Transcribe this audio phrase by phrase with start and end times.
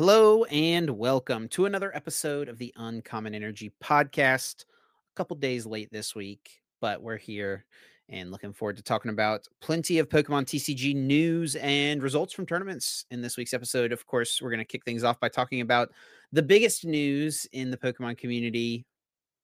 [0.00, 4.62] Hello and welcome to another episode of the Uncommon Energy podcast.
[4.62, 7.66] A couple days late this week, but we're here
[8.08, 13.04] and looking forward to talking about plenty of Pokemon TCG news and results from tournaments
[13.10, 13.92] in this week's episode.
[13.92, 15.90] Of course, we're going to kick things off by talking about
[16.32, 18.86] the biggest news in the Pokemon community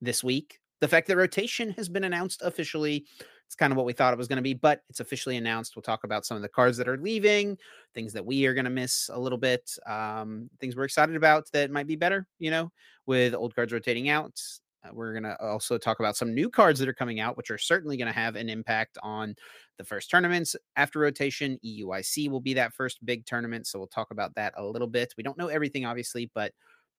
[0.00, 3.07] this week the fact that rotation has been announced officially.
[3.47, 5.77] It's kind of what we thought it was going to be, but it's officially announced.
[5.77, 7.57] We'll talk about some of the cards that are leaving,
[7.95, 11.51] things that we are going to miss a little bit, um, things we're excited about
[11.53, 12.73] that might be better, you know,
[13.07, 14.40] with old cards rotating out.
[14.85, 17.51] Uh, we're going to also talk about some new cards that are coming out, which
[17.51, 19.35] are certainly going to have an impact on
[19.79, 21.59] the first tournaments after rotation.
[21.65, 23.67] EUIC will be that first big tournament.
[23.67, 25.15] So we'll talk about that a little bit.
[25.17, 26.53] We don't know everything, obviously, but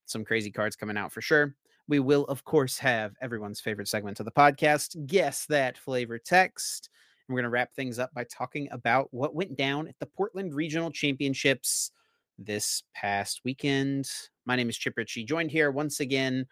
[0.05, 1.53] some crazy cards coming out for sure.
[1.87, 6.89] We will, of course, have everyone's favorite segment of the podcast guess that flavor text.
[7.27, 10.05] And we're going to wrap things up by talking about what went down at the
[10.05, 11.91] Portland Regional Championships
[12.37, 14.09] this past weekend.
[14.45, 16.45] My name is Chip Ritchie, joined here once again,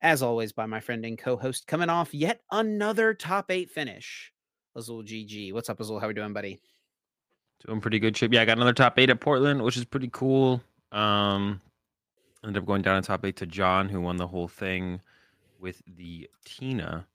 [0.00, 4.32] as always, by my friend and co host, coming off yet another top eight finish.
[4.76, 5.52] Azul GG.
[5.52, 5.98] What's up, Azul?
[5.98, 6.60] How are we doing, buddy?
[7.66, 8.32] Doing pretty good, Chip.
[8.32, 10.62] Yeah, I got another top eight at Portland, which is pretty cool.
[10.92, 11.60] Um,
[12.44, 15.00] ended up going down in top eight to John, who won the whole thing
[15.60, 17.06] with the Tina.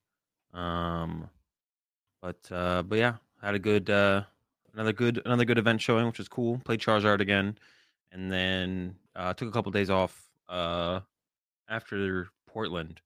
[0.54, 1.30] Um,
[2.22, 4.24] but uh, but yeah, had a good uh,
[4.74, 6.60] another good another good event showing, which was cool.
[6.64, 7.58] Played Charizard again,
[8.12, 11.02] and then uh, took a couple days off uh,
[11.70, 13.02] after Portland,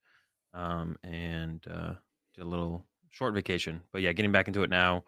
[0.53, 1.94] um, and uh,
[2.35, 3.81] did a little short vacation.
[3.91, 5.03] But yeah, getting back into it now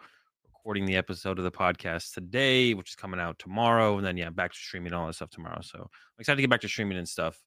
[0.64, 4.30] recording the episode of the podcast today, which is coming out tomorrow, and then yeah,
[4.30, 5.59] back to streaming all that stuff tomorrow.
[5.61, 7.38] So I'm excited to get back to streaming and stuff.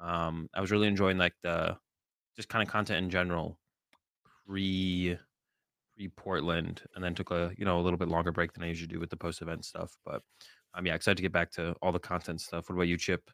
[0.00, 1.76] Um, I was really enjoying like the
[2.34, 3.56] just kind of content in general
[4.48, 5.16] pre
[5.94, 8.66] pre Portland, and then took a you know a little bit longer break than I
[8.66, 9.96] usually do with the post event stuff.
[10.04, 10.22] But
[10.74, 12.68] um, yeah, excited to get back to all the content stuff.
[12.68, 13.30] What about you, Chip?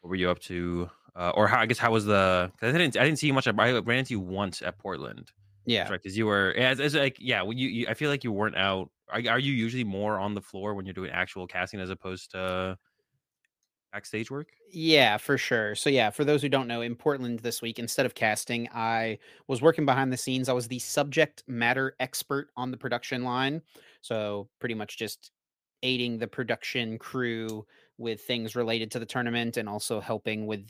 [0.00, 0.90] What were you up to?
[1.14, 2.50] Uh, or how I guess how was the?
[2.60, 3.46] I didn't I didn't see you much.
[3.46, 5.30] I ran into you once at Portland.
[5.68, 6.02] Yeah, right.
[6.02, 7.42] Because you were as, as like yeah.
[7.42, 8.90] When you, you, I feel like you weren't out.
[9.10, 12.30] Are, are you usually more on the floor when you're doing actual casting as opposed
[12.32, 12.78] to
[13.92, 14.48] backstage work?
[14.70, 15.74] Yeah, for sure.
[15.74, 19.18] So yeah, for those who don't know, in Portland this week, instead of casting, I
[19.46, 20.48] was working behind the scenes.
[20.48, 23.62] I was the subject matter expert on the production line.
[24.00, 25.32] So pretty much just
[25.82, 27.66] aiding the production crew
[27.98, 30.66] with things related to the tournament and also helping with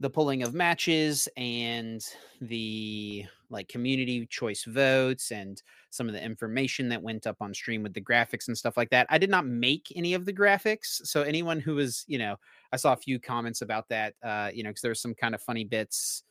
[0.00, 2.04] the pulling of matches and
[2.40, 7.82] the like community choice votes and some of the information that went up on stream
[7.82, 9.06] with the graphics and stuff like that.
[9.10, 11.04] I did not make any of the graphics.
[11.04, 12.36] So anyone who was, you know,
[12.72, 15.42] I saw a few comments about that uh, you know, cuz there's some kind of
[15.42, 16.22] funny bits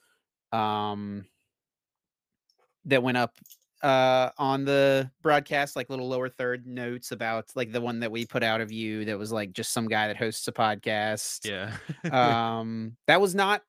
[0.53, 1.25] um
[2.85, 3.33] that went up
[3.83, 8.25] uh on the broadcast like little lower third notes about like the one that we
[8.25, 11.47] put out of you that was like just some guy that hosts a podcast.
[11.47, 11.75] Yeah.
[12.11, 13.61] Um that was not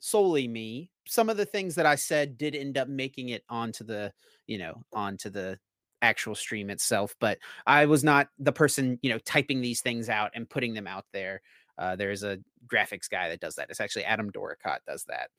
[0.00, 0.90] solely me.
[1.06, 4.12] Some of the things that i said did end up making it onto the
[4.46, 5.58] you know onto the
[6.00, 10.32] actual stream itself but i was not the person you know typing these things out
[10.34, 11.40] and putting them out there.
[11.78, 13.68] Uh there's a graphics guy that does that.
[13.70, 15.30] It's actually adam doricott does that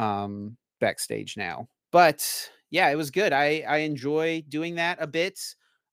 [0.00, 1.68] um backstage now.
[1.92, 3.32] But yeah, it was good.
[3.32, 5.40] I I enjoy doing that a bit.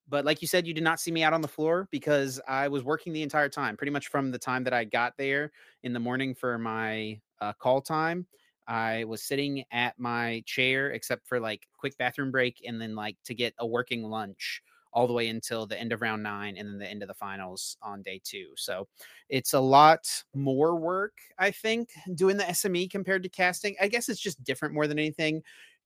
[0.10, 2.68] But like you said, you did not see me out on the floor because I
[2.70, 5.52] was working the entire time, pretty much from the time that I got there
[5.84, 8.26] in the morning for my uh, call time.
[8.68, 13.18] I was sitting at my chair, except for like quick bathroom break, and then like
[13.26, 14.64] to get a working lunch
[14.94, 17.14] all the way until the end of round nine and then the end of the
[17.14, 18.50] finals on day two.
[18.56, 18.88] So
[19.30, 23.76] it's a lot more work, I think, doing the SME compared to casting.
[23.80, 25.44] I guess it's just different more than anything.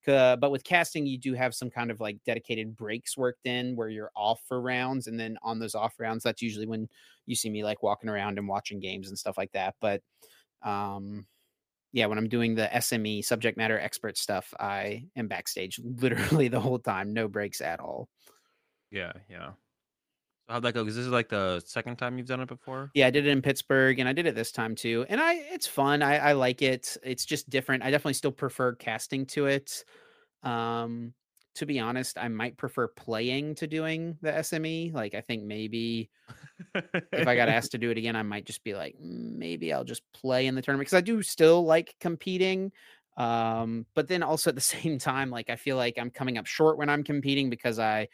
[0.08, 3.76] Uh, but with casting, you do have some kind of like dedicated breaks worked in
[3.76, 5.08] where you're off for rounds.
[5.08, 6.88] And then on those off rounds, that's usually when
[7.26, 9.76] you see me like walking around and watching games and stuff like that.
[9.80, 10.02] But
[10.62, 11.26] um,
[11.94, 16.60] yeah, when I'm doing the SME subject matter expert stuff, I am backstage literally the
[16.60, 18.10] whole time, no breaks at all.
[18.92, 19.52] Yeah, yeah.
[20.48, 20.84] So how'd that go?
[20.84, 22.92] Because this is like the second time you've done it before.
[22.94, 25.06] Yeah, I did it in Pittsburgh, and I did it this time too.
[25.08, 26.02] And I, it's fun.
[26.02, 26.98] I, I like it.
[27.04, 27.84] It's just different.
[27.84, 29.86] I definitely still prefer casting to it.
[30.44, 31.14] Um,
[31.56, 34.92] to be honest, I might prefer playing to doing the SME.
[34.94, 36.10] Like, I think maybe
[36.74, 39.72] if I got asked to do it again, I might just be like, mm, maybe
[39.72, 42.72] I'll just play in the tournament because I do still like competing.
[43.18, 46.48] Um, but then also at the same time, like I feel like I'm coming up
[46.48, 48.08] short when I'm competing because I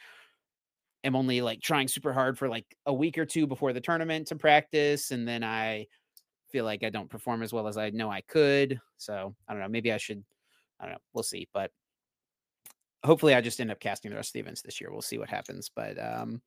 [1.05, 4.27] am only like trying super hard for like a week or two before the tournament
[4.27, 5.87] to practice and then I
[6.51, 8.81] feel like I don't perform as well as I know I could.
[8.97, 10.23] So, I don't know, maybe I should
[10.77, 11.71] I don't know, we'll see, but
[13.03, 14.91] hopefully I just end up casting the rest of the events this year.
[14.91, 16.41] We'll see what happens, but um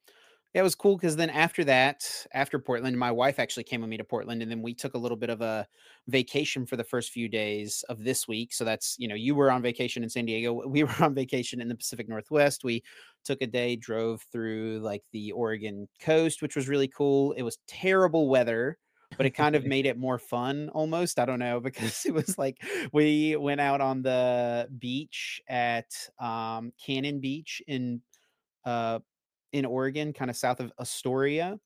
[0.55, 2.05] Yeah, it was cool because then after that,
[2.35, 4.99] after Portland, my wife actually came with me to Portland, and then we took a
[4.99, 5.67] little bit of a
[6.09, 8.53] vacation for the first few days of this week.
[8.53, 11.61] So that's you know, you were on vacation in San Diego, we were on vacation
[11.63, 12.65] in the Pacific Northwest.
[12.65, 12.83] We
[13.25, 17.33] took a day, drove through like the Oregon coast, which was really cool.
[17.33, 18.79] It was terrible weather.
[19.17, 21.19] But it kind of made it more fun almost.
[21.19, 22.63] I don't know because it was like
[22.93, 25.87] we went out on the beach at
[26.19, 28.03] um, Cannon Beach in
[28.65, 29.01] uh,
[29.53, 31.59] in Oregon, kind of south of Astoria.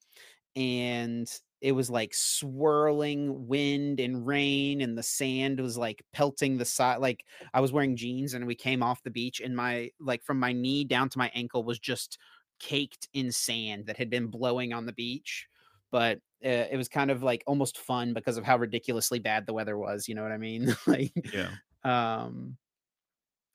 [0.56, 6.64] And it was like swirling wind and rain, and the sand was like pelting the
[6.64, 6.98] side.
[7.00, 10.38] Like I was wearing jeans, and we came off the beach, and my like from
[10.38, 12.18] my knee down to my ankle was just
[12.60, 15.46] caked in sand that had been blowing on the beach.
[15.90, 19.54] But uh, it was kind of like almost fun because of how ridiculously bad the
[19.54, 20.08] weather was.
[20.08, 20.74] You know what I mean?
[20.86, 21.50] like, Yeah.
[21.84, 22.56] um,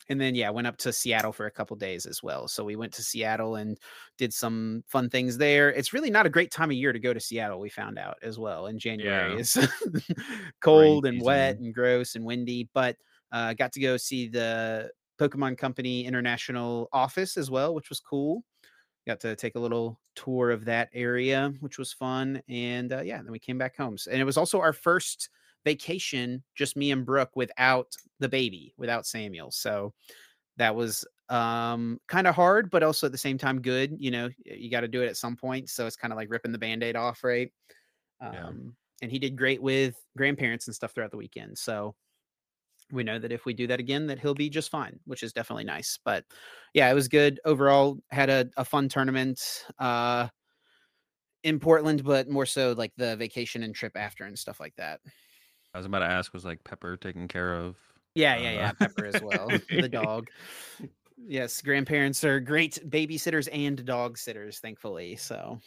[0.10, 2.48] and then yeah, went up to Seattle for a couple days as well.
[2.48, 3.78] So we went to Seattle and
[4.18, 5.70] did some fun things there.
[5.72, 7.60] It's really not a great time of year to go to Seattle.
[7.60, 9.34] We found out as well in January.
[9.34, 9.40] Yeah.
[9.40, 9.58] It's
[10.62, 12.98] cold and wet and gross and windy, but
[13.32, 18.44] uh, got to go see the Pokemon Company International office as well, which was cool.
[19.08, 22.42] Got to take a little tour of that area, which was fun.
[22.48, 23.98] And uh, yeah, then we came back home.
[24.10, 25.30] And it was also our first
[25.66, 29.52] vacation, just me and Brooke without the baby, without Samuel.
[29.52, 29.94] So
[30.58, 33.96] that was um kind of hard, but also at the same time good.
[33.98, 35.70] You know, you got to do it at some point.
[35.70, 37.52] So it's kind of like ripping the band-aid off, right?
[38.20, 38.52] Um, Yeah.
[39.04, 41.58] and he did great with grandparents and stuff throughout the weekend.
[41.58, 41.96] So
[42.92, 45.34] we know that if we do that again that he'll be just fine which is
[45.34, 46.26] definitely nice but
[46.74, 50.28] yeah it was good overall had a, a fun tournament uh
[51.44, 55.02] in portland but more so like the vacation and trip after and stuff like that
[55.74, 57.78] I was about to ask, was like Pepper taken care of?
[58.16, 60.30] yeah yeah yeah pepper as well the dog
[61.18, 65.60] yes grandparents are great babysitters and dog sitters thankfully so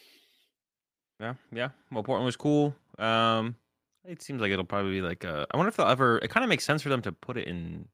[1.20, 1.70] Yeah, yeah.
[1.90, 2.74] Well, Portland was cool.
[2.98, 3.56] Um,
[4.04, 6.18] it seems like it'll probably be like uh, I wonder if they'll ever.
[6.18, 7.86] It kind of makes sense for them to put it in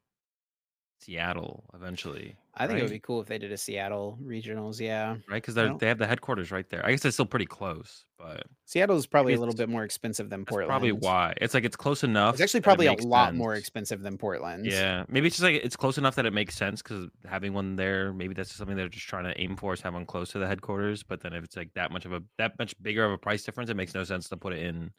[1.00, 2.36] Seattle eventually.
[2.56, 5.54] i think it would be cool if they did a seattle regionals yeah right because
[5.54, 6.84] they they have the headquarters right there.
[6.84, 10.28] I guess it's still pretty close, but Seattle is probably a little bit more expensive
[10.28, 11.32] than that's portland probably why.
[11.40, 12.34] It's like it's close enough.
[12.34, 15.44] it's actually that it probably a lot more expensive than portland Yeah, maybe it's just
[15.44, 18.76] like it's close enough that it makes sense because having one there, maybe that's something
[18.76, 21.02] they're just trying to aim for is have one close to the headquarters.
[21.02, 23.42] But then if it's like that much of a that much bigger of a price
[23.42, 24.90] difference, it makes no sense to put it in.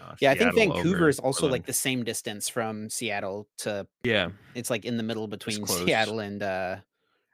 [0.00, 4.30] Uh, Yeah, I think Vancouver is also like the same distance from Seattle to yeah,
[4.54, 5.66] it's like in the middle between.
[5.66, 6.76] Seattle and uh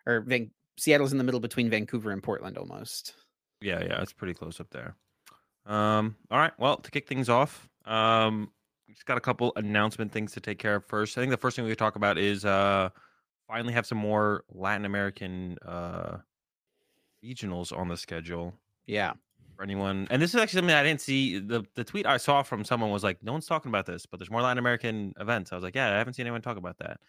[0.06, 3.14] or Van- Seattle's in the middle between Vancouver and Portland almost.
[3.60, 4.02] yeah, yeah.
[4.02, 4.94] It's pretty close up there.
[5.64, 6.52] Um, all right.
[6.58, 8.50] Well, to kick things off, um,
[8.86, 11.16] we just got a couple announcement things to take care of first.
[11.19, 12.90] I think the first thing we could talk about is uh,
[13.48, 16.19] finally have some more Latin American uh
[17.24, 18.54] regionals on the schedule.
[18.86, 19.14] Yeah.
[19.56, 20.06] For anyone.
[20.11, 21.38] And this is actually something I didn't see.
[21.38, 24.19] The the tweet I saw from someone was like, "No one's talking about this, but
[24.20, 26.79] there's more Latin American events." I was like, "Yeah, I haven't seen anyone talk about
[26.79, 27.00] that."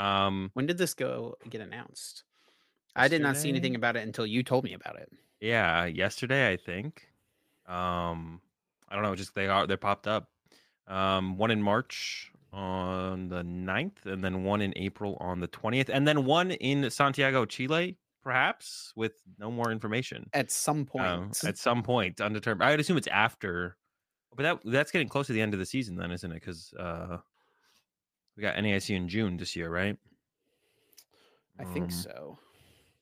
[0.00, 2.24] Um, When did this go get announced?
[2.96, 5.12] I did not see anything about it until you told me about it.
[5.40, 7.06] yeah, yesterday I think.
[7.66, 8.40] Um,
[8.88, 10.30] I don't know, just they are they popped up.
[10.88, 15.88] Um, one in March on the 9th, and then one in April on the 20th,
[15.88, 20.28] and then one in Santiago, Chile, perhaps with no more information.
[20.32, 21.06] At some point.
[21.06, 22.66] Um, at some point, undetermined.
[22.66, 23.76] I would assume it's after,
[24.36, 26.34] but that that's getting close to the end of the season, then, isn't it?
[26.34, 27.18] Because uh,
[28.36, 29.96] we got NAIC in June this year, right?
[31.58, 32.38] I think Um, so.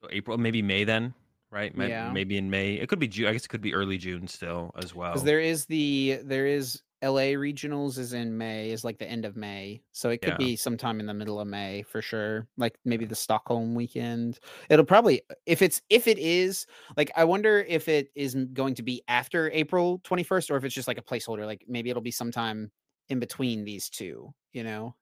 [0.00, 1.14] so April, maybe May, then,
[1.50, 1.76] right?
[1.76, 2.10] May- Yeah.
[2.10, 2.74] Maybe in May.
[2.74, 3.26] It could be June.
[3.28, 5.12] I guess it could be early June still as well.
[5.12, 9.24] Because there is the there is LA regionals is in May, is like the end
[9.24, 9.82] of May.
[9.92, 10.36] So it could Yeah.
[10.36, 12.48] be sometime in the middle of May for sure.
[12.56, 14.40] Like maybe the Stockholm weekend.
[14.70, 18.82] It'll probably if it's if it is like I wonder if it is going to
[18.82, 21.46] be after April 21st or if it's just like a placeholder.
[21.46, 22.72] Like maybe it'll be sometime
[23.08, 24.94] in between these two, you know?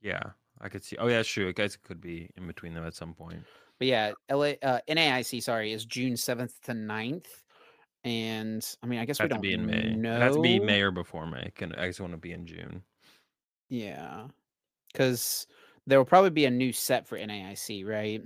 [0.00, 0.96] yeah, I could see.
[0.96, 1.48] Oh yeah, sure.
[1.48, 3.46] I guess it could be in between them at some point.
[3.78, 7.44] But yeah, LA uh NAIC, sorry, is June 7th to 9th.
[8.06, 9.94] And I mean I guess we Have to don't be in May.
[9.94, 10.32] know.
[10.32, 11.50] To be May or before May.
[11.56, 12.82] Can I just want to be in June?
[13.68, 14.28] Yeah.
[14.92, 15.48] Because
[15.88, 18.22] there will probably be a new set for NAIC, right?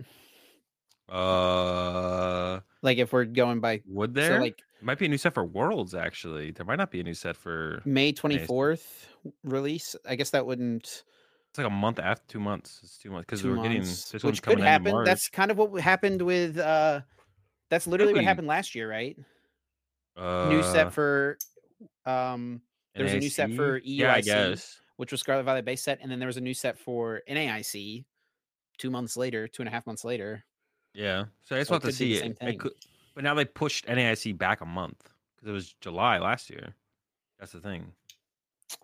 [1.09, 4.41] Uh, Like if we're going by would so there?
[4.41, 5.95] like might be a new set for Worlds.
[5.95, 7.81] Actually, there might not be a new set for.
[7.85, 9.07] May 24th
[9.45, 9.97] release.
[10.07, 11.05] I guess that wouldn't
[11.51, 12.81] It's like a month after two months.
[12.83, 15.05] It's two months because two we're getting months, this one's which could happen.
[15.05, 17.01] That's kind of what happened with uh
[17.71, 19.17] that's literally what happened last year, right?
[20.21, 21.39] Uh, new set for
[22.07, 22.61] um
[22.95, 24.25] there was a new set for Yeah, I EUIC.
[24.25, 24.81] guess.
[24.97, 28.05] which was Scarlet Violet base set, and then there was a new set for NAIC
[28.79, 30.45] two months later, two and a half months later.
[30.93, 31.25] Yeah.
[31.45, 32.37] So I just So want to see it.
[32.41, 32.73] It could,
[33.15, 34.99] But now they pushed NAIC back a month
[35.37, 36.75] because it was July last year.
[37.39, 37.93] That's the thing.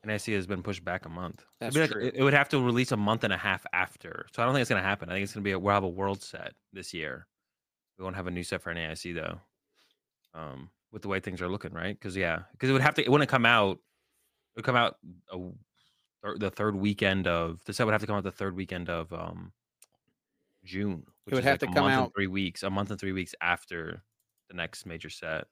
[0.06, 1.44] NAIC has been pushed back a month.
[1.60, 2.04] That's be true.
[2.04, 4.26] like, it it would have to release a month and a half after.
[4.32, 5.10] So I don't think it's gonna happen.
[5.10, 7.26] I think it's gonna be a, we'll have a world set this year.
[7.98, 9.40] We won't have a new set for NAIC though.
[10.34, 11.94] Um, with the way things are looking, right?
[11.94, 13.04] Because yeah, because it would have to.
[13.04, 13.72] It wouldn't come out.
[13.72, 14.96] It would come out
[15.30, 15.38] a,
[16.38, 19.12] the third weekend of the set would have to come out the third weekend of
[19.12, 19.52] um
[20.64, 21.02] June.
[21.24, 22.62] Which would is have like to come out- three weeks.
[22.62, 24.02] A month and three weeks after
[24.48, 25.44] the next major set.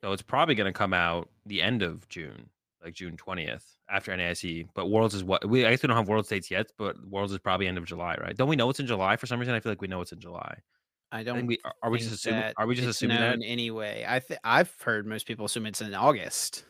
[0.00, 2.48] So it's probably going to come out the end of June,
[2.82, 4.68] like June twentieth after NAIC.
[4.72, 7.30] But Worlds is what we I guess we don't have World States yet, but Worlds
[7.34, 8.34] is probably end of July, right?
[8.34, 9.54] Don't we know it's in July for some reason?
[9.54, 10.56] I feel like we know it's in July.
[11.14, 11.36] I I don't.
[11.36, 14.04] think we are, we just assuming are we just assuming that anyway?
[14.06, 16.64] I th- I've heard most people assume it's in August.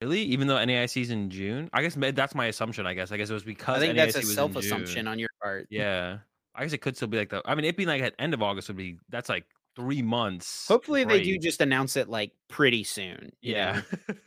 [0.00, 1.68] really even though NAIC is in June?
[1.74, 2.86] I guess that's my assumption.
[2.86, 5.18] I guess I guess it was because I think NAIC that's a self assumption on
[5.18, 5.66] your part.
[5.70, 6.18] Yeah,
[6.54, 7.42] I guess it could still be like the.
[7.44, 9.44] I mean, it being like at end of August would be that's like
[9.76, 10.66] three months.
[10.68, 13.30] Hopefully, they do just announce it like pretty soon.
[13.42, 13.82] Yeah.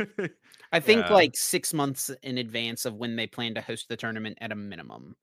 [0.71, 1.13] I think Yeah.
[1.13, 4.55] like six months in advance of when they plan to host the tournament at a
[4.55, 5.15] minimum.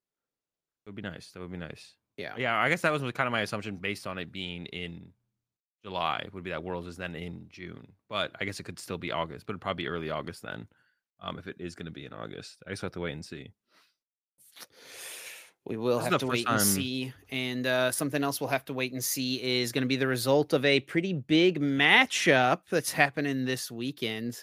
[0.85, 1.31] That would be nice.
[1.31, 1.95] That would be nice.
[2.17, 2.35] Yeah.
[2.37, 5.13] Yeah, I guess that was kind of my assumption based on it being in
[5.85, 6.29] July.
[6.33, 9.13] Would be that Worlds is then in June, but I guess it could still be
[9.13, 10.67] August, but it'd probably be early August then.
[11.21, 13.25] Um, if it is going to be in August, I just have to wait and
[13.25, 13.53] see.
[15.65, 17.13] We will This have to wait and see.
[17.31, 20.09] And uh, something else we'll have to wait and see is going to be the
[20.09, 24.43] result of a pretty big matchup that's happening this weekend.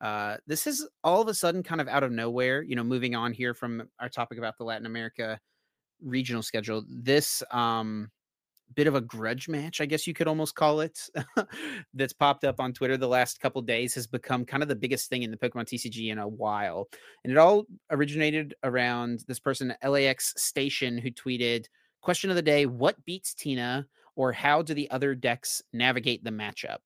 [0.00, 2.62] Uh, this is all of a sudden kind of out of nowhere.
[2.62, 5.40] You know, moving on here from our topic about the Latin America
[6.02, 6.84] regional schedule.
[6.88, 8.10] This um,
[8.74, 10.98] bit of a grudge match, I guess you could almost call it,
[11.94, 15.08] that's popped up on Twitter the last couple days has become kind of the biggest
[15.08, 16.88] thing in the Pokemon TCG in a while.
[17.24, 21.66] And it all originated around this person, LAX Station, who tweeted,
[22.00, 23.86] Question of the day What beats Tina,
[24.16, 26.78] or how do the other decks navigate the matchup?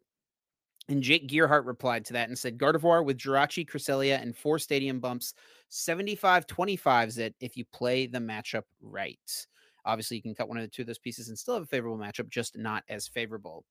[0.89, 5.01] And Jake Gearhart replied to that and said, Gardevoir with Jirachi, Cresselia, and four stadium
[5.01, 5.35] bumps,
[5.69, 9.47] 75 25s it if you play the matchup right.
[9.85, 11.67] Obviously, you can cut one of the two of those pieces and still have a
[11.67, 13.65] favorable matchup, just not as favorable.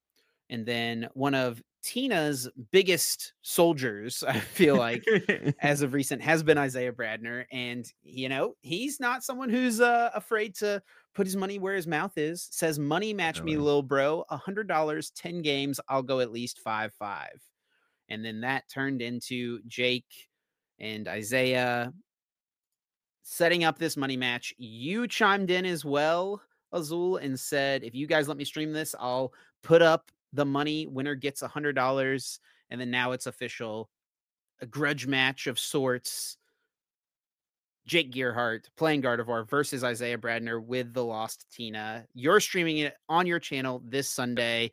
[0.51, 5.03] And then one of Tina's biggest soldiers, I feel like,
[5.61, 7.45] as of recent has been Isaiah Bradner.
[7.51, 10.83] And, you know, he's not someone who's uh, afraid to
[11.15, 12.47] put his money where his mouth is.
[12.51, 13.65] Says, money match me, Definitely.
[13.65, 14.25] little bro.
[14.29, 15.79] A $100, 10 games.
[15.89, 17.29] I'll go at least 5 5.
[18.09, 20.27] And then that turned into Jake
[20.79, 21.93] and Isaiah
[23.23, 24.53] setting up this money match.
[24.57, 26.41] You chimed in as well,
[26.73, 29.31] Azul, and said, if you guys let me stream this, I'll
[29.63, 30.87] put up the money.
[30.87, 32.39] Winner gets a hundred dollars.
[32.69, 33.89] And then now it's official.
[34.61, 36.37] A grudge match of sorts.
[37.87, 42.05] Jake Gearhart playing Gardevoir versus Isaiah Bradner with the Lost Tina.
[42.13, 44.71] You're streaming it on your channel this Sunday.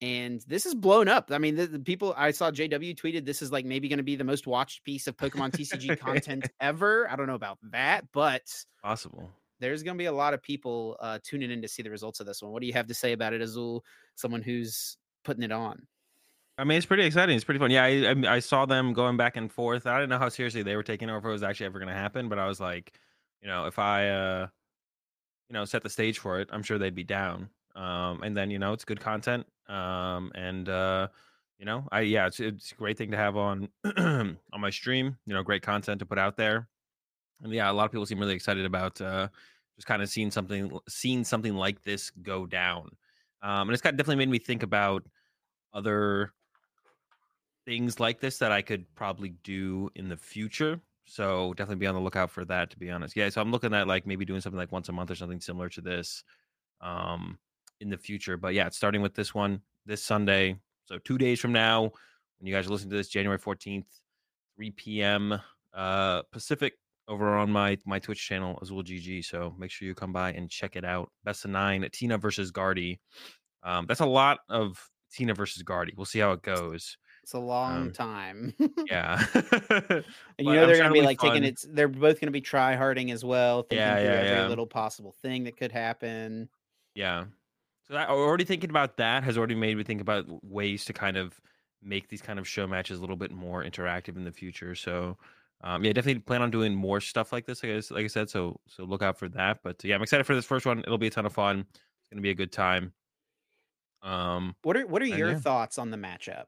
[0.00, 1.30] And this is blown up.
[1.32, 4.02] I mean, the, the people I saw JW tweeted this is like maybe going to
[4.02, 7.10] be the most watched piece of Pokemon TCG content ever.
[7.10, 8.42] I don't know about that, but
[8.82, 9.30] Possible.
[9.60, 12.20] There's going to be a lot of people uh, tuning in to see the results
[12.20, 12.52] of this one.
[12.52, 13.84] What do you have to say about it, Azul?
[14.14, 15.86] Someone who's putting it on.
[16.58, 17.36] I mean, it's pretty exciting.
[17.36, 17.70] It's pretty fun.
[17.70, 19.86] Yeah, I, I, I saw them going back and forth.
[19.86, 21.94] I didn't know how seriously they were taking if it was actually ever going to
[21.94, 22.28] happen.
[22.28, 22.94] But I was like,
[23.42, 24.46] you know, if I, uh,
[25.48, 27.50] you know, set the stage for it, I'm sure they'd be down.
[27.74, 29.46] Um, and then you know, it's good content.
[29.68, 31.08] Um, and uh,
[31.58, 35.16] you know, I yeah, it's it's a great thing to have on on my stream.
[35.26, 36.68] You know, great content to put out there.
[37.44, 39.28] Yeah, a lot of people seem really excited about uh,
[39.76, 42.90] just kind of seeing something seeing something like this go down.
[43.42, 45.04] Um, and it's kind got definitely made me think about
[45.72, 46.32] other
[47.66, 50.80] things like this that I could probably do in the future.
[51.04, 52.70] So definitely be on the lookout for that.
[52.70, 53.28] To be honest, yeah.
[53.28, 55.68] So I'm looking at like maybe doing something like once a month or something similar
[55.70, 56.24] to this,
[56.80, 57.38] um,
[57.80, 58.36] in the future.
[58.36, 60.56] But yeah, it's starting with this one this Sunday.
[60.86, 61.82] So two days from now,
[62.38, 63.84] when you guys are listening to this, January 14th,
[64.56, 65.40] 3 p.m.
[65.74, 66.74] uh Pacific,
[67.08, 69.24] over on my my Twitch channel Azul GG.
[69.24, 71.10] So make sure you come by and check it out.
[71.24, 73.00] Best of nine, Tina versus Guardy.
[73.62, 75.94] Um, that's a lot of Tina versus Guardy.
[75.96, 76.96] We'll see how it goes.
[77.22, 78.54] It's a long Um, time.
[78.88, 79.24] Yeah.
[80.38, 81.60] And you know they're gonna be be like taking it.
[81.68, 85.12] They're both gonna be try harding as well, thinking Yeah, through yeah, every little possible
[85.12, 86.48] thing that could happen.
[86.94, 87.26] Yeah.
[87.88, 91.16] So I already thinking about that has already made me think about ways to kind
[91.16, 91.40] of
[91.82, 94.74] make these kind of show matches a little bit more interactive in the future.
[94.74, 95.18] So
[95.62, 97.62] um, yeah, definitely plan on doing more stuff like this.
[97.64, 99.60] I guess, like I said, so so look out for that.
[99.62, 100.80] But yeah, I'm excited for this first one.
[100.80, 101.66] It'll be a ton of fun.
[102.00, 102.92] It's gonna be a good time.
[104.02, 105.38] Um, What are what are your yeah.
[105.40, 106.46] thoughts on the matchup?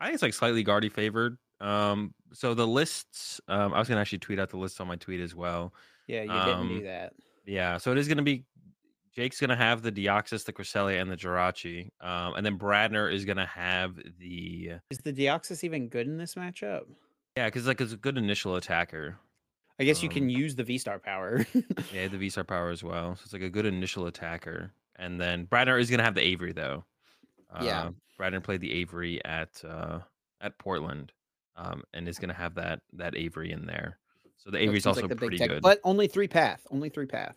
[0.00, 1.38] I think it's like slightly Guardy favored.
[1.60, 4.96] Um, so the lists, um, I was gonna actually tweet out the list on my
[4.96, 5.72] tweet as well.
[6.06, 7.14] Yeah, you didn't do Um, that.
[7.46, 8.44] Yeah, so it is going to be
[9.14, 13.24] Jake's gonna have the Deoxys, the Cresselia, and the Jirachi, um, and then Bradner is
[13.24, 16.84] gonna have the Is the Deoxys even good in this matchup?
[17.36, 19.16] Yeah, because like it's a good initial attacker.
[19.78, 21.44] I guess you Um, can use the V Star power.
[21.92, 23.16] Yeah, the V Star power as well.
[23.16, 24.72] So it's like a good initial attacker.
[24.96, 26.84] And then Bradner is gonna have the Avery though.
[27.62, 27.82] Yeah.
[27.84, 30.00] Uh, Bradner played the Avery at uh,
[30.40, 31.12] at Portland,
[31.56, 33.98] um, and is gonna have that that Avery in there.
[34.38, 35.62] So the Avery's seems also like the pretty good.
[35.62, 36.66] but only three path.
[36.70, 37.36] Only three path.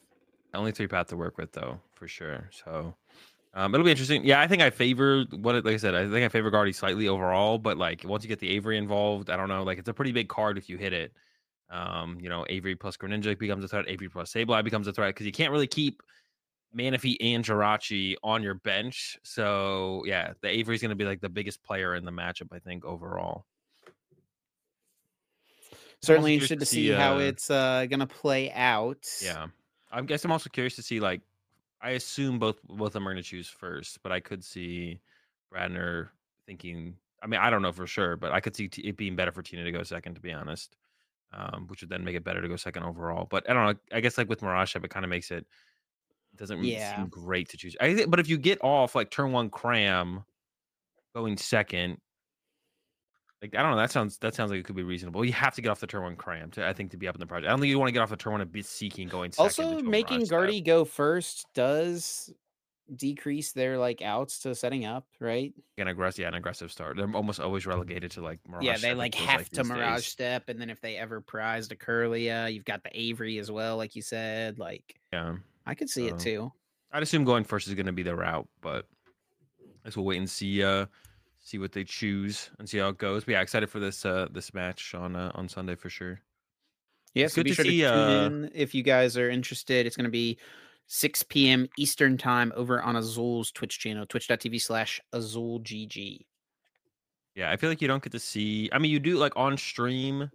[0.54, 2.50] Only three path to work with though, for sure.
[2.52, 2.96] So
[3.54, 4.24] um, it'll be interesting.
[4.24, 5.96] Yeah, I think I favor what like I said.
[5.96, 9.30] I think I favor Guardy slightly overall, but like once you get the Avery involved,
[9.30, 9.64] I don't know.
[9.64, 11.14] Like it's a pretty big card if you hit it.
[11.72, 13.86] Um, you know, Avery plus Greninja becomes a threat.
[13.88, 16.02] Avery plus Sableye becomes a threat because you can't really keep
[16.76, 19.18] Manaphy and Jirachi on your bench.
[19.24, 22.54] So yeah, the Avery's going to be like the biggest player in the matchup.
[22.54, 23.46] I think overall.
[26.02, 29.06] Certainly interested to to see see, how uh, it's uh, gonna play out.
[29.22, 29.48] Yeah,
[29.92, 31.22] I guess I'm also curious to see like
[31.82, 35.02] I assume both both of them are going to choose first, but I could see
[35.54, 36.10] Bradner
[36.46, 37.00] thinking.
[37.22, 39.32] I mean, I don't know for sure, but I could see T- it being better
[39.32, 40.76] for Tina to go second, to be honest.
[41.34, 43.26] Um, which would then make it better to go second overall.
[43.26, 43.82] But I don't know.
[43.98, 45.48] I guess like with Mirage, it kind of makes it
[46.36, 46.80] doesn't really Yeah.
[46.80, 47.76] seem great to choose.
[47.82, 50.26] I think, but if you get off like turn one cram,
[51.16, 52.00] going second,
[53.42, 53.78] like I don't know.
[53.78, 55.24] That sounds that sounds like it could be reasonable.
[55.26, 57.16] You have to get off the turn one cram to I think to be up
[57.16, 57.48] in the project.
[57.48, 59.32] I don't think you want to get off the turn one and be seeking going
[59.32, 59.44] second.
[59.46, 62.32] Also, making Guardy go first does
[62.96, 65.54] decrease their like outs to setting up, right?
[65.78, 66.98] an aggressive, yeah, an aggressive start.
[66.98, 68.64] They're almost always relegated to like Mirage.
[68.66, 70.06] yeah, they like have to these Mirage days.
[70.08, 73.78] step, and then if they ever prize a Curlia, you've got the Avery as well,
[73.78, 74.58] like you said.
[74.60, 76.52] Like Yeah, I could see So- it too.
[76.92, 78.88] I'd assume going first is going to be the route, but
[79.62, 80.64] I guess we'll wait and see.
[80.64, 80.88] Uh,
[81.50, 83.26] see what they choose and see how it goes.
[83.26, 86.22] But yeah, excited for this uh this match on uh, on Sunday for sure.
[87.16, 89.18] Yeah, It's so good be to sure to see, tune uh, in if you guys
[89.18, 89.86] are interested.
[89.88, 90.38] It's going to be
[90.88, 91.68] 6 p.m.
[91.78, 96.26] Eastern time over on Azul's Twitch channel, twitch.tv slash AzulGG.
[97.36, 98.70] Yeah, I feel like you don't get to see.
[98.72, 100.30] I mean, you do like on stream.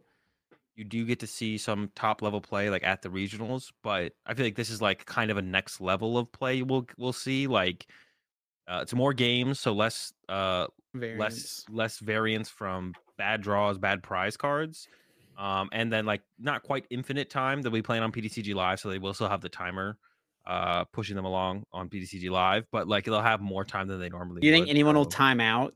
[0.75, 4.35] You do get to see some top level play like at the regionals, but I
[4.35, 6.63] feel like this is like kind of a next level of play.
[6.63, 7.87] We'll we'll see like
[8.69, 11.21] uh, it's more games, so less uh Variants.
[11.21, 14.89] less less variance from bad draws, bad prize cards.
[15.37, 18.89] Um, and then like not quite infinite time that we playing on PTCG live, so
[18.89, 19.99] they will still have the timer
[20.47, 24.09] uh pushing them along on PTCG live, but like they'll have more time than they
[24.11, 25.75] normally Do you think would, anyone will time out?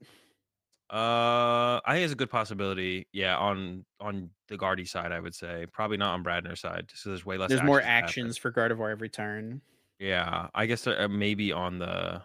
[0.90, 3.06] uh, I think it's a good possibility.
[3.12, 6.90] Yeah, on on the Guardy side, I would say probably not on Bradner's side.
[6.94, 7.50] So there's way less.
[7.50, 8.04] There's more actions happen.
[8.04, 9.60] actions for Gardevoir every turn.
[9.98, 12.22] Yeah, I guess uh, maybe on the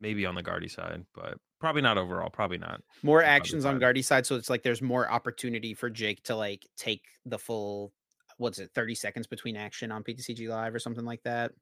[0.00, 2.30] maybe on the Guardy side, but probably not overall.
[2.30, 2.82] Probably not.
[3.02, 3.78] More Probably actions on.
[3.78, 7.92] Guardy side, so it's like there's more opportunity for Jake to like take the full
[8.38, 11.52] what's it, 30 seconds between action on PTCG Live or something like that.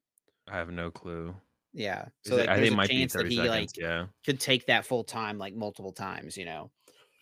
[0.48, 1.34] I have no clue.
[1.72, 2.06] Yeah.
[2.24, 3.50] So it- like, I think a chance that he seconds.
[3.50, 6.70] like yeah, could take that full time like multiple times, you know.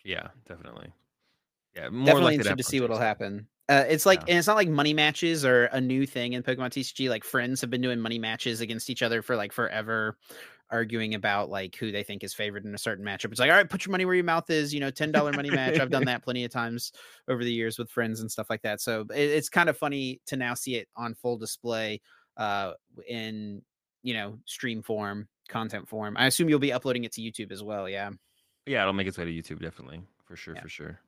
[0.04, 0.90] yeah, definitely.
[1.74, 3.46] Yeah, more Definitely interested to see what'll happen.
[3.68, 4.24] Uh, it's like, Yeah.
[4.30, 7.08] and it's not like money matches are a new thing in Pokemon TCG.
[7.08, 10.18] Like friends have been doing money matches against each other for like forever,
[10.72, 13.30] arguing about like who they think is favored in a certain matchup.
[13.30, 14.72] It's like, all right, put your money where your mouth is.
[14.74, 15.78] You know, ten dollar money match.
[15.78, 16.92] I've done that plenty of times
[17.28, 18.80] over the years with friends and stuff like that.
[18.80, 22.00] So it, it's kind of funny to now see it on full display,
[22.36, 22.72] uh,
[23.06, 23.62] in
[24.02, 26.16] you know stream form, content form.
[26.16, 27.88] I assume you'll be uploading it to YouTube as well.
[27.88, 28.10] Yeah.
[28.66, 30.62] Yeah, it'll make its way to YouTube definitely for sure, Yeah.
[30.62, 31.00] for sure.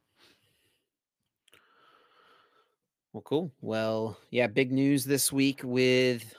[3.12, 3.52] Well, cool.
[3.60, 6.34] Well, yeah, big news this week with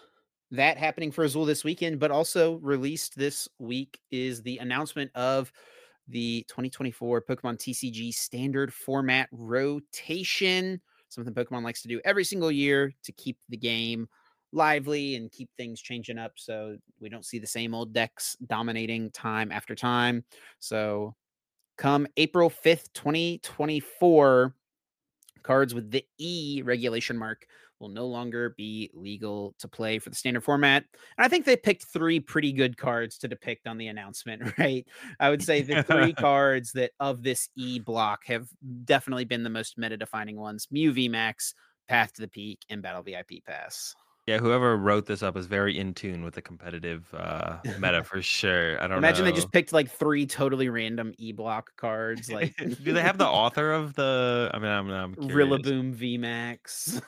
[0.52, 5.52] that happening for Azul this weekend, but also released this week is the announcement of
[6.08, 10.80] the 2024 Pokemon TCG standard format rotation.
[11.10, 14.08] Something Pokemon likes to do every single year to keep the game
[14.52, 19.12] lively and keep things changing up so we don't see the same old decks dominating
[19.12, 20.24] time after time.
[20.60, 21.16] So,
[21.78, 24.56] come April 5th, 2024,
[25.44, 27.46] cards with the E regulation mark
[27.80, 30.84] will no longer be legal to play for the standard format.
[31.18, 34.86] And I think they picked three pretty good cards to depict on the announcement, right?
[35.20, 38.48] I would say the three cards that of this E block have
[38.86, 41.54] definitely been the most meta defining ones Mew VMAX,
[41.88, 43.96] Path to the Peak, and Battle VIP Pass.
[44.28, 48.24] Yeah, whoever wrote this up is very in tune with the competitive uh, meta for
[48.24, 48.76] sure.
[48.80, 48.98] I don't know.
[48.98, 49.30] Imagine know.
[49.30, 53.28] they just picked like three totally random E block cards, like do they have the
[53.28, 54.50] author of the?
[54.52, 55.62] I mean, I'm, I'm curious.
[55.62, 57.04] Rillaboom VMAX.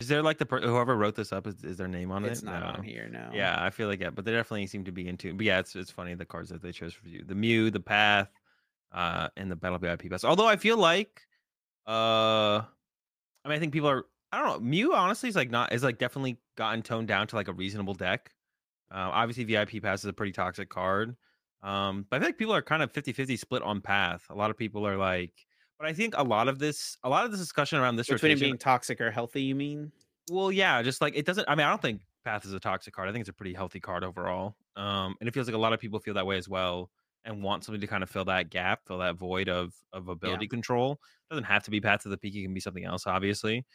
[0.00, 1.46] Is there like the per- whoever wrote this up?
[1.46, 2.32] Is, is their name on it's it?
[2.32, 2.78] It's not No.
[2.78, 3.28] on here, no.
[3.34, 5.36] Yeah, I feel like yeah, but they definitely seem to be in tune.
[5.36, 7.80] But yeah, it's it's funny the cards that they chose for you: the Mew, the
[7.80, 8.30] Path,
[8.92, 10.24] uh, and the Battle VIP Pass.
[10.24, 11.26] Although I feel like,
[11.86, 12.64] uh, I
[13.44, 14.60] mean, I think people are I don't know.
[14.60, 17.94] Mew honestly is like not is like definitely gotten toned down to like a reasonable
[17.94, 18.34] deck.
[18.90, 21.16] Uh, obviously, VIP Pass is a pretty toxic card.
[21.62, 24.26] Um, but I feel like people are kind of 50-50 split on path.
[24.30, 25.46] A lot of people are like,
[25.78, 28.38] but I think a lot of this, a lot of this discussion around this Between
[28.38, 29.92] being toxic or healthy, you mean?
[30.30, 31.48] well, yeah, just like it doesn't.
[31.48, 33.08] I mean, I don't think Path is a toxic card.
[33.08, 34.56] I think it's a pretty healthy card overall.
[34.76, 36.90] Um, and it feels like a lot of people feel that way as well
[37.24, 40.48] and want something to kind of fill that gap, fill that void of of ability
[40.48, 40.92] control.
[40.92, 42.34] It doesn't have to be Path to the Peak.
[42.36, 43.66] It can be something else, obviously.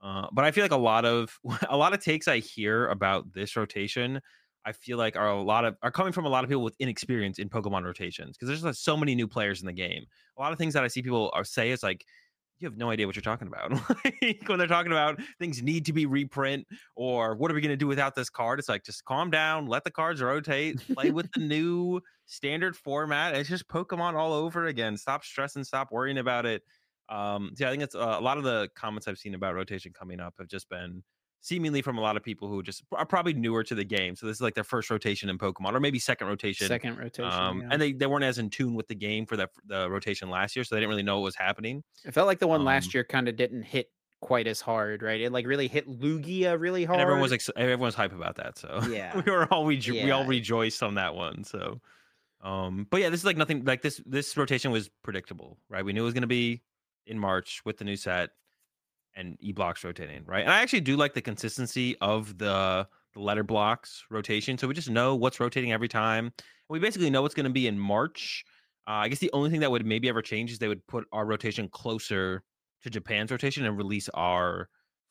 [0.00, 3.32] Uh, but I feel like a lot of a lot of takes I hear about
[3.32, 4.20] this rotation,
[4.64, 6.76] I feel like are a lot of are coming from a lot of people with
[6.78, 10.04] inexperience in Pokemon rotations because there's like so many new players in the game.
[10.36, 12.04] A lot of things that I see people are say is like
[12.58, 13.70] you have no idea what you're talking about.
[14.22, 17.70] like when they're talking about things need to be reprint or what are we going
[17.70, 18.58] to do without this card?
[18.58, 23.34] It's like just calm down, let the cards rotate, play with the new standard format.
[23.34, 24.96] It's just Pokemon all over again.
[24.96, 26.62] Stop stressing, stop worrying about it.
[27.08, 29.92] Um, yeah, I think it's uh, a lot of the comments I've seen about rotation
[29.92, 31.02] coming up have just been
[31.40, 34.16] seemingly from a lot of people who just are probably newer to the game.
[34.16, 36.66] So this is like their first rotation in Pokemon, or maybe second rotation.
[36.66, 37.32] Second rotation.
[37.32, 37.68] Um, yeah.
[37.70, 40.56] and they, they weren't as in tune with the game for that the rotation last
[40.56, 41.82] year, so they didn't really know what was happening.
[42.04, 43.90] it felt like the one um, last year kind of didn't hit
[44.20, 45.20] quite as hard, right?
[45.20, 46.96] It like really hit Lugia really hard.
[46.96, 48.58] And everyone was ex- everyone was hype about that.
[48.58, 49.20] So Yeah.
[49.24, 51.44] we were all we, we all rejoiced on that one.
[51.44, 51.80] So,
[52.42, 54.00] um, but yeah, this is like nothing like this.
[54.04, 55.84] This rotation was predictable, right?
[55.84, 56.62] We knew it was going to be
[57.08, 58.30] in March with the new set
[59.16, 60.42] and E blocks rotating, right?
[60.42, 64.58] And I actually do like the consistency of the the letter blocks rotation.
[64.58, 66.32] So we just know what's rotating every time.
[66.68, 68.44] We basically know what's going to be in March.
[68.86, 71.06] Uh, I guess the only thing that would maybe ever change is they would put
[71.12, 72.42] our rotation closer
[72.82, 74.68] to Japan's rotation and release our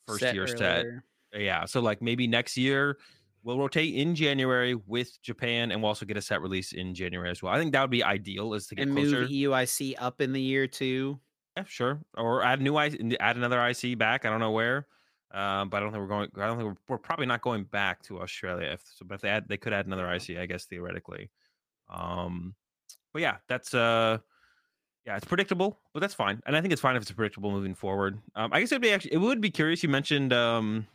[0.07, 0.85] first set year set
[1.33, 2.97] yeah so like maybe next year
[3.43, 7.29] we'll rotate in january with japan and we'll also get a set release in january
[7.29, 9.95] as well i think that would be ideal is to get and closer move EUIC
[9.99, 11.19] up in the year too.
[11.57, 14.87] Yeah sure or add new ic add another ic back i don't know where
[15.31, 16.29] um, but I don't think we're going.
[16.37, 18.69] I don't think we're, we're probably not going back to Australia.
[18.71, 21.29] If so, but if they add, they could add another IC, I guess theoretically.
[21.89, 22.55] Um,
[23.11, 24.19] but yeah, that's uh,
[25.05, 26.41] yeah, it's predictable, but that's fine.
[26.45, 28.19] And I think it's fine if it's predictable moving forward.
[28.35, 29.83] Um, I guess it'd be actually, it would be curious.
[29.83, 30.87] You mentioned um,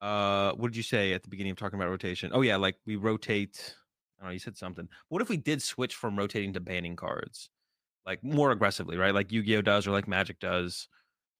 [0.00, 2.30] uh, what did you say at the beginning of talking about rotation?
[2.32, 3.74] Oh yeah, like we rotate.
[4.18, 4.34] I don't know.
[4.34, 4.88] You said something.
[5.08, 7.50] What if we did switch from rotating to banning cards,
[8.06, 9.14] like more aggressively, right?
[9.14, 10.88] Like Yu-Gi-Oh does or like Magic does.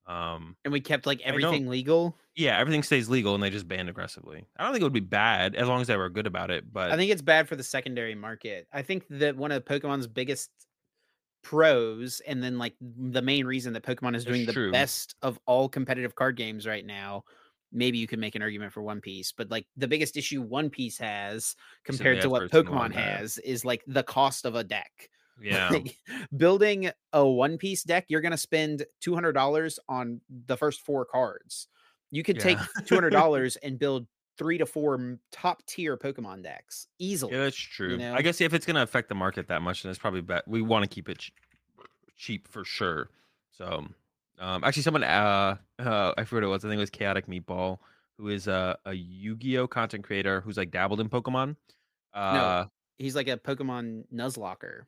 [0.06, 2.16] Um, And we kept like everything legal.
[2.34, 4.46] yeah, everything stays legal and they just ban aggressively.
[4.56, 6.72] I don't think it would be bad as long as they were good about it.
[6.72, 8.66] But I think it's bad for the secondary market.
[8.72, 10.50] I think that one of Pokemon's biggest
[11.42, 14.72] pros, and then like the main reason that Pokemon is doing the true.
[14.72, 17.24] best of all competitive card games right now.
[17.72, 20.68] Maybe you could make an argument for One Piece, but like the biggest issue One
[20.68, 25.08] Piece has compared to what Pokemon has is like the cost of a deck.
[25.40, 25.96] Yeah, Like,
[26.36, 31.04] building a One Piece deck, you're gonna spend two hundred dollars on the first four
[31.04, 31.68] cards.
[32.10, 34.06] You could take two hundred dollars and build
[34.38, 37.32] three to four top tier Pokemon decks easily.
[37.32, 37.96] yeah, that's true.
[37.96, 38.14] know?
[38.14, 40.62] I guess if it's gonna affect the market that much, then it's probably bet we
[40.62, 41.32] want to keep it ch-
[42.16, 43.08] cheap for sure.
[43.52, 43.86] So,
[44.38, 46.64] um, actually, someone uh, uh, I forget what it was.
[46.64, 47.78] I think it was Chaotic Meatball,
[48.18, 51.56] who is a, a Yu-Gi-Oh content creator who's like dabbled in Pokemon.
[52.14, 52.66] Uh,
[52.98, 54.82] He's like a Pokemon Nuzlocker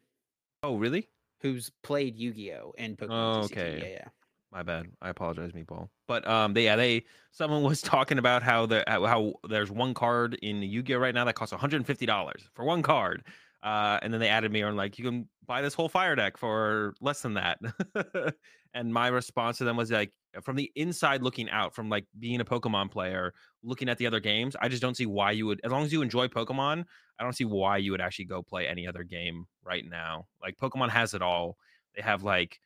[0.65, 1.09] oh, really?
[1.45, 3.37] who's played Yu-Gi-Oh and Pokemon.
[3.37, 3.79] Oh, okay.
[3.79, 4.09] Yeah, yeah.
[4.51, 4.87] My bad.
[5.03, 5.89] I apologize, Meatball.
[6.09, 9.93] But um, they yeah they someone was talking about how the how, how there's one
[9.93, 13.25] card in Yu-Gi-Oh right now that costs 150 dollars for one card.
[13.65, 16.37] Uh, and then they added me on like you can buy this whole fire deck
[16.37, 17.59] for less than that.
[18.75, 22.41] and my response to them was like from the inside looking out, from like being
[22.43, 25.63] a Pokemon player, looking at the other games, I just don't see why you would
[25.65, 26.85] as long as you enjoy Pokemon,
[27.19, 30.27] I don't see why you would actually go play any other game right now.
[30.43, 31.57] Like Pokemon has it all.
[31.97, 32.61] They have like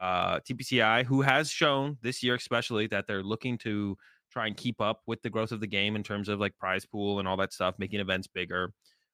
[0.00, 3.96] uh, TPCI, who has shown this year, especially, that they're looking to
[4.32, 6.86] try and keep up with the growth of the game in terms of like prize
[6.86, 8.72] pool and all that stuff, making events bigger.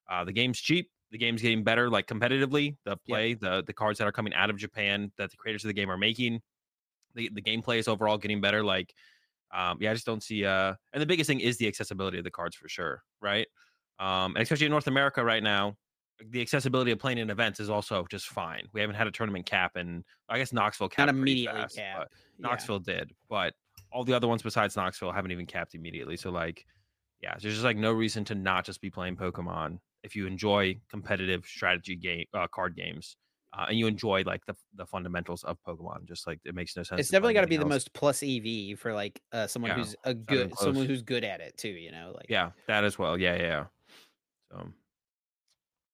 [0.09, 0.89] Uh, the game's cheap.
[1.11, 2.75] The game's getting better, like competitively.
[2.83, 5.69] The play, the the cards that are coming out of Japan that the creators of
[5.69, 6.41] the game are making,
[7.15, 8.63] the the gameplay is overall getting better.
[8.63, 8.93] Like,
[9.51, 10.43] um, yeah, I just don't see.
[10.45, 13.47] Uh, and the biggest thing is the accessibility of the cards for sure, right?
[13.99, 15.77] Um, and especially in North America right now,
[16.29, 18.67] the accessibility of playing in events is also just fine.
[18.73, 21.97] We haven't had a tournament cap, and I guess Knoxville capped Not immediately fast, cap.
[21.99, 22.47] but Yeah.
[22.49, 23.53] Knoxville did, but
[23.91, 26.17] all the other ones besides Knoxville haven't even capped immediately.
[26.17, 26.65] So like,
[27.21, 30.79] yeah, there's just like no reason to not just be playing Pokemon if you enjoy
[30.89, 33.15] competitive strategy game uh, card games.
[33.57, 36.83] Uh, and you enjoy like the the fundamentals of Pokemon, just like it makes no
[36.83, 36.99] sense.
[36.99, 39.77] It's definitely got to be anything the most plus EV for like uh, someone Yeah,
[39.77, 41.69] who's a good, someone who's good at it too.
[41.69, 43.17] You know, like Yeah, that as well.
[43.17, 43.65] Yeah, yeah.
[44.51, 44.73] So,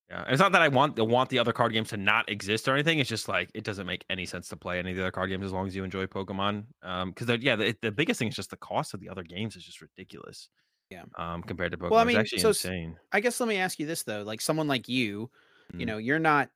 [0.10, 2.74] Yeah, it's not that I want want the other card games to not exist or
[2.74, 3.00] anything.
[3.00, 5.30] It's just like it doesn't make any sense to play any of the other card
[5.30, 6.66] games as long as you enjoy Pokemon.
[6.82, 9.56] Um, because yeah, the, the biggest thing is just the cost of the other games
[9.56, 10.50] is just ridiculous.
[10.94, 11.06] Yeah.
[11.18, 13.00] Um, compared to Pokemon, Well, I it's mean, actually so insane.
[13.12, 15.32] I guess let me ask you this though, like someone like you,
[15.78, 15.88] you Mm.
[15.88, 16.50] know, you're not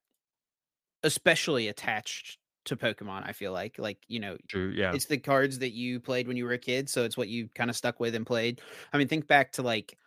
[1.04, 3.78] especially attached to Pokemon, I feel like.
[3.80, 4.72] Like, you know, True.
[4.76, 4.98] Yeah.
[4.98, 7.50] it's the cards that you played when you were a kid, so it's what you
[7.56, 8.62] kind of stuck with and played.
[8.94, 9.98] I mean, think back to like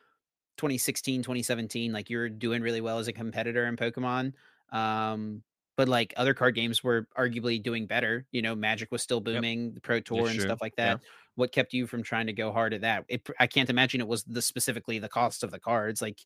[0.56, 4.34] 2016, 2017, like you're doing really well as a competitor in Pokemon.
[4.72, 5.42] Um,
[5.76, 8.26] but like other card games were arguably doing better.
[8.32, 10.42] You know, Magic was still booming, the Pro Tour and true.
[10.42, 10.96] stuff like Yeah.
[10.96, 11.00] that.
[11.40, 13.07] What kept you from trying to go hard at that?
[13.09, 16.03] It, I can't imagine it was the specifically the cost of the cards.
[16.03, 16.20] Like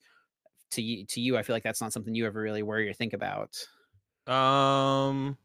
[0.72, 2.94] to you, to you, I feel like that's not something you ever really worry or
[2.94, 3.56] think about.
[4.26, 5.36] Um,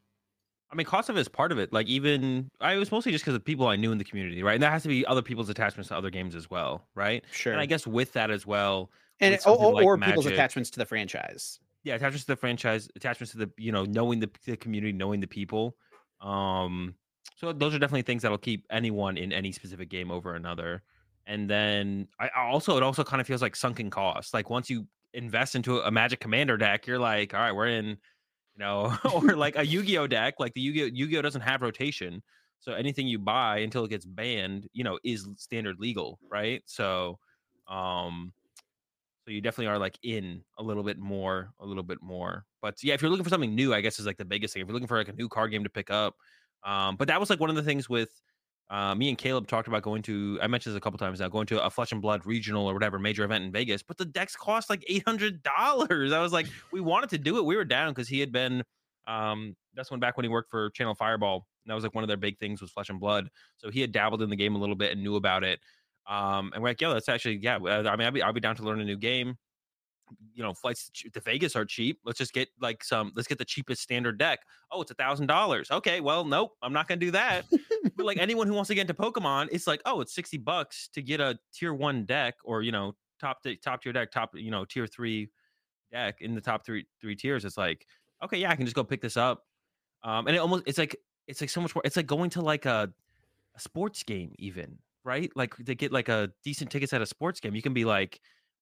[0.71, 1.73] I mean, cost of it is part of it.
[1.73, 4.55] Like even I was mostly just because of people I knew in the community, right?
[4.55, 7.25] And that has to be other people's attachments to other games as well, right?
[7.31, 10.69] Sure, And I guess with that as well, and it- or, like or people's attachments
[10.71, 11.59] to the franchise.
[11.83, 15.19] yeah, attachments to the franchise, attachments to the you know knowing the, the community, knowing
[15.19, 15.77] the people.
[16.21, 16.95] Um,
[17.35, 20.83] so those are definitely things that'll keep anyone in any specific game over another.
[21.25, 24.33] And then I also it also kind of feels like sunken cost.
[24.33, 27.85] Like once you invest into a Magic Commander deck, you're like, all right, we're in,
[27.85, 30.35] you know, or like a Yu-Gi-Oh deck.
[30.39, 32.21] Like the Yu-Gi-Oh Yu-Gi-Oh doesn't have rotation,
[32.59, 36.61] so anything you buy until it gets banned, you know, is standard legal, right?
[36.65, 37.19] So,
[37.69, 38.33] um,
[39.23, 42.45] so you definitely are like in a little bit more, a little bit more.
[42.61, 44.61] But yeah, if you're looking for something new, I guess is like the biggest thing.
[44.61, 46.15] If you're looking for like a new card game to pick up,
[46.63, 48.09] um, but that was like one of the things with
[48.69, 50.37] uh, me and Caleb talked about going to.
[50.41, 52.73] I mentioned this a couple times now, going to a Flesh and Blood regional or
[52.73, 53.81] whatever major event in Vegas.
[53.81, 56.13] But the decks cost like eight hundred dollars.
[56.13, 57.45] I was like, we wanted to do it.
[57.45, 58.63] We were down because he had been.
[59.07, 61.47] Um, that's when back when he worked for Channel Fireball.
[61.65, 63.29] That was like one of their big things was Flesh and Blood.
[63.57, 65.59] So he had dabbled in the game a little bit and knew about it.
[66.07, 67.57] Um, and we're like, yeah, that's actually yeah.
[67.57, 69.37] uh, I mean, I'll be I'll be down to learn a new game.
[70.33, 71.99] You know, flights to Vegas are cheap.
[72.05, 73.11] Let's just get like some.
[73.15, 74.39] Let's get the cheapest standard deck.
[74.71, 75.69] Oh, it's a thousand dollars.
[75.71, 77.45] Okay, well, nope, I'm not gonna do that.
[77.95, 80.89] but like anyone who wants to get into Pokemon, it's like, oh, it's sixty bucks
[80.93, 84.31] to get a tier one deck, or you know, top t- top tier deck, top
[84.35, 85.29] you know tier three
[85.91, 87.45] deck in the top three three tiers.
[87.45, 87.85] It's like,
[88.23, 89.45] okay, yeah, I can just go pick this up.
[90.03, 90.95] Um, and it almost it's like
[91.27, 91.81] it's like so much more.
[91.85, 92.91] It's like going to like a,
[93.55, 95.31] a sports game, even right?
[95.35, 98.19] Like they get like a decent tickets at a sports game, you can be like,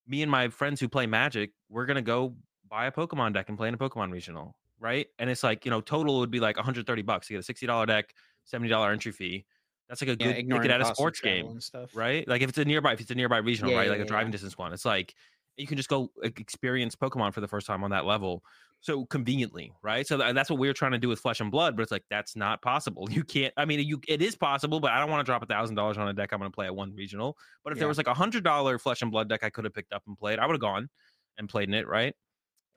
[0.07, 3.57] me and my friends who play Magic, we're gonna go buy a Pokemon deck and
[3.57, 5.07] play in a Pokemon regional, right?
[5.19, 7.65] And it's like you know, total would be like 130 bucks to get a sixty
[7.67, 8.13] dollar deck,
[8.45, 9.45] seventy dollar entry fee.
[9.89, 11.61] That's like a Yeah, good ticket at a sports game,
[11.93, 12.27] right?
[12.27, 13.89] Like if it's a nearby, if it's a nearby regional, Yeah, right?
[13.89, 15.15] yeah, Like a driving distance one, it's like
[15.57, 18.43] you can just go experience Pokemon for the first time on that level.
[18.81, 20.07] So conveniently, right?
[20.07, 21.91] So tha- that's what we are trying to do with Flesh and Blood, but it's
[21.91, 23.07] like that's not possible.
[23.11, 23.53] You can't.
[23.57, 25.97] I mean, you it is possible, but I don't want to drop a thousand dollars
[25.97, 27.37] on a deck I'm going to play at one regional.
[27.63, 29.73] But if there was like a hundred dollar Flesh and Blood deck I could have
[29.73, 30.89] picked up and played, I would have gone
[31.37, 32.13] and played in it, right?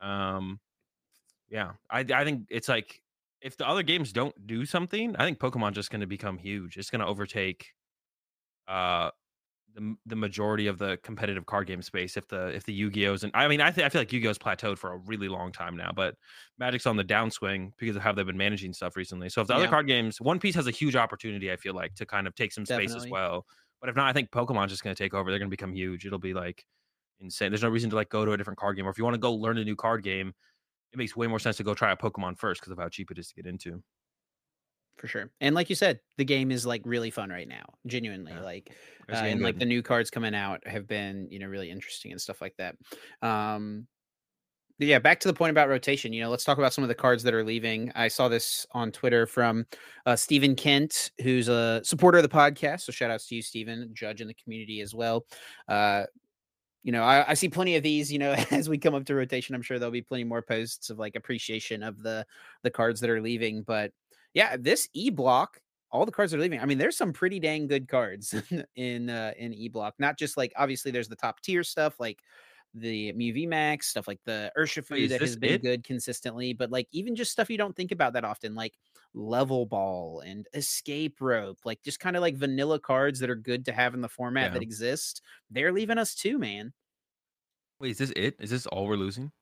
[0.00, 0.58] Um,
[1.50, 3.02] yeah, I I think it's like
[3.42, 6.76] if the other games don't do something, I think Pokemon's just going to become huge.
[6.76, 7.66] It's going to overtake
[8.68, 9.10] uh
[9.74, 13.32] the the majority of the competitive card game space if the if the Yu-Gi-Ohs and
[13.34, 15.92] I mean I th- I feel like Yu-Gi-Oh's plateaued for a really long time now,
[15.94, 16.14] but
[16.58, 19.28] Magic's on the downswing because of how they've been managing stuff recently.
[19.28, 21.94] So if the other card games, One Piece has a huge opportunity, I feel like,
[21.94, 23.46] to kind of take some space as well.
[23.80, 25.30] But if not, I think Pokemon's just going to take over.
[25.30, 26.04] They're going to become huge.
[26.04, 26.64] It'll be like
[27.20, 27.50] insane.
[27.50, 29.14] There's no reason to like go to a different card game, or if you want
[29.14, 30.34] to go learn a new card game,
[30.92, 33.10] it makes way more sense to go try a Pokemon first because of how cheap
[33.10, 33.82] it is to get into.
[35.00, 35.30] For sure.
[35.40, 37.64] And like you said, the game is like really fun right now.
[37.86, 38.42] Genuinely, Yeah.
[38.42, 38.70] like
[39.10, 42.20] uh, and like the new cards coming out have been you know really interesting and
[42.20, 42.76] stuff like that.
[43.22, 43.86] Um,
[44.78, 46.12] yeah, back to the point about rotation.
[46.12, 47.92] You know, let's talk about some of the cards that are leaving.
[47.94, 49.66] I saw this on Twitter from
[50.06, 52.82] uh, Stephen Kent, who's a supporter of the podcast.
[52.82, 55.26] So shout outs to you, Stephen, judge in the community as well.
[55.68, 56.04] Uh,
[56.82, 58.10] you know, I, I see plenty of these.
[58.10, 60.88] You know, as we come up to rotation, I'm sure there'll be plenty more posts
[60.88, 62.24] of like appreciation of the
[62.62, 63.62] the cards that are leaving.
[63.62, 63.92] But
[64.34, 66.60] yeah, this E block, all the cards are leaving.
[66.60, 68.34] I mean, there's some pretty dang good cards
[68.76, 69.94] in uh, in E block.
[69.98, 72.20] Not just like obviously there's the top tier stuff like
[72.72, 75.62] the Mew Max stuff like the Urshifu that has been it?
[75.62, 78.74] good consistently, but like even just stuff you don't think about that often, like
[79.12, 83.64] level ball and escape rope, like just kind of like vanilla cards that are good
[83.64, 84.54] to have in the format Yeah.
[84.54, 85.20] that exist.
[85.50, 86.72] They're leaving us too, man.
[87.80, 88.36] Wait, is this it?
[88.38, 89.32] Is this all we're losing?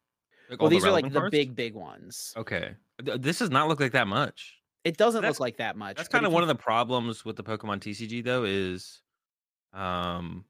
[0.48, 1.33] Like, Well, all the these are like the cards?
[1.33, 2.33] big, big ones.
[2.37, 4.58] Okay, this does not look like that much.
[4.88, 5.96] It doesn't That's- look like that much.
[5.96, 9.03] That's kind of one you of the problems with the Pokemon TCG though is
[9.74, 10.44] um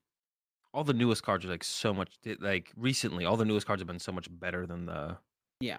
[0.72, 3.87] all the newest cards are like so much like recently all the newest cards have
[3.88, 5.16] been so much better than the
[5.61, 5.79] Yeah.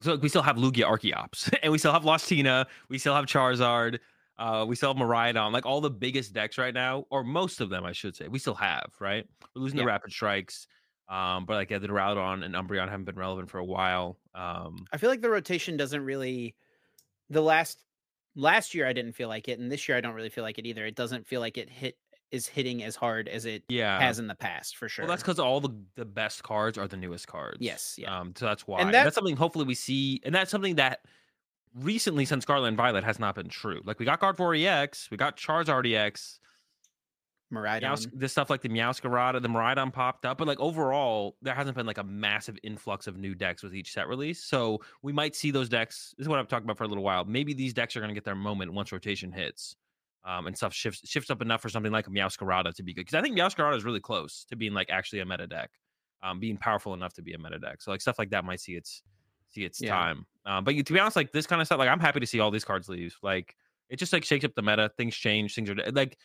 [0.00, 3.26] So like, we still have Lugia Archeops and we still have Lostina, we still have
[3.26, 3.98] Charizard,
[4.38, 7.70] uh we still have Miraidon, like all the biggest decks right now or most of
[7.70, 8.26] them I should say.
[8.28, 9.24] We still have, right?
[9.54, 9.84] We're losing Yeah.
[9.84, 10.66] the Rapid Strikes.
[11.08, 14.18] Um, but like yeah, the Duraludon and Umbreon haven't been relevant for a while.
[14.34, 16.56] Um, I feel like the rotation doesn't really.
[17.32, 17.82] The last
[18.34, 20.58] last year I didn't feel like it, and this year I don't really feel like
[20.58, 20.86] it either.
[20.86, 21.96] It doesn't feel like it hit
[22.30, 25.04] is hitting as hard as it yeah, has in the past for sure.
[25.04, 27.58] Well, that's because all the the best cards are the newest cards.
[27.60, 28.18] Yes, yeah.
[28.18, 28.80] Um, so that's why.
[28.80, 31.00] And And that's something hopefully we see, and that's something that
[31.74, 33.80] recently since Scarlet and Violet has not been true.
[33.84, 36.40] Like we got Gardevoir EX, we got Charizard EX,
[37.52, 37.82] Miraidon.
[37.82, 41.76] Meows, this stuff like the Meowscarada, the Miraidon popped up, but like overall, there hasn't
[41.76, 44.42] been like a massive influx of new decks with each set release.
[44.42, 46.14] So we might see those decks.
[46.16, 47.24] This is what I've talked about for a little while.
[47.24, 49.76] Maybe these decks are going to get their moment once rotation hits,
[50.24, 53.02] um, and stuff shifts shifts up enough for something like a Meowscarada to be good.
[53.02, 55.70] Because I think Meowscarada is really close to being like actually a meta deck,
[56.22, 57.82] um, being powerful enough to be a meta deck.
[57.82, 59.02] So like stuff like that might see its
[59.50, 59.90] see its Yeah.
[59.90, 60.26] time.
[60.46, 62.26] Um, but you, to be honest, like this kind of stuff, like I'm happy to
[62.26, 63.16] see all these cards leave.
[63.22, 63.56] Like
[63.88, 64.90] it just like shakes up the meta.
[64.96, 65.54] Things change.
[65.54, 66.16] Things are like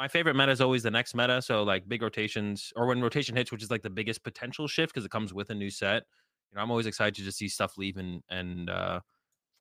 [0.00, 1.42] my favorite meta is always the next meta.
[1.42, 4.94] So like big rotations or when rotation hits, which is like the biggest potential shift
[4.94, 6.04] because it comes with a new set.
[6.52, 9.00] You know, I'm always excited to just see stuff leave and and uh,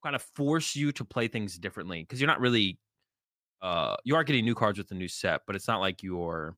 [0.03, 2.79] kind of force you to play things differently because you're not really
[3.61, 6.57] uh you are getting new cards with the new set, but it's not like you're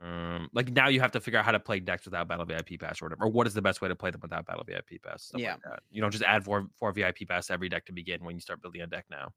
[0.00, 2.78] um like now you have to figure out how to play decks without battle VIP
[2.78, 4.98] pass or whatever, or what is the best way to play them without battle VIP
[4.98, 5.24] pass.
[5.24, 5.48] Stuff Yeah.
[5.48, 5.82] like that.
[5.90, 8.40] You don't just add four four VIP pass to every deck to begin when you
[8.40, 9.32] start building a deck now.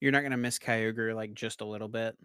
[0.00, 2.16] You're not gonna miss Kyogre like just a little bit.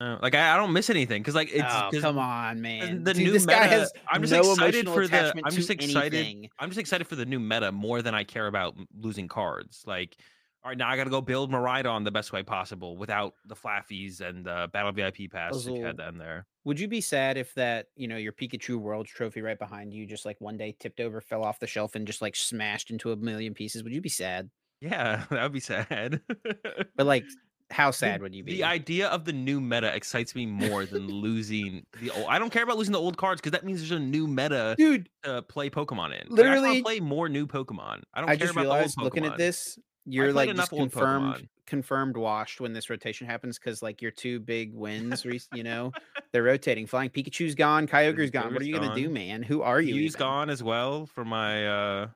[0.00, 3.04] Uh, like I, I don't miss anything because like it's oh come on, man!
[3.04, 3.60] the Dude, new this meta.
[3.60, 5.32] guy has I'm just no excited for the.
[5.44, 6.14] I'm just excited.
[6.14, 6.50] anything.
[6.58, 9.84] I'm just excited for the new meta more than I care about losing cards.
[9.86, 10.16] Like,
[10.64, 13.54] all right, now I got to go build Miraidon the best way possible without the
[13.54, 15.64] Flaaffies and the battle VIP pass.
[15.64, 16.46] If you had that in there.
[16.64, 20.06] Would you be sad if that, you know, your Pikachu Worlds trophy right behind you
[20.06, 23.12] just like one day tipped over, fell off the shelf, and just like smashed into
[23.12, 23.84] a million pieces?
[23.84, 24.50] Would you be sad?
[24.84, 26.20] Yeah, that would be sad.
[26.96, 27.24] But like,
[27.70, 28.52] how The- sad would you be?
[28.52, 32.26] The idea of the new meta excites me more than losing the old.
[32.28, 34.74] I don't care about losing the old cards because that means there's a new meta
[34.78, 36.28] Dude, to play Pokemon in.
[36.28, 38.02] Like, Literally- wanna play more new Pokemon.
[38.12, 41.34] I don't I care just about realized looking at this, you're like enough just confirmed
[41.36, 41.48] Pokemon.
[41.66, 45.90] confirmed washed when this rotation happens because like your two big wins, you know,
[46.32, 46.86] they're rotating.
[46.86, 48.52] Flying Pikachu's gone, Kyogre's gone.
[48.52, 49.42] What are you gonna do, man?
[49.42, 49.94] Who are you?
[49.94, 50.18] Hughes even?
[50.18, 52.08] gone as well for my uh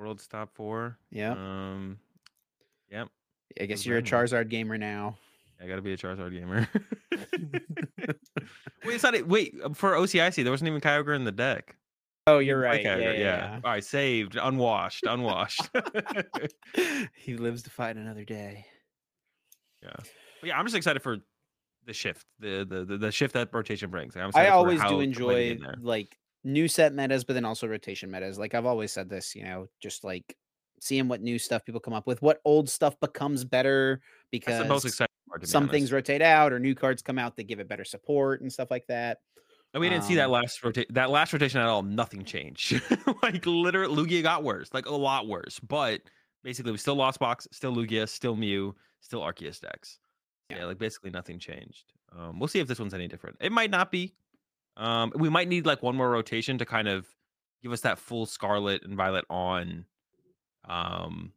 [0.00, 0.98] world's top four.
[1.10, 1.98] Yeah, Um
[2.90, 3.08] Yep.
[3.60, 4.02] I guess you're a?
[4.02, 5.16] Charizard gamer now.
[5.62, 6.66] I gotta be a Charizard gamer.
[8.84, 11.76] wait, it's not it- wait, uh, for OCIC, there wasn't even Kyogre in the deck.
[12.26, 12.82] Oh, You you're right.
[12.82, 15.68] Yeah, Kyogre, yeah, All right, saved, unwashed, unwashed.
[17.14, 18.66] he lives to fight another day.
[19.82, 20.06] But
[20.44, 21.18] yeah, I'm just excited for
[21.84, 24.16] the shift, the the the, the shift that rotation brings.
[24.16, 28.38] I'm I always do enjoy like new set metas, but then also rotation metas.
[28.38, 30.36] Like I've always said this, you know, just like
[30.80, 34.00] seeing what new stuff people come up with, what old stuff becomes better
[34.30, 35.40] because That's the most exciting part.
[35.42, 35.72] Be some honest.
[35.72, 38.70] things rotate out or new cards come out that give it better support and stuff
[38.70, 39.18] like that.
[39.72, 40.92] And we didn't see that Um, last rotation.
[40.94, 41.82] That last rotation at all.
[41.82, 42.82] Nothing changed.
[43.22, 44.68] like literally, Lugia got worse.
[44.74, 45.60] Like a lot worse.
[45.60, 46.00] But
[46.42, 47.46] basically, we still lost box.
[47.52, 48.08] Still Lugia.
[48.08, 48.74] Still Mew.
[49.00, 50.00] Still Arceus decks.
[50.48, 50.58] Yeah.
[50.58, 50.64] Yeah.
[50.64, 51.92] like basically nothing changed.
[52.18, 53.36] Um, we'll see if this one's any different.
[53.40, 54.12] It might not be.
[54.80, 57.06] Um, we might need like one more rotation to kind of
[57.62, 59.84] give us that full Scarlet and Violet on
[60.68, 61.32] um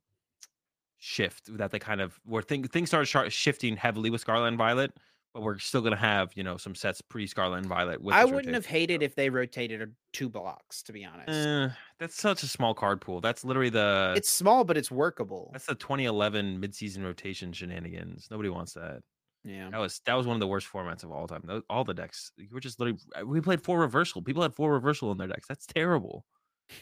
[0.97, 4.93] shift that they kind of where thing, things started shifting heavily with Scarlet and Violet,
[5.33, 8.01] but we're still gonna have you know some sets pre Scarlet and Violet.
[8.01, 8.71] With I wouldn't have rotation.
[8.71, 11.29] hated if they rotated a- two blocks, to be honest.
[11.29, 11.67] Eh,
[11.99, 13.19] that's such a small card pool.
[13.19, 15.49] That's literally the it's small, but it's workable.
[15.51, 18.27] that's the 2011 midseason rotation shenanigans.
[18.31, 19.01] Nobody wants that.
[19.43, 19.69] Yeah.
[19.71, 21.41] That was that was one of the worst formats of all time.
[21.45, 24.21] Tho- All the decks you were just literally we played four reversal.
[24.21, 25.47] People had four reversal in their decks.
[25.47, 26.25] That's terrible.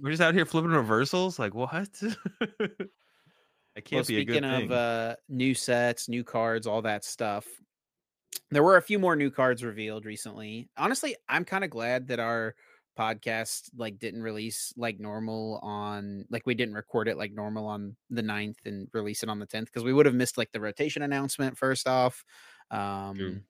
[0.00, 1.38] we're just out here flipping reversals.
[1.38, 1.90] Like what?
[3.76, 7.46] That can't well, be speaking of uh, new sets, new cards, all that stuff,
[8.50, 10.68] there were a few more new cards revealed recently.
[10.76, 12.54] Honestly, I'm kind of glad that our
[13.00, 17.96] podcast like didn't release like normal on like we didn't record it like normal on
[18.10, 20.60] the 9th and release it on the 10th because we would have missed like the
[20.60, 22.24] rotation announcement first off
[22.70, 23.42] um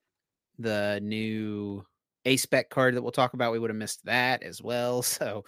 [0.58, 1.84] the new
[2.26, 5.44] a spec card that we'll talk about we would have missed that as well so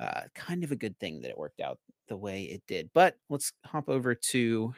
[0.00, 3.16] uh kind of a good thing that it worked out the way it did but
[3.28, 4.72] let's hop over to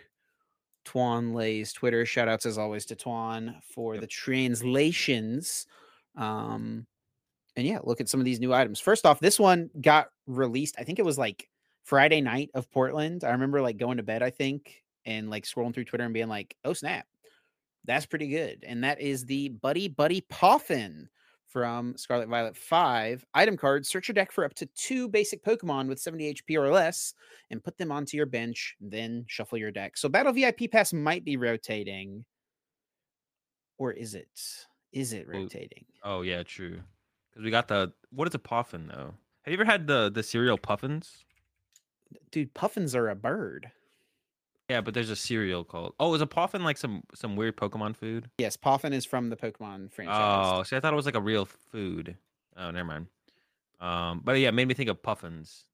[0.85, 2.05] Twan Lay's Twitter.
[2.05, 5.67] Shout outs as always to Twan for the translations.
[6.15, 6.87] Um,
[7.57, 8.80] and yeah, look at some of these new items.
[8.80, 10.76] First off, this one got released.
[10.78, 11.48] I think it was like
[11.82, 13.24] Friday night of Portland.
[13.24, 16.28] I remember like going to bed, I think, and like scrolling through Twitter and being
[16.28, 17.07] like, oh snap,
[17.84, 18.64] that's pretty good.
[18.66, 21.07] And that is the Buddy Buddy Poffin
[21.46, 23.86] from Scarlet Violet 5 item card.
[23.86, 27.14] Search your deck for up to two basic Pokemon with 70 HP or less
[27.50, 29.96] and put them onto your bench, then shuffle your deck.
[29.96, 32.24] So Battle VIP Pass might be rotating.
[33.78, 34.28] Or is it?
[34.92, 35.84] Is it rotating?
[36.02, 36.80] oh yeah, true.
[37.35, 39.14] Because we got the what is a puffin though?
[39.43, 41.24] Have you ever had the the cereal puffins?
[42.30, 43.72] Dude, puffins are a bird.
[44.70, 45.95] Yeah, but there's a cereal called.
[46.01, 48.30] Oh, is a puffin like some some weird Pokemon food?
[48.39, 50.53] Yes, puffin is from the Pokemon franchise.
[50.55, 52.16] Oh, see, I thought it was like a real food.
[52.57, 53.07] Oh, never mind.
[53.80, 55.64] Um, but yeah, it made me think of puffins.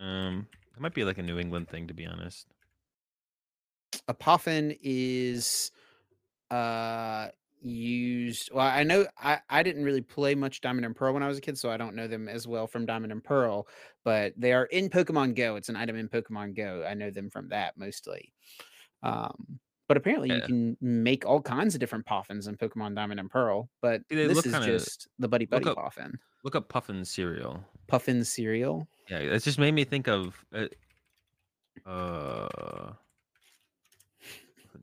[0.00, 2.46] Um, it might be like a New England thing, to be honest.
[4.08, 5.70] a puffin is
[6.50, 7.28] uh
[7.62, 11.28] used well i know i i didn't really play much diamond and pearl when i
[11.28, 13.66] was a kid so i don't know them as well from diamond and pearl
[14.04, 17.28] but they are in pokemon go it's an item in pokemon go i know them
[17.28, 18.32] from that mostly
[19.02, 19.58] um
[19.88, 23.68] but apparently you can make all kinds of different puffins in pokemon diamond and pearl
[23.82, 27.04] but See, they this is just the buddy look buddy up- puffin Look up puffin
[27.04, 27.62] cereal.
[27.86, 30.42] puffin cereal Yeah, it just made me think of.
[30.54, 30.68] Uh,
[31.86, 32.92] uh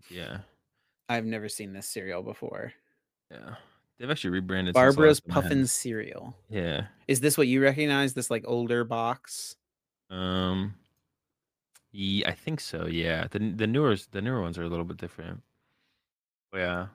[0.10, 0.38] yeah,
[1.10, 2.74] i've never seen this cereal before
[3.32, 3.56] yeah.
[4.00, 4.76] They've actually rebranded.
[4.76, 5.44] since barbara's last one I had.
[5.50, 6.86] puffin cereal Yeah.
[7.08, 9.56] is this what you recognize this like older box
[10.10, 10.76] Um.
[11.92, 12.86] Yeah, I think so.
[12.86, 15.42] Yeah, the the newer the newer ones are a little bit different.
[16.52, 16.88] But yeah,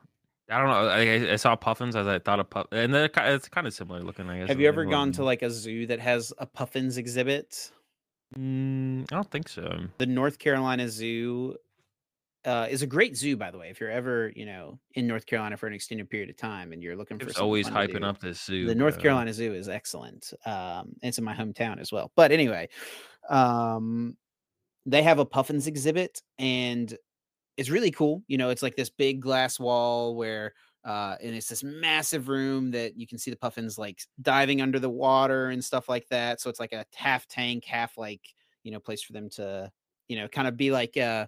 [0.51, 0.89] I don't know.
[0.89, 3.75] I, I saw puffins as I thought of puff, and they're ki- it's kind of
[3.75, 4.29] similar looking.
[4.31, 4.49] I guess.
[4.49, 7.73] Have you ever gone to like a zoo that has a puffins exhibit?
[8.39, 9.87] Mm, I don't think so.
[9.99, 11.57] The North Carolina Zoo
[12.45, 13.71] uh, is a great zoo, by the way.
[13.71, 16.83] If you're ever, you know, in North Carolina for an extended period of time and
[16.83, 18.67] you're looking for It's always hyping do, up this zoo.
[18.67, 18.99] the North.
[18.99, 20.33] Carolina Zoo is excellent.
[20.45, 22.11] Um, it's in my hometown as well.
[22.17, 22.69] But anyway,
[23.29, 24.17] um,
[24.87, 26.97] they have a puffins exhibit and
[27.57, 28.23] it's really cool.
[28.27, 32.73] You know, it's like this big glass wall where uh and it's this massive room
[32.73, 36.41] that you can see the puffins like diving under the water and stuff like that.
[36.41, 38.23] So it's like a half tank, half like,
[38.65, 39.71] you know, place for them to,
[40.09, 41.27] you know, kind of be like uh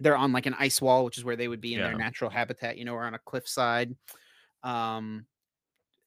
[0.00, 2.30] they're on like an ice wall, which is where they would be in their natural
[2.30, 3.96] habitat, you know, or on a cliffside.
[4.62, 5.26] Um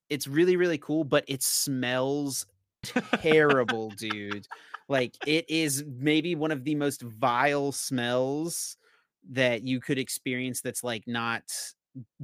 [0.09, 2.45] it's really, really cool, but it smells
[2.83, 4.47] terrible, dude.
[4.87, 8.77] Like it is maybe one of the most vile smells
[9.29, 11.43] that you could experience that's like not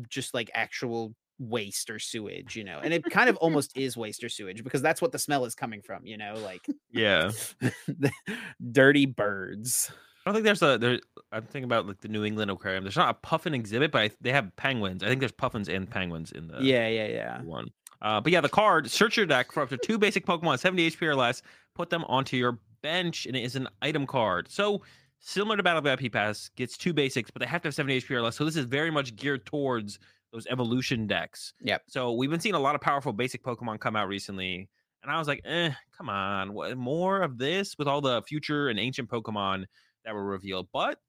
[0.10, 2.80] just like actual waste or sewage, you know.
[2.80, 5.56] And it kind of almost is waste or sewage because that's what the smell is
[5.56, 7.34] coming from, you know, like Yeah,
[8.72, 9.92] dirty birds.
[10.26, 11.00] I don't think there's a there.
[11.32, 12.84] I'm thinking about like the New England Aquarium.
[12.84, 15.04] There's not a puffin exhibit, but I, they have penguins.
[15.04, 17.42] I think there's puffins and penguins in the yeah, yeah, yeah.
[17.44, 17.70] one.
[18.02, 20.92] Uh, but yeah, the card search your deck for up to two basic Pokemon, 70
[20.92, 21.42] HP or less.
[21.76, 24.50] Put them onto your bench, and it is an item card.
[24.50, 24.82] So
[25.20, 28.12] similar to Battle VIP Pass, gets two basics, but they have to have 70 HP
[28.12, 28.36] or less.
[28.36, 30.00] So this is very much geared towards
[30.32, 31.54] those evolution decks.
[31.62, 31.84] Yep.
[31.88, 34.70] So we've been seeing a lot of powerful basic Pokemon come out recently,
[35.04, 38.70] and I was like, eh, come on, what more of this with all the future
[38.70, 39.66] and ancient Pokemon
[40.06, 40.68] that were revealed?
[40.72, 41.00] But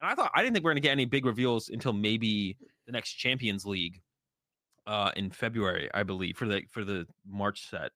[0.00, 2.56] and I thought I didn't think we are gonna get any big reveals until maybe
[2.86, 4.00] the next Champions League
[4.86, 7.90] uh in February, I believe, for the for the March set.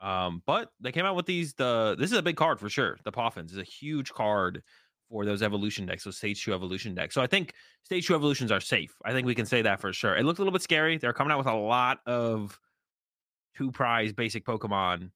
[0.00, 1.54] Um, but they came out with these.
[1.54, 2.98] The this is a big card for sure.
[3.04, 4.62] The Poffins is a huge card
[5.08, 7.14] for those evolution decks, those stage two evolution decks.
[7.14, 7.52] So I think
[7.84, 8.94] stage two evolutions are safe.
[9.04, 10.16] I think we can say that for sure.
[10.16, 10.98] It looks a little bit scary.
[10.98, 12.58] They're coming out with a lot of
[13.56, 15.10] two prize basic Pokemon,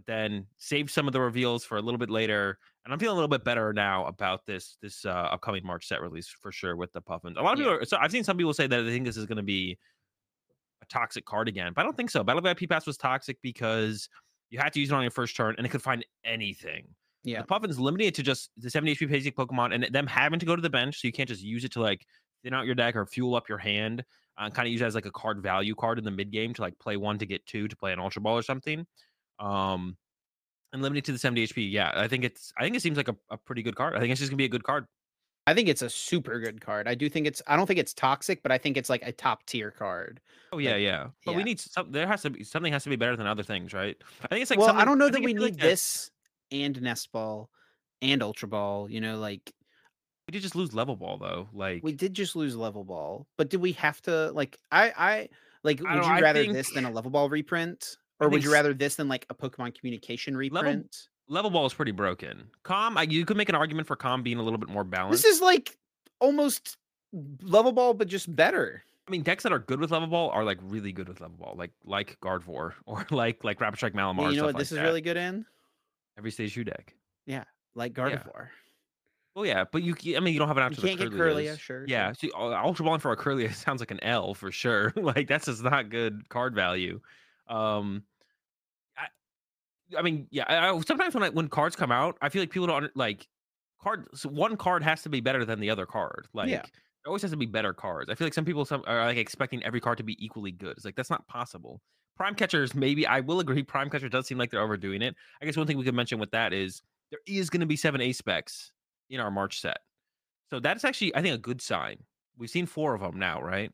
[0.00, 2.58] but then save some of the reveals for a little bit later.
[2.84, 6.00] And I'm feeling a little bit better now about this this uh, upcoming March set
[6.00, 7.36] release for sure with the Poffins.
[7.36, 7.64] A lot of Yeah.
[7.66, 9.42] people are, so I've seen some people say that they think this is going to
[9.42, 9.76] be
[10.82, 12.24] a toxic card again, but I don't think so.
[12.24, 14.08] Battle VIP Pass was toxic because
[14.48, 16.86] you had to use it on your first turn and it could find anything.
[17.22, 17.42] Yeah.
[17.42, 20.56] The Poffin's limited to just the 70 HP basic Pokemon and them having to go
[20.56, 22.06] to the bench, so you can't just use it to like
[22.42, 24.02] thin out your deck or fuel up your hand.
[24.38, 26.54] Uh, kind of use it as like a card value card in the mid game
[26.54, 28.86] to like play one to get two to play an Ultra Ball or something.
[29.40, 29.96] Um,
[30.72, 31.70] and limited to the 70 HP.
[31.72, 33.96] Yeah, I think it's I think it seems like a, a pretty good card.
[33.96, 34.86] I think it's just gonna be a good card.
[35.46, 36.86] I think it's a super good card.
[36.86, 39.10] I do think it's I don't think it's toxic, but I think it's like a
[39.10, 40.20] top tier card.
[40.52, 41.06] Oh yeah, Like, yeah.
[41.24, 41.90] But we need some.
[41.90, 43.96] There has to be something has to be better than other things, right?
[44.22, 46.10] I think it's like well, I don't know that we like need a- this
[46.52, 47.50] and Nest Ball
[48.02, 48.88] and Ultra Ball.
[48.88, 49.52] You know, like
[50.28, 51.48] We did just lose level ball though.
[51.52, 55.28] Like we did just lose Level Ball, but did we have to like I I
[55.64, 57.96] like would don't you rather think- this than a Level Ball reprint?
[58.20, 61.08] Or would you rather this than like a Pokemon Communication reprint?
[61.28, 62.50] level ball is pretty broken.
[62.64, 65.22] Calm, I, you could make an argument for calm being a little bit more balanced.
[65.22, 65.78] This is like
[66.20, 66.76] almost
[67.42, 68.82] Level Ball, but just better.
[69.08, 71.36] I mean, decks that are good with level ball are like really good with level
[71.36, 74.22] ball, like like Gardevoir or like like Rapid Strike Malamar.
[74.24, 74.84] Yeah, you know what like this is that.
[74.84, 75.46] really good in?
[76.18, 76.94] every stage two deck.
[77.26, 77.44] Yeah,
[77.74, 78.04] like Yeah.
[78.10, 78.48] Gardevoir.
[79.34, 80.82] Well, yeah, but you I mean you don't have an You option.
[80.88, 81.84] can't get Kirlia, sure.
[81.88, 84.92] Yeah, see, uh, Ultra Ball for a Kirlia sounds like an L for sure.
[84.96, 87.00] like that's just not good card value.
[87.48, 88.04] Um,
[89.96, 90.44] I mean, yeah.
[90.48, 93.26] I, sometimes when I, when cards come out, I feel like people don't like
[93.82, 94.06] card.
[94.24, 96.28] One card has to be better than the other card.
[96.32, 96.62] Like Yeah.
[96.62, 98.10] there always has to be better cards.
[98.10, 100.72] I feel like some people some are like expecting every card to be equally good.
[100.76, 101.80] It's like that's not possible.
[102.16, 103.62] Prime catchers, maybe I will agree.
[103.62, 105.16] Prime catcher does seem like they're overdoing it.
[105.40, 107.76] I guess one thing we could mention with that is there is going to be
[107.76, 108.72] seven A specs
[109.08, 109.78] in our March set,
[110.50, 111.96] so that's actually I think a good sign.
[112.36, 113.72] We've seen four of them now, right?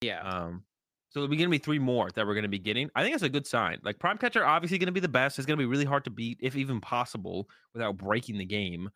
[0.00, 0.22] Yeah.
[0.22, 0.62] Um,
[1.12, 2.90] so there'll be going to be three more that we're going to be getting.
[2.96, 3.78] I think that's a good sign.
[3.82, 5.38] Like prime catcher, obviously going to be the best.
[5.38, 8.90] It's going to be really hard to beat, if even possible, without breaking the game.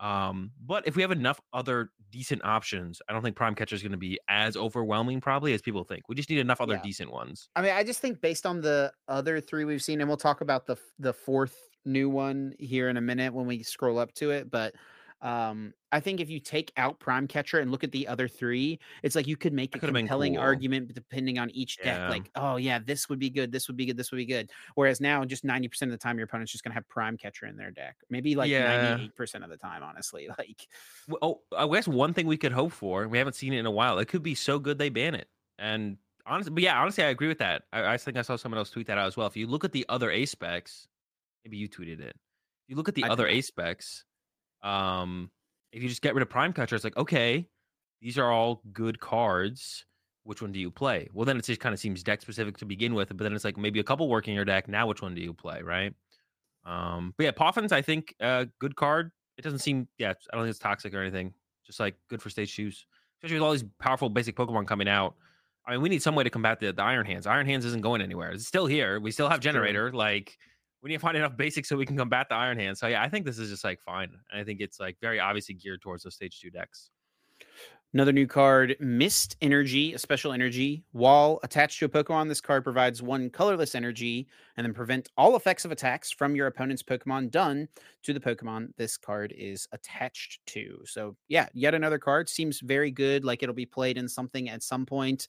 [0.00, 3.82] Um, but if we have enough other decent options, I don't think prime catcher is
[3.82, 6.08] going to be as overwhelming probably as people think.
[6.08, 6.82] We just need enough other Yeah.
[6.82, 7.50] decent ones.
[7.54, 10.40] I mean, I just think based on the other three we've seen, and we'll talk
[10.40, 14.30] about the the fourth new one here in a minute when we scroll up to
[14.30, 14.50] it.
[14.50, 14.74] But
[15.22, 18.78] um, I think if you take out Prime Catcher and look at the other three,
[19.02, 20.42] it's like you could make That a compelling cool.
[20.42, 21.98] argument depending on each deck.
[21.98, 22.08] Yeah.
[22.08, 24.50] Like, oh yeah, this would be good, this would be good, this would be good.
[24.76, 27.46] Whereas now, just ninety percent of the time, your opponent's just gonna have Prime Catcher
[27.46, 27.96] in their deck.
[28.08, 30.28] Maybe like ninety eight percent of the time, honestly.
[30.40, 30.68] Like,
[31.20, 33.70] oh, I guess one thing we could hope for, we haven't seen it in a
[33.70, 33.98] while.
[33.98, 35.28] It could be so good they ban it.
[35.58, 37.64] And honestly, but yeah, honestly, I agree with that.
[37.74, 39.26] I, I think I saw someone else tweet that out as well.
[39.26, 40.88] If you look at the other A specs,
[41.44, 42.16] maybe you tweeted it.
[42.16, 43.26] If you look at the I other.
[43.26, 44.04] A specs,
[44.62, 45.30] um,
[45.72, 47.48] if you just get rid of Prime Catcher, it's like, okay,
[48.00, 49.84] these are all good cards.
[50.24, 51.08] Which one do you play?
[51.14, 53.44] Well, then it just kind of seems deck specific to begin with, but then it's
[53.44, 54.68] like maybe a couple work in your deck.
[54.68, 55.94] Now, which one do you play, right?
[56.64, 59.10] Um, but yeah, Poffins, I think, uh, good card.
[59.38, 61.32] It doesn't seem, yeah, I don't think it's toxic or anything.
[61.66, 62.86] Just like good for stage shoes,
[63.18, 65.14] especially with all these powerful basic Pokemon coming out.
[65.66, 67.26] I mean, we need some way to combat the, the Iron Hands.
[67.26, 68.32] Iron Hands isn't going anywhere.
[68.32, 69.00] It's still here.
[69.00, 69.40] We still have.
[69.40, 69.92] Generator.
[69.92, 70.36] Like,
[70.82, 72.78] we need to find enough basics so we can combat the Iron Hand.
[72.78, 74.10] So yeah, I think this is just like fine.
[74.30, 76.90] And I think it's like very obviously geared towards those stage two decks.
[77.92, 80.84] Another new card, Mist Energy, a special energy.
[80.92, 85.34] Wall attached to a Pokemon, this card provides one colorless energy and then prevent all
[85.34, 87.66] effects of attacks from your opponent's Pokemon done
[88.04, 90.78] to the Pokemon this card is attached to.
[90.84, 92.28] So, yeah, yet another card.
[92.28, 95.26] Seems very good, like it'll be played in something at some point.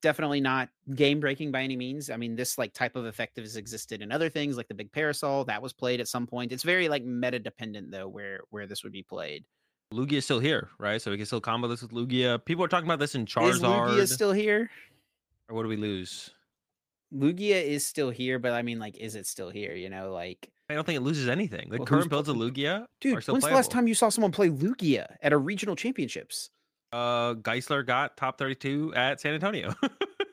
[0.00, 2.08] Definitely not game breaking by any means.
[2.08, 4.92] I mean, this like type of effect has existed in other things, like the big
[4.92, 6.52] parasol that was played at some point.
[6.52, 9.44] It's very like meta dependent though, where where this would be played.
[9.92, 11.00] Lugia is still here, right?
[11.00, 12.44] So we can still combo this with Lugia.
[12.44, 13.96] People are talking about this in Charizard.
[13.96, 14.10] Is.
[14.10, 14.70] Lugia still here?
[15.48, 16.30] or what do we lose?
[17.14, 19.74] Lugia is still here, but I mean, like, is it still here?
[19.74, 21.70] You know, like, I don't think it loses anything.
[21.70, 24.32] The Well, current builds of Lugia dude, when's still the last time you saw someone
[24.32, 26.50] play Lugia at a regional championships?
[26.92, 29.74] Uh Geisler got top 32 at San Antonio.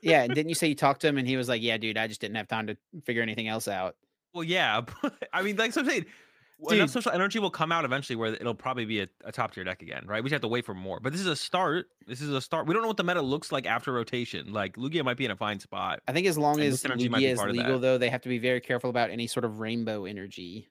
[0.01, 1.97] Yeah, and didn't you say you talked to him and he was like, "Yeah, dude,
[1.97, 3.95] I just didn't have time to figure anything else out."
[4.35, 6.05] well, yeah, but I mean, like so I'm saying,
[6.59, 9.53] w- enough social energy will come out eventually where it'll probably be a, a top
[9.53, 10.23] tier deck again, right?
[10.23, 10.99] We just have to wait for more.
[10.99, 11.87] But this is a start.
[12.05, 12.67] This is a start.
[12.67, 14.53] We don't know what the meta looks like after rotation.
[14.53, 16.01] Like Lugia might be in a fine spot.
[16.07, 18.09] I think as long And as Mist Energy might be Lugia is legal, though, they
[18.09, 20.67] have to be very careful about any sort of rainbow energy.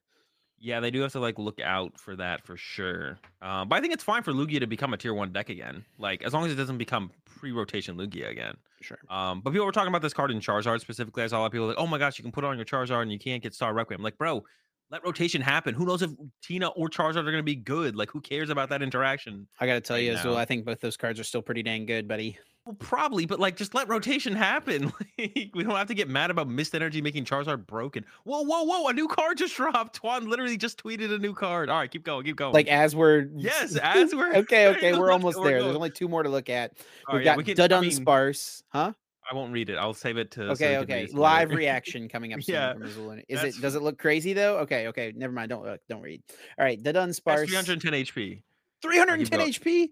[0.65, 3.19] Yeah, they do have to like look out for that for sure.
[3.43, 5.85] Um, but I think it's fine for Lugia to become a tier one deck again.
[5.99, 8.57] Like as long as it doesn't become pre-rotation Lugia again.
[8.81, 8.97] Sure.
[9.11, 11.23] Um, but people were talking about this card in Charizard specifically.
[11.23, 12.57] I saw a lot of people like, oh my gosh, you can put it on
[12.57, 14.01] your Charizard and you can't get Star Requiem.
[14.01, 14.43] I'm like, bro,
[14.91, 15.75] let rotation happen.
[15.75, 16.13] Who knows if
[16.43, 17.95] Tina or Charizard are gonna be good?
[17.95, 19.47] Like, who cares about that interaction?
[19.61, 20.39] I got to tell Right you as well.
[20.39, 22.39] I think both those cards are still pretty dang good, buddy.
[22.65, 24.93] Well, probably, but like, just let rotation happen.
[25.17, 28.05] Like, we don't have to get mad about Mist Energy making Charizard broken.
[28.25, 28.89] Whoa, whoa, whoa!
[28.89, 30.03] A new card just dropped.
[30.03, 31.69] Twan literally just tweeted a new card.
[31.71, 32.53] All right, keep going, keep going.
[32.53, 35.63] Like as we're yes, as we're okay, okay, we're almost there.
[35.63, 36.73] There's only two more to look at.
[36.77, 38.93] We've right, yeah, got we can- I mean, Sparse, huh?
[39.31, 39.77] I won't read it.
[39.77, 40.51] I'll save it to.
[40.51, 41.09] Okay, read okay.
[41.13, 43.19] Live reaction coming up soon Yeah, from Azul.
[43.29, 43.61] Is it?
[43.61, 44.59] Does it look crazy though?
[44.59, 45.13] Okay, okay.
[45.15, 45.49] Never mind.
[45.51, 45.81] Don't look.
[45.89, 46.23] Don't read.
[46.59, 46.83] All right.
[46.83, 47.47] Dudunsparce.
[47.47, 48.43] 310 HP.
[48.83, 49.53] 310 going.
[49.53, 49.89] HP.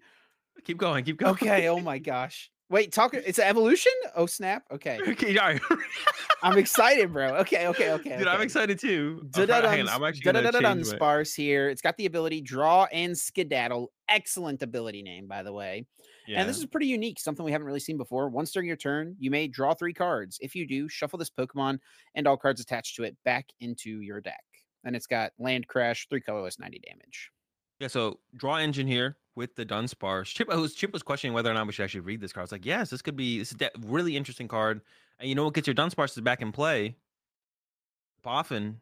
[0.64, 1.32] Keep going, keep going.
[1.32, 1.68] Okay.
[1.68, 2.50] Oh my gosh.
[2.72, 2.90] Wait.
[2.90, 3.12] Talk.
[3.12, 3.92] It's an evolution.
[4.16, 4.64] Oh snap.
[4.72, 4.98] Okay.
[5.08, 5.60] okay, right.
[6.42, 7.34] I'm excited, bro.
[7.36, 7.68] Okay.
[7.68, 7.92] Okay.
[7.92, 8.16] Okay.
[8.16, 9.28] Dude, I'm excited too.
[9.34, 11.68] I'm try- on, I'm actually gonna change Sparse here.
[11.68, 13.92] It's got the ability draw and skedaddle.
[14.08, 15.86] Excellent ability name, by the way.
[16.28, 18.28] And this is pretty unique, something we haven't really seen before.
[18.30, 20.38] Once during your turn, you may draw three cards.
[20.40, 21.78] If you do, shuffle this Pokemon
[22.14, 24.42] and all cards attached to it back into your deck.
[24.84, 27.30] And it's got Land Crash, three colorless, 90 damage.
[27.82, 30.26] Yeah, so draw engine here with the Dunsparce.
[30.26, 32.42] Chip was Chip was questioning whether or not we should actually read this card.
[32.42, 34.82] I was like, yes, this could be this is a really interesting card.
[35.18, 36.94] And you know what gets your Dunsparces back in play?
[38.24, 38.80] Often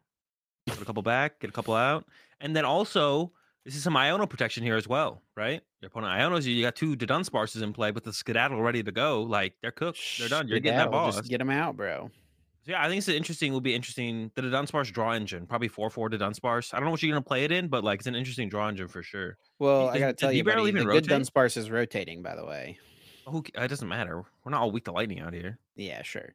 [0.66, 2.05] put a couple back, get a couple out.
[2.42, 3.32] And then also
[3.64, 5.62] this is some Iono protection here as well, right?
[5.80, 8.92] Your opponent Ionos you, you got two Dunsparces in play with the skedaddle ready to
[8.92, 9.22] go.
[9.22, 10.18] Like they're cooked.
[10.18, 10.46] They're done.
[10.46, 11.16] You're getting that Skedaddle, boss.
[11.16, 12.11] Just get them out, bro.
[12.71, 13.53] Yeah, I think it's interesting.
[13.53, 14.31] Will be interesting.
[14.37, 16.73] The Dunsparce draw engine, probably four four to Dunsparce.
[16.73, 18.68] I don't know what you're gonna play it in, but like it's an interesting draw
[18.68, 19.37] engine for sure.
[19.59, 21.11] Well, does- I gotta tell you, buddy, the even good rotate?
[21.11, 22.79] Dunsparce is rotating, by the way.
[23.27, 24.23] Who it doesn't matter.
[24.45, 25.59] We're not all weak to lightning out here.
[25.75, 26.35] Yeah, sure.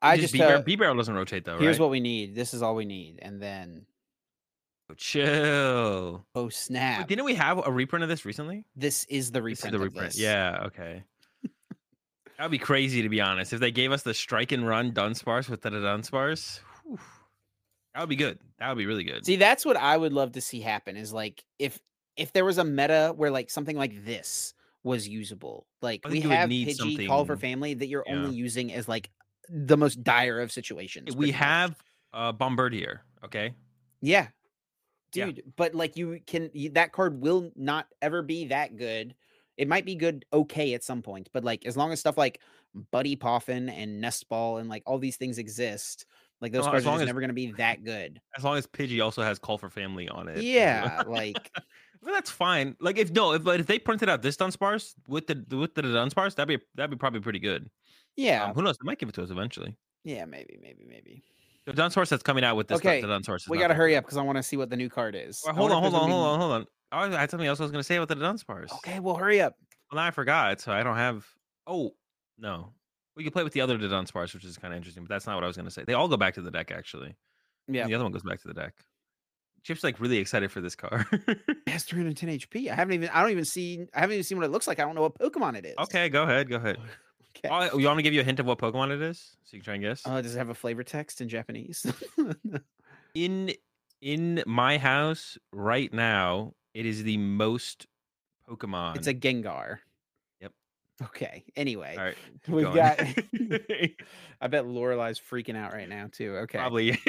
[0.00, 1.58] I just B uh, barrel doesn't rotate though.
[1.58, 1.82] here's right?
[1.82, 2.34] what we need.
[2.34, 3.84] This is all we need, and then
[4.96, 6.24] Chill.
[6.34, 7.08] oh Wait, snap!
[7.08, 8.64] didn't we have a reprint of this recently?
[8.74, 9.72] This is the This is reprint.
[9.72, 10.14] the reprint.
[10.16, 10.62] Yeah.
[10.66, 11.02] Okay.
[12.36, 13.52] That'd be crazy to be honest.
[13.52, 16.98] If they gave us the strike and run Dunsparce with the Dunsparce, whew,
[17.94, 18.38] that would be good.
[18.58, 19.24] That would be really good.
[19.24, 21.80] See, that's what I would love to see happen is like if
[22.16, 25.66] if there was a meta where like something like this was usable.
[25.82, 28.14] Like we think you would have need Pidgey Call for Family that you're yeah.
[28.14, 29.10] only using as like
[29.48, 31.16] the most dire of situations.
[31.16, 31.36] we much.
[31.36, 31.82] have
[32.12, 33.54] uh Bombirdier, okay?
[34.00, 34.28] Yeah.
[35.14, 35.26] Yeah.
[35.26, 39.14] Dude, but like you can you, that card will not ever be that good.
[39.56, 42.40] It might be good okay at some point, but like as long as stuff like
[42.90, 46.04] Buddy Poffin and Nest Ball and like all these things exist,
[46.40, 48.20] like those Well, cards are as- never going to be that good.
[48.36, 50.42] As long as Pidgey also has Call for Family on it.
[50.42, 51.50] Yeah, like
[52.02, 52.76] Well, that's fine.
[52.80, 55.82] Like if no, if but if they printed out this Dunsparce with the with the
[55.82, 57.68] Dunsparce, that'd be that'd be probably pretty good.
[58.16, 58.76] yeah, Um, who knows?
[58.78, 59.76] They might give it to us eventually.
[60.04, 61.24] yeah, maybe, maybe, maybe.
[61.64, 63.48] The Dunsparce that's coming out with this Okay, the Dunsparce.
[63.48, 65.42] We got to hurry up because I want to see what the new card is.
[65.44, 66.66] Well, hold on, hold on, hold on, hold on.
[66.92, 68.72] Oh, I had something else I was gonna say about the Dunsparce.
[68.76, 69.56] Okay, well, hurry up.
[69.90, 71.26] Well, now I forgot, so I don't have.
[71.66, 71.94] Oh
[72.38, 72.72] no,
[73.16, 75.34] we can play with the other Dunsparce, which is kind of interesting, but that's not
[75.34, 75.84] what I was gonna say.
[75.84, 77.16] They all go back to the deck actually.
[77.68, 78.74] Yeah, And the other one goes back to the deck.
[79.64, 81.06] Chip's like really excited for this car.
[81.10, 82.70] it has 310 HP.
[82.70, 83.08] I haven't even.
[83.08, 83.84] I don't even see.
[83.92, 84.78] I haven't even seen what it looks like.
[84.78, 85.74] I don't know what Pokemon it is.
[85.78, 86.78] okay, go ahead, go ahead.
[87.44, 87.50] Okay.
[87.52, 89.54] Oh, you want me to give you a hint of what Pokemon it is, so
[89.54, 90.00] you can try and guess?
[90.06, 91.84] Uh, does it have a flavor text in Japanese?
[93.14, 93.52] in
[94.00, 97.86] in my house right now, it is the most
[98.48, 98.96] Pokemon.
[98.96, 99.78] it's a Gengar.
[100.42, 100.52] Yep.
[101.04, 101.44] Okay.
[101.56, 102.16] Anyway, all right.
[102.44, 102.76] keep we've going.
[102.76, 102.98] got.
[104.42, 106.36] I bet Lorelai's freaking out right now too.
[106.42, 106.58] Okay.
[106.58, 107.00] probably.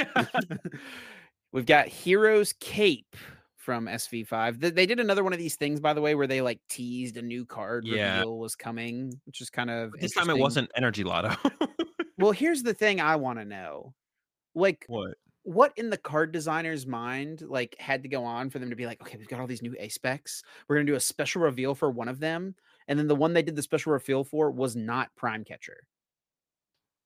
[1.51, 3.15] We've got Hero's Cape
[3.55, 4.73] from SV5.
[4.73, 7.21] They did another one of these things, by the way, where they like teased a
[7.21, 8.19] new card Yeah.
[8.19, 11.35] reveal was coming, which is kind of But this time it wasn't Energy Lotto.
[12.17, 13.93] Well, here's the thing I want to know.
[14.55, 15.15] Like, what?
[15.47, 18.85] What in the card designer's mind like had to go on for them to be
[18.85, 20.43] like, okay, we've got all these new A specs.
[20.67, 22.53] We're gonna do a special reveal for one of them,
[22.89, 25.87] and then the one they did the special reveal for was not Prime Catcher.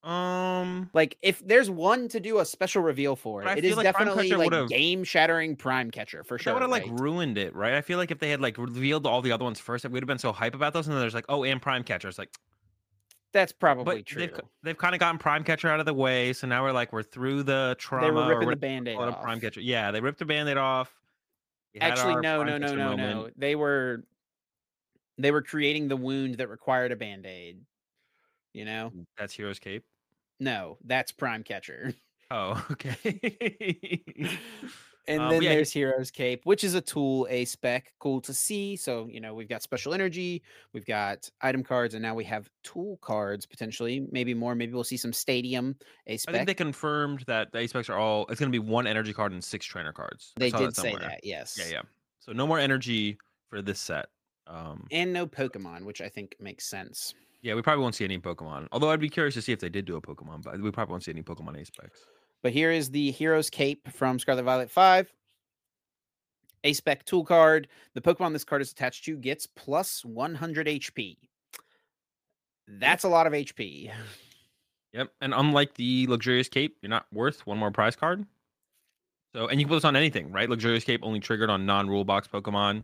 [0.04, 0.90] Um.
[0.94, 4.68] Like, if there's one to do a special reveal for, it is like definitely like
[4.68, 6.54] game shattering Prime Catcher for That sure.
[6.54, 7.76] would have like ruined it, right?
[7.76, 10.08] I feel like if they had like revealed all the other ones first, we'd have
[10.08, 10.88] been so hype about those.
[10.88, 12.08] And then there's like, oh, and Prime Catcher.
[12.08, 12.32] It's like,
[13.34, 14.22] That's probably but true.
[14.22, 16.92] they've they've kind of gotten Prime Catcher out of the way, so now we're like
[16.92, 18.08] we're through the trauma.
[18.08, 19.22] They were ripping the whatever band-aid you off.
[19.22, 19.62] Prime Catcher.
[19.62, 20.94] Yeah, they ripped the band-aid off.
[21.80, 23.16] Actually, no, Prime no, no, no, moment.
[23.16, 23.30] no.
[23.38, 24.04] They were
[25.18, 27.62] they were creating the wound that required a band-aid.
[28.54, 28.92] You know?
[29.18, 29.86] That's Hero's Cape.
[30.40, 31.94] No, that's Prime Catcher.
[32.30, 34.04] Oh, okay.
[35.08, 38.22] And Um, then yeah, he- there's Hero's Cape, which is a tool, a spec, cool
[38.22, 38.76] to see.
[38.76, 40.44] So, you know, we've got special energy,
[40.74, 44.06] we've got item cards, and now we have tool cards potentially.
[44.12, 44.54] Maybe more.
[44.54, 45.76] Maybe we'll see some stadium,
[46.08, 46.36] a I spec.
[46.36, 48.26] I think they confirmed that the A specs are all.
[48.30, 50.34] It's going to be one energy card and six trainer cards.
[50.38, 51.58] They did say that, yes.
[51.60, 51.82] Yeah, yeah.
[52.20, 53.18] So no more energy
[53.50, 54.06] for this set.
[54.48, 57.14] Um, And no Pokemon, which I think makes sense.
[57.42, 58.68] yeah, we probably won't see any Pokemon.
[58.72, 60.92] Although I'd be curious to see if they did do a Pokemon, but we probably
[60.92, 62.06] won't see any Pokemon A specs.
[62.44, 65.14] But here is the Hero's Cape from Scarlet Violet 5.
[66.64, 67.68] A spec tool card.
[67.94, 71.18] The Pokemon this card is attached to gets plus 100 HP.
[72.68, 73.92] That's a lot of HP.
[74.94, 75.10] Yep.
[75.22, 78.26] And unlike the luxurious cape, you're not worth one more prize card.
[79.34, 80.50] So and you can put this on anything, right?
[80.50, 82.84] Luxurious cape only triggered on non-rule box Pokemon.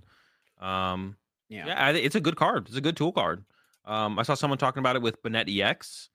[0.59, 1.17] Um,
[1.49, 1.67] Yeah.
[1.67, 2.67] yeah, it's a good card.
[2.67, 3.43] It's a good tool card.
[3.85, 6.09] Um, I saw someone talking about it with Banette EX,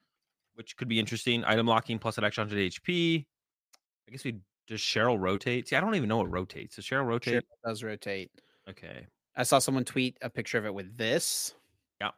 [0.54, 1.44] which could be interesting.
[1.44, 3.26] Item locking plus an extra 100 HP.
[4.08, 5.68] I guess we does Cheryl rotate.
[5.68, 6.76] See, I don't even know what rotates.
[6.76, 7.34] Does Cheryl rotate?
[7.34, 8.30] It does rotate.
[8.68, 11.54] Okay, I saw someone tweet a picture of it with this.
[12.00, 12.10] Yeah,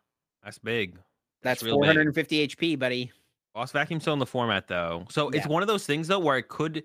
[0.43, 0.99] that's big.
[1.43, 1.73] That's big.
[1.73, 3.13] 450 HP, buddy.
[3.55, 6.39] Lost vacuum still in the format though, so it's one of those things though where
[6.39, 6.83] it could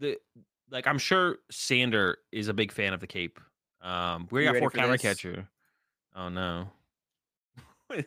[0.00, 0.18] the
[0.70, 3.38] like I'm sure Sander is a big fan of the cape.
[3.82, 5.02] Um, we You got four camera this?
[5.02, 5.46] catcher.
[6.16, 6.68] Oh no.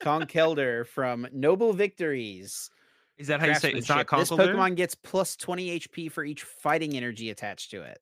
[0.00, 2.70] Conkeldurr from Noble Victories.
[3.18, 3.76] Is that how you say it?
[3.76, 4.46] it's not Craftsmanship.
[4.46, 7.98] This Pokemon gets plus 20 HP for each fighting energy attached to it.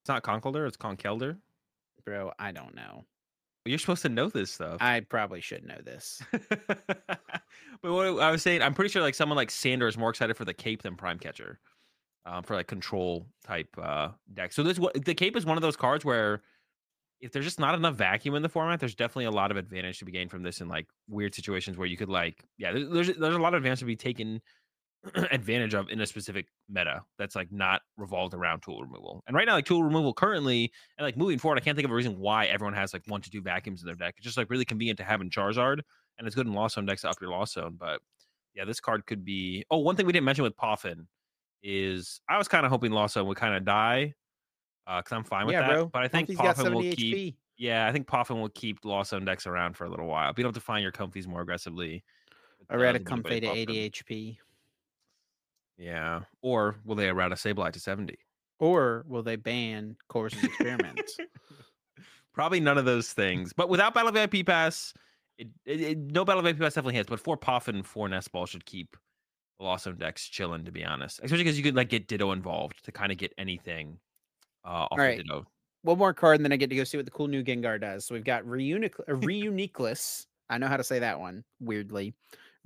[0.00, 0.66] It's not Conkeldurr.
[0.66, 1.36] It's Conkeldurr.
[2.04, 3.04] Bro, I don't know.
[3.64, 4.78] You're supposed to know this stuff.
[4.80, 6.22] I probably should know this.
[6.66, 7.20] but
[7.82, 10.46] what I was saying, I'm pretty sure like someone like Sander is more excited for
[10.46, 11.60] the cape than Prime Catcher,
[12.24, 14.52] um, for like control type uh deck.
[14.52, 16.42] So this what the cape is one of those cards where
[17.20, 19.98] if there's just not enough vacuum in the format, there's definitely a lot of advantage
[19.98, 22.88] to be gained from this in like weird situations where you could like yeah, there's
[22.88, 24.40] there's, there's a lot of advantage to be taken
[25.30, 29.22] advantage of in a specific meta that's like not revolved around tool removal.
[29.26, 31.92] And right now, like tool removal currently and like moving forward, I can't think of
[31.92, 34.14] a reason why everyone has like one to two vacuums in their deck.
[34.16, 35.80] It's just like really convenient to have in Charizard,
[36.18, 37.76] and it's good in Lost Zone decks to up your Lost Zone.
[37.78, 38.00] But
[38.54, 39.64] yeah, this card could be.
[39.70, 41.06] Oh, one thing we didn't mention with Poffin
[41.62, 44.14] is I was kind of hoping Lost Zone would kind of die
[44.86, 45.74] because I'm fine with yeah, that.
[45.74, 45.86] bro.
[45.86, 47.36] But I think Pumpkin's Poffin will 70 keep.
[47.56, 50.32] Yeah, I think Poffin will keep Lost Zone decks around for a little while.
[50.32, 52.04] But able to find your Comfeys more aggressively.
[52.70, 53.76] uh, Errata the Motivated Comfey to Puffin.
[53.76, 54.38] 80 HP.
[55.78, 56.22] Yeah.
[56.42, 58.18] Or will they errata Sableye to 70?
[58.58, 61.16] Or will they ban Colress's experiments?
[62.34, 63.52] Probably none of those things.
[63.52, 64.92] But without Battle VIP Pass,
[65.38, 67.08] it, it, it- no Battle VIP Pass definitely hits.
[67.08, 68.96] But four Poffin, four Nest Ball should keep
[69.60, 71.20] Zone decks chilling, to be honest.
[71.22, 73.98] Especially because you could like get Ditto involved to kind of get anything
[74.64, 75.18] uh, off of Alright.
[75.18, 75.46] Ditto.
[75.82, 77.80] One more card, and then I get to go see what the cool new Gengar
[77.80, 78.04] does.
[78.04, 80.26] So we've got Reunic- uh, Reuniclus.
[80.50, 82.14] I know how to say that one weirdly.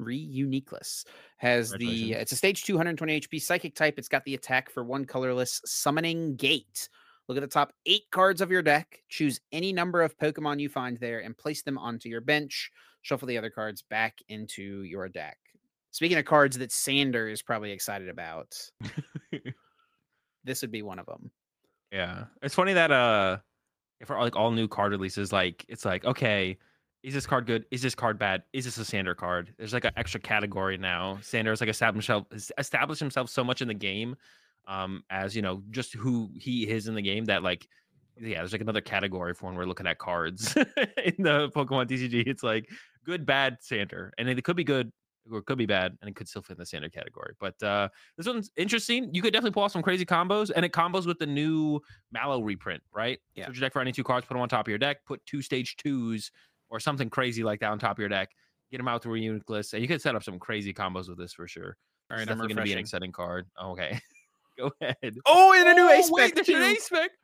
[0.05, 1.05] Reuniclus
[1.37, 3.99] has the it's a stage 220 HP psychic type.
[3.99, 6.89] It's got the attack for one colorless summoning gate.
[7.29, 9.01] Look at the top eight cards of your deck.
[9.09, 12.71] Choose any number of Pokemon you find there and place them onto your bench.
[13.03, 15.39] Shuffle the other cards back into your deck.
[15.93, 18.57] Speaking of cards that Sander is probably excited about,
[20.45, 21.31] this would be one of them.
[21.93, 23.39] Yeah, it's funny that uh,
[24.01, 26.59] if for like all new card releases, like it's like okay,
[27.03, 27.65] is this card good?
[27.71, 28.45] Is this card bad?
[28.53, 29.53] Is this a Sander card?
[29.59, 31.19] There's like an extra category now.
[31.21, 34.17] Sander has like established himself established himself so much in the game,
[34.69, 37.67] um, as you know, just who he is in the game that like.
[38.21, 42.27] Yeah, there's like another category for when we're looking at cards in the Pokemon TCG.
[42.27, 42.69] It's like
[43.07, 44.93] good, bad, Sander, and it could be good
[45.31, 47.35] or it could be bad, and it could still fit in the Sander category.
[47.39, 49.15] But uh, this one's interesting.
[49.15, 51.81] You could definitely pull off some crazy combos, and it combos with the new
[52.11, 53.19] Mallow reprint, right?
[53.35, 53.47] Yeah.
[53.47, 55.25] Search your deck for any two cards, put them on top of your deck, put
[55.27, 56.31] two stage twos
[56.73, 58.31] or something crazy like that on top of your deck.
[58.73, 61.19] Get them out through a Reuniclus, and you can set up some crazy combos with
[61.19, 61.77] this for sure.
[62.11, 63.47] All right, It's I'm definitely gonna be an exciting card.
[63.59, 64.01] Oh, okay,
[64.59, 65.17] go ahead.
[65.27, 67.11] Oh, and a new oh, ace wait, spec there's an ace spec.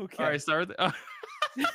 [0.00, 0.24] Okay.
[0.24, 0.68] All right, start.
[0.68, 0.94] With,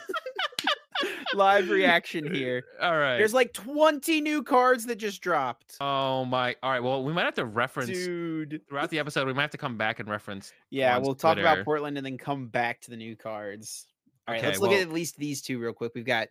[1.36, 2.64] Live reaction here.
[2.82, 3.18] All right.
[3.18, 5.78] There's like 20 new cards that just dropped.
[5.80, 6.56] oh my.
[6.64, 6.82] All right.
[6.82, 8.62] Well, we might have to reference Dude.
[8.68, 9.28] throughout the episode.
[9.28, 10.54] We might have to come back and reference.
[10.70, 13.86] Yeah, we'll talk about Portland and then come back to the new cards.
[14.28, 15.92] All right, Okay, let's look well- at at least these two real quick.
[15.96, 16.30] We've got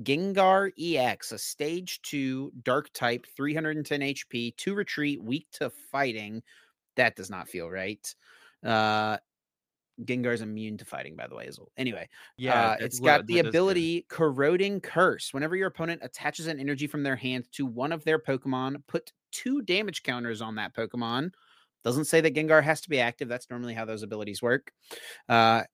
[0.00, 6.42] Gengar EX, a stage two dark type, 310 HP, two retreat, weak to fighting.
[6.96, 8.14] That does not feel right.
[8.64, 9.18] Uh
[10.02, 11.70] Gengar's immune to fighting, by the way, as well.
[11.76, 13.78] Anyway, Yeah, uh, it's got the that does good.
[13.78, 15.34] ability corroding curse.
[15.34, 19.12] Whenever your opponent attaches an energy from their hand to one of their Pokemon, put
[19.32, 21.32] two damage counters on that Pokemon.
[21.84, 23.28] Doesn't say that Gengar has to be active.
[23.28, 24.72] That's normally how those abilities work.
[25.28, 25.64] Uh,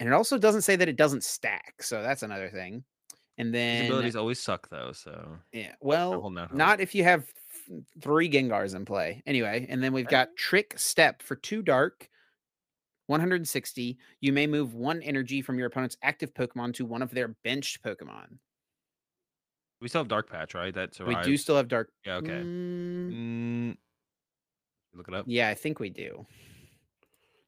[0.00, 1.82] and it also doesn't say that it doesn't stack.
[1.82, 2.84] So that's another thing.
[3.38, 4.90] And then, abilities always suck though.
[4.92, 6.58] So yeah, well, holding out hope.
[6.58, 7.24] not if you have
[8.00, 9.22] three Gengars in play.
[9.26, 12.08] Anyway, and then we've got Trick Step for two dark,
[13.06, 13.96] 160.
[14.20, 17.82] You may move one energy from your opponent's active Pokemon to one of their benched
[17.82, 18.38] Pokemon.
[19.80, 20.74] we still have Dark Patch, right?
[20.74, 21.90] That We do still have dark.
[22.04, 22.16] Yeah.
[22.16, 22.28] Okay.
[22.28, 23.76] Mm, Mm,
[24.94, 25.24] look it up.
[25.28, 26.26] yeah, I think we do.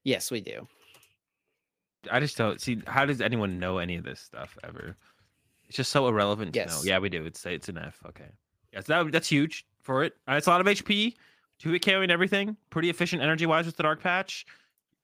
[0.03, 0.67] Yes, we do.
[2.09, 4.95] I just don't see how does anyone know any of this stuff ever.
[5.71, 6.53] It's just so irrelevant.
[6.53, 6.83] Yes.
[6.85, 7.23] Yeah, we do.
[7.23, 7.97] It's it's an F.
[8.05, 8.27] Okay.
[8.73, 10.11] Yes, that that's huge for it.
[10.27, 11.13] Uh, it's a lot of HP,
[11.59, 12.57] two hit KO and everything.
[12.71, 14.45] Pretty efficient energy wise with the Dark Patch.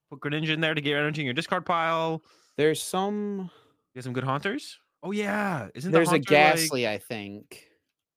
[0.09, 2.21] Put Greninja in there to get energy in your discard pile.
[2.57, 3.49] There's some.
[3.93, 4.77] You have some good haunters.
[5.03, 7.63] Oh yeah, isn't There's the a haunter, like- Gastly, I think.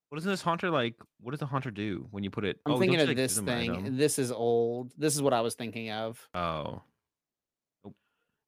[0.08, 0.96] what doesn't this haunter like?
[1.20, 2.58] What does the haunter do when you put it?
[2.66, 3.70] I'm oh, thinking of this thing.
[3.70, 3.96] item?
[3.96, 4.90] This is old.
[4.98, 6.28] This is what I was thinking of.
[6.34, 6.82] Oh,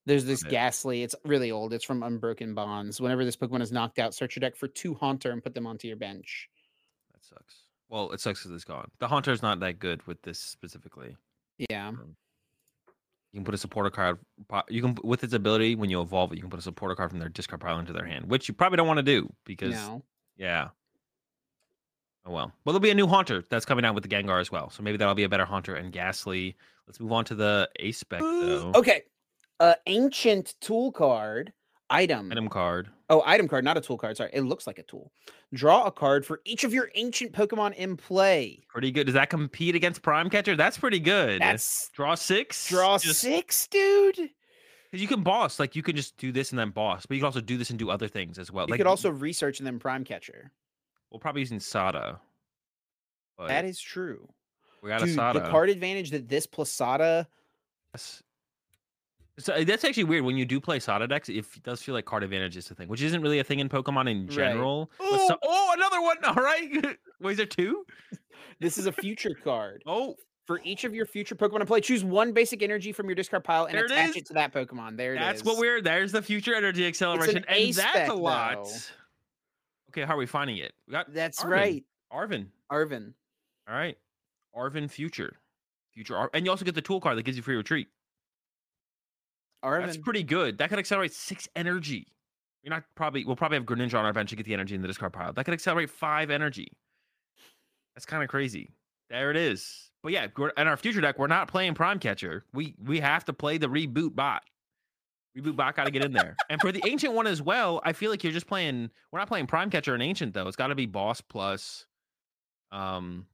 [0.04, 0.42] There's this.
[0.42, 1.02] Gastly.
[1.02, 1.72] It's really old.
[1.72, 3.00] It's from Unbroken Bonds.
[3.00, 5.66] Whenever this Pokemon is knocked out, search your deck for two Haunter and put them
[5.66, 6.48] onto your bench.
[7.12, 7.54] that sucks.
[7.88, 8.90] Well, it sucks because it's gone.
[9.00, 11.14] The haunter's not that good with this specifically.
[11.58, 11.88] Yeah.
[11.88, 12.16] Um,
[13.32, 14.18] you can put a supporter card.
[14.68, 17.10] You can with its ability when you evolve it, you can put a supporter card
[17.10, 19.72] from their discard pile into their hand, which you probably don't want to do because
[19.72, 20.02] No.
[20.36, 20.68] yeah.
[22.24, 22.52] Oh well.
[22.64, 24.82] Well, there'll be a new haunter that's coming out with the Gengar as well, so
[24.82, 26.56] maybe that'll be a better haunter and Gastly.
[26.86, 28.72] Let's move on to the ace spec though.
[28.74, 29.02] Okay.
[29.60, 31.52] Uh, ancient tool card
[31.90, 32.30] item.
[32.32, 32.88] Item card.
[33.10, 34.16] Oh, item card, not a tool card.
[34.16, 35.12] Sorry, it looks like a tool.
[35.52, 38.64] Draw a card for each of your ancient Pokemon in play.
[38.68, 39.04] Pretty good.
[39.04, 40.56] Does that compete against Prime Catcher?
[40.56, 41.40] That's pretty good.
[41.42, 42.68] That's draw six.
[42.68, 44.30] draw Just- six, dude.
[44.92, 45.60] you can boss.
[45.60, 47.68] Like you can just do this and then boss, but you can also do this
[47.70, 48.66] and do other things as well.
[48.66, 50.50] You like could also research and then Prime Catcher.
[51.10, 52.18] We'll probably using Sada.
[53.36, 54.26] But That is true.
[54.82, 55.40] we got Dude, a Sada.
[55.40, 57.26] the card advantage that this Plasada.
[59.38, 61.28] So uh, that's actually weird when you do play Sada decks.
[61.28, 63.68] It does feel like card advantage is the thing, which isn't really a thing in
[63.68, 64.90] Pokemon in general.
[64.98, 65.28] but Oh!
[65.28, 66.18] so- oh, another one!
[66.24, 66.70] All right,
[67.20, 67.86] wait, is there two?
[68.60, 69.82] This is a future card.
[69.86, 70.16] Oh,
[70.46, 73.42] For each of your future Pokemon in play, choose one basic energy from your discard
[73.44, 74.16] pile and There attach is.
[74.16, 74.96] it to that Pokemon.
[74.98, 75.20] There it is.
[75.22, 75.80] that's what we're.
[75.80, 78.64] There's the future energy acceleration, and that's spec, a lot.
[78.64, 78.70] though.
[79.90, 80.72] Okay, how are we finding it?
[80.86, 81.50] We got That's Arven.
[81.58, 82.50] right, Arven.
[82.70, 83.14] Arven.
[83.68, 83.96] All right,
[84.54, 85.36] Arven future,
[85.94, 87.88] future, and you also get the tool card that gives you free retreat.
[89.62, 89.86] Arven.
[89.86, 90.58] That's pretty good.
[90.58, 92.06] That could accelerate six energy.
[92.62, 94.82] You're not probably we'll probably have Greninja on our bench to get the energy in
[94.82, 95.32] the discard pile.
[95.32, 96.68] That could accelerate five energy.
[97.94, 98.70] That's kind of crazy.
[99.10, 99.90] There it is.
[100.02, 102.44] But yeah, in our future deck, we're not playing Prime Catcher.
[102.52, 104.42] We we have to play the reboot bot.
[105.36, 106.36] Reboot bot got to get in there.
[106.50, 108.90] and for the ancient one as well, I feel like you're just playing.
[109.10, 110.46] We're not playing Prime Catcher and ancient though.
[110.48, 111.86] It's got to be boss plus.
[112.70, 113.26] Um,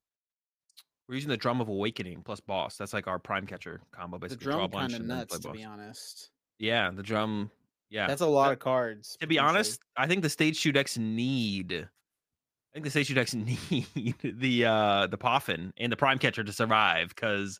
[1.09, 2.77] we're using the Drum of Awakening plus boss.
[2.77, 4.19] That's like our Prime Catcher combo.
[4.19, 6.31] Basically, the drum kind of nuts to be honest.
[6.59, 7.51] Yeah, the drum.
[7.91, 9.17] Yeah, that's a lot of cards.
[9.21, 11.73] To be honest, I think the stage two decks need.
[11.73, 16.45] I think the stage two decks need the uh the Poffin and the Prime Catcher
[16.45, 17.59] to survive because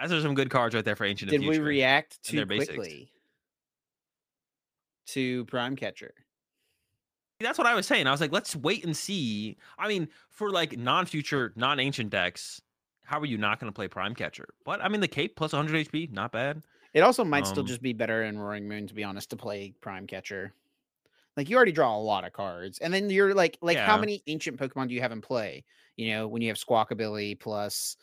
[0.00, 1.30] those are some good cards right there for ancient.
[1.30, 3.10] Did we react too quickly?
[5.08, 6.14] To Prime Catcher.
[7.40, 8.06] That's what I was saying.
[8.06, 9.56] I was like, let's wait and see.
[9.78, 12.62] I mean, for like non-future, non-ancient decks,
[13.06, 14.48] how are you not going to play Prime Catcher?
[14.64, 16.62] But I mean, the Cape plus 100 HP, not bad.
[16.92, 19.36] It also might um, still just be better in Roaring Moon, to be honest, to
[19.36, 20.52] play Prime Catcher.
[21.36, 23.86] Like you already draw a lot of cards, and then you're like, like yeah.
[23.86, 25.64] how many ancient Pokemon do you have in play?
[25.96, 27.96] You know, when you have Squawkabilly plus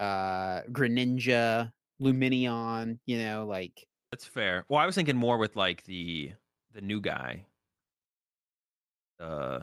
[0.00, 1.72] uh Greninja,
[2.02, 4.64] Lumineon, you know, like that's fair.
[4.68, 6.32] Well, I was thinking more with like the
[6.74, 7.46] the new guy.
[9.20, 9.60] Uh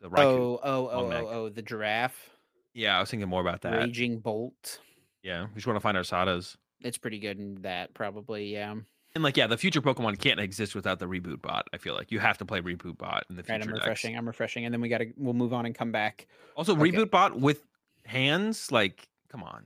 [0.00, 2.35] the Raikou, oh, oh, oh, oh, oh, the giraffe.
[2.76, 3.72] Yeah, I was thinking more about that.
[3.72, 4.80] Raging Bolt.
[5.22, 6.56] Yeah, we just want to find our Sadas.
[6.82, 8.52] It's pretty good in that, probably.
[8.52, 8.74] Yeah.
[9.14, 11.66] And like, yeah, the future Pokemon can't exist without the reboot bot.
[11.72, 13.60] I feel like you have to play reboot bot in the future.
[13.60, 14.12] Right, I'm refreshing.
[14.12, 14.18] Decks.
[14.18, 16.26] I'm refreshing, and then we got to we'll move on and come back.
[16.54, 16.82] Also, okay.
[16.82, 17.64] reboot bot with
[18.04, 18.70] hands.
[18.70, 19.64] Like, come on,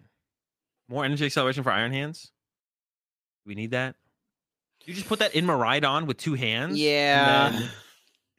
[0.89, 2.31] more energy acceleration for Iron Hands.
[3.45, 3.97] We need that.
[4.85, 6.79] You just put that in Miraidon with two hands.
[6.79, 7.61] Yeah.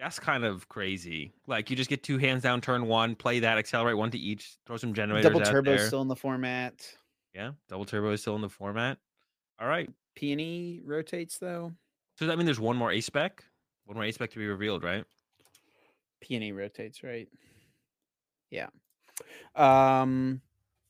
[0.02, 1.32] That's kind of crazy.
[1.46, 4.56] Like you just get two hands down, turn one, play that, accelerate one to each,
[4.66, 5.32] throw some generators.
[5.32, 6.74] Double turbo is still in the format.
[7.36, 8.98] Yeah, double turbo is still in the format.
[9.60, 9.88] All right.
[10.16, 11.72] Peony rotates though.
[12.16, 13.44] So does that mean there's one more ace spec?
[13.86, 15.06] One more ace spec to be revealed, right?
[16.20, 17.28] Peony rotates, right?
[18.50, 18.70] Yeah.
[19.56, 20.42] Um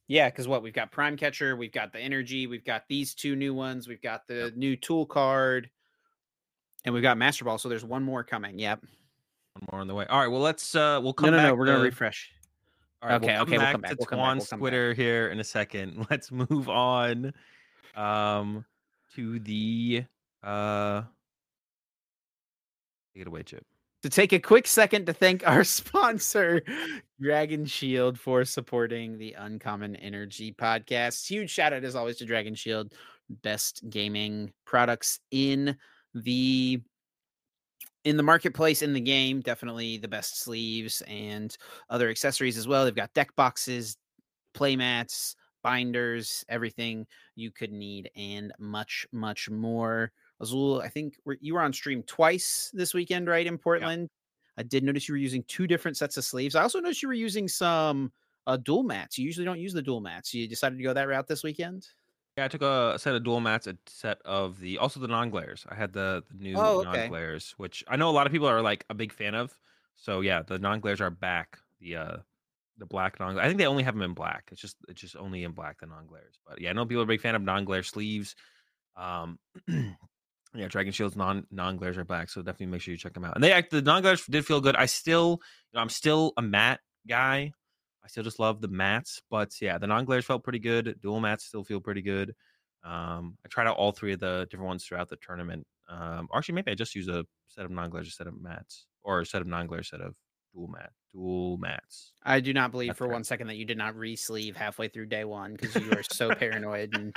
[0.07, 3.35] yeah, because what we've got Prime Catcher, we've got the energy, we've got these two
[3.35, 5.69] new ones, we've got the new tool card,
[6.85, 7.57] and we've got Master Ball.
[7.57, 8.57] So there's one more coming.
[8.57, 8.85] Yep.
[9.53, 10.05] One more on the way.
[10.07, 10.27] All right.
[10.27, 11.47] Well, let's uh we'll come no, no, back.
[11.47, 11.71] No, we're to...
[11.73, 12.31] gonna refresh.
[13.01, 13.15] All right.
[13.15, 13.33] Okay.
[13.33, 13.57] We'll okay.
[13.57, 16.07] We'll come back to we'll Twan Squitter here in a second.
[16.09, 17.33] Let's move on
[17.95, 18.65] um
[19.15, 20.05] to the
[20.43, 21.01] uh
[23.13, 23.65] take it away, Chip
[24.03, 26.63] to take a quick second to thank our sponsor,
[27.19, 31.27] Dragon Shield, for supporting the Uncommon Energy podcast.
[31.27, 32.93] Huge shout out, as always, to Dragon Shield,
[33.29, 35.77] best gaming products in
[36.13, 36.81] the
[38.03, 41.57] in the marketplace in the game definitely the best sleeves and
[41.89, 43.97] other accessories as well they've got deck boxes
[44.53, 51.53] play mats binders everything you could need and much much more Azul, I think you
[51.53, 53.45] were on stream twice this weekend, right?
[53.45, 54.09] In Portland.
[54.57, 56.55] I did notice you were using two different sets of sleeves.
[56.55, 58.11] I also noticed you were using some
[58.47, 59.17] uh, dual mats.
[59.17, 60.33] You usually don't use the dual mats.
[60.33, 61.87] You decided to go that route this weekend.
[62.37, 65.29] Yeah, I took a set of dual mats, a set of the also the non
[65.29, 65.65] glares.
[65.67, 66.99] I had the, the new oh, okay.
[67.01, 69.57] non glares, which I know a lot of people are like a big fan of.
[69.95, 71.57] So yeah, the non glares are back.
[71.79, 72.17] The uh
[72.77, 73.37] the black non.
[73.37, 74.49] I think they only have them in black.
[74.51, 76.39] It's just it's just only in black the non glares.
[76.47, 78.35] But yeah, I know people are a big fan of non glare sleeves.
[78.95, 79.39] Um,
[80.53, 83.23] Yeah, Dragon Shield's non non glares are back, so definitely make sure you check them
[83.23, 83.35] out.
[83.35, 84.75] And they act the non glares did feel good.
[84.75, 85.39] I still,
[85.71, 87.53] you know, I'm still a matte guy.
[88.03, 90.99] I still just love the mats, but yeah, the non glares felt pretty good.
[91.01, 92.33] Dual mats still feel pretty good.
[92.83, 95.65] Um, I tried out all three of the different ones throughout the tournament.
[95.89, 98.85] Um, actually, maybe I just use a set of non glares, a set of mats,
[99.03, 100.15] or a set of non glares, set of
[100.53, 102.13] dual mat, dual mats.
[102.23, 105.07] I do not believe That's for one second that you did not re-sleeve halfway through
[105.07, 107.15] day one because you are so paranoid and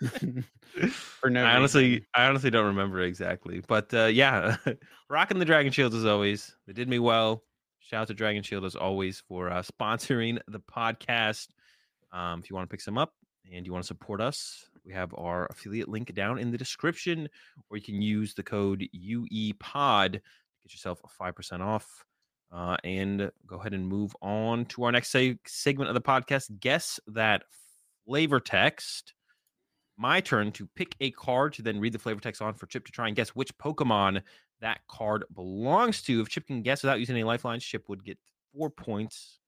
[0.92, 1.44] for no.
[1.44, 4.56] I honestly, I honestly don't remember exactly, but uh, yeah,
[5.10, 6.54] rocking the Dragon Shields as always.
[6.66, 7.42] They did me well.
[7.88, 11.48] Shout out to Dragon Shield as always for uh, sponsoring the podcast.
[12.12, 13.14] Um, if you want to pick some up
[13.50, 17.30] and you want to support us, we have our affiliate link down in the description,
[17.70, 22.04] or you can use the code UEPOD to get yourself a five percent off.
[22.52, 26.60] Uh, and go ahead and move on to our next seg- segment of the podcast.
[26.60, 27.44] Guess that
[28.04, 29.14] flavor text.
[29.96, 32.84] My turn to pick a card to then read the flavor text on for Chip
[32.84, 34.20] to try and guess which Pokemon
[34.60, 36.20] that card belongs to.
[36.20, 38.18] If Chip can guess without using any lifelines, Chip would get
[38.54, 39.38] four points.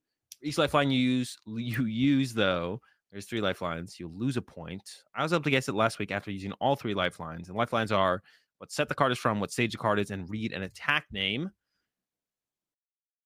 [0.42, 2.80] each lifeline you use, you use though,
[3.10, 3.98] there's three lifelines.
[3.98, 4.82] You'll lose a point.
[5.14, 7.48] I was able to guess it last week after using all three lifelines.
[7.48, 8.22] And lifelines are
[8.58, 11.06] what set the card is from, what stage the card is, and read an attack
[11.10, 11.50] name.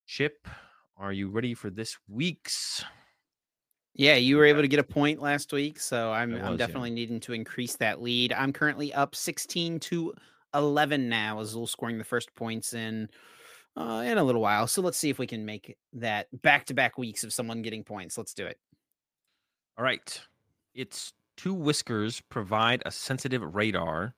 [0.07, 0.49] Chip,
[0.97, 2.85] are you ready for this week's?
[3.95, 6.91] Yeah, you were able to get a point last week, so I'm was, I'm definitely
[6.91, 6.97] yeah.
[6.97, 8.32] needing to increase that lead.
[8.32, 10.14] I'm currently up 16 to
[10.55, 11.41] 11 now.
[11.41, 13.09] Azul scoring the first points in
[13.77, 14.67] uh, in a little while.
[14.67, 17.85] So let's see if we can make that back to back weeks of someone getting
[17.85, 18.17] points.
[18.17, 18.59] Let's do it.
[19.77, 20.21] All right.
[20.75, 24.15] Its two whiskers provide a sensitive radar.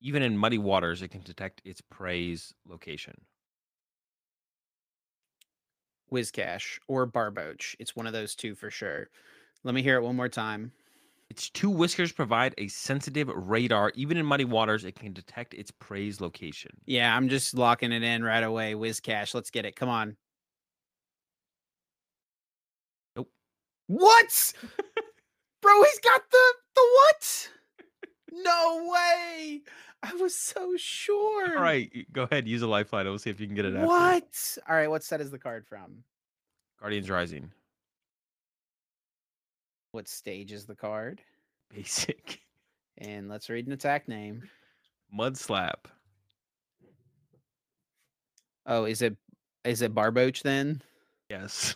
[0.00, 3.14] Even in muddy waters, it can detect its prey's location.
[6.12, 7.74] Whiscash or Barboach.
[7.78, 9.08] It's one of those two for sure.
[9.64, 10.72] Let me hear it one more time.
[11.32, 13.90] Its two whiskers provide a sensitive radar.
[13.94, 16.70] Even in muddy waters, it can detect its prey's location.
[16.84, 18.74] Yeah, I'm just locking it in right away.
[18.74, 19.32] Whiscash.
[19.32, 19.74] Let's get it.
[19.74, 20.14] Come on.
[23.16, 23.30] Nope.
[23.86, 24.52] What?
[25.62, 27.50] Bro, he's got the the what?
[28.30, 29.62] No way.
[30.02, 31.56] I was so sure.
[31.56, 32.46] All right, go ahead.
[32.46, 33.06] Use a lifeline.
[33.06, 33.74] We'll see if you can get it.
[33.74, 33.86] out.
[33.86, 34.58] What?
[34.68, 36.04] All right, what set is the card from?
[36.78, 37.50] Guardians Rising.
[39.92, 41.20] What stage is the card?
[41.74, 42.40] Basic.
[42.98, 44.42] And let's read an attack name.
[45.10, 45.88] Mud slap.
[48.66, 49.16] Oh, is it
[49.64, 50.82] is it Barboach then?
[51.30, 51.74] Yes.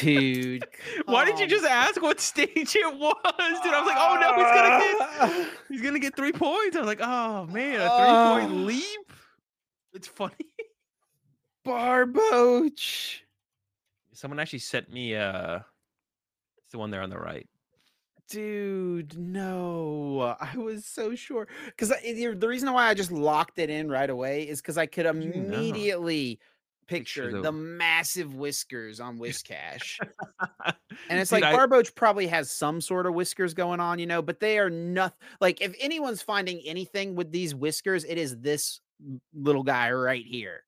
[0.00, 0.64] Dude.
[1.06, 3.14] Why did you just ask what stage it was,
[3.62, 3.72] dude?
[3.72, 6.76] I was like, oh no, he's gonna get get he's gonna get three points.
[6.76, 8.38] I was like, oh man, a three Oh.
[8.40, 9.12] point leap.
[9.94, 10.34] It's funny.
[11.64, 13.20] Barboach.
[14.14, 15.60] Someone actually sent me uh
[16.70, 17.48] it's the one there on the right.
[18.28, 20.36] Dude, no.
[20.40, 21.48] I was so sure.
[21.66, 24.86] Because eh, the reason why I just locked it in right away is because I
[24.86, 26.38] could immediately
[26.86, 29.98] Picture picture the- the massive whiskers on Whiscash.
[31.08, 34.38] and it's like Barboach probably has some sort of whiskers going on, you know, but
[34.38, 35.18] they are nothing.
[35.40, 38.80] Like if anyone's finding anything with these whiskers, it is this
[39.34, 40.62] little guy right here.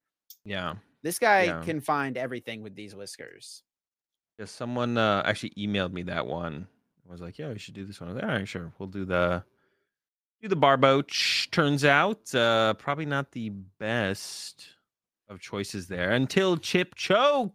[0.45, 0.75] yeah.
[1.05, 1.63] This guy Yeah.
[1.63, 3.63] can find everything with these whiskers.
[4.51, 6.67] Someone uh, actually emailed me that one.
[7.09, 8.73] I was like, "Yeah, we should do this one." I was like, "All right, sure,
[8.79, 9.45] we'll do the
[10.41, 14.67] do the barboach." Turns out, uh, probably not the best
[15.29, 17.55] of choices there until Chip choked.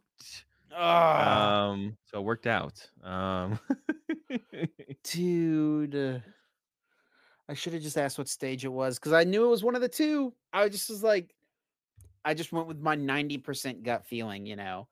[0.75, 2.87] Oh, Um, so it worked out.
[3.03, 3.59] Um,
[5.03, 5.95] dude.
[5.95, 6.19] uh,
[7.49, 9.75] I should have just asked what stage it was because I knew it was one
[9.75, 10.33] of the two.
[10.51, 11.33] I just was like,
[12.25, 14.87] I just went with my 90% gut feeling, you know.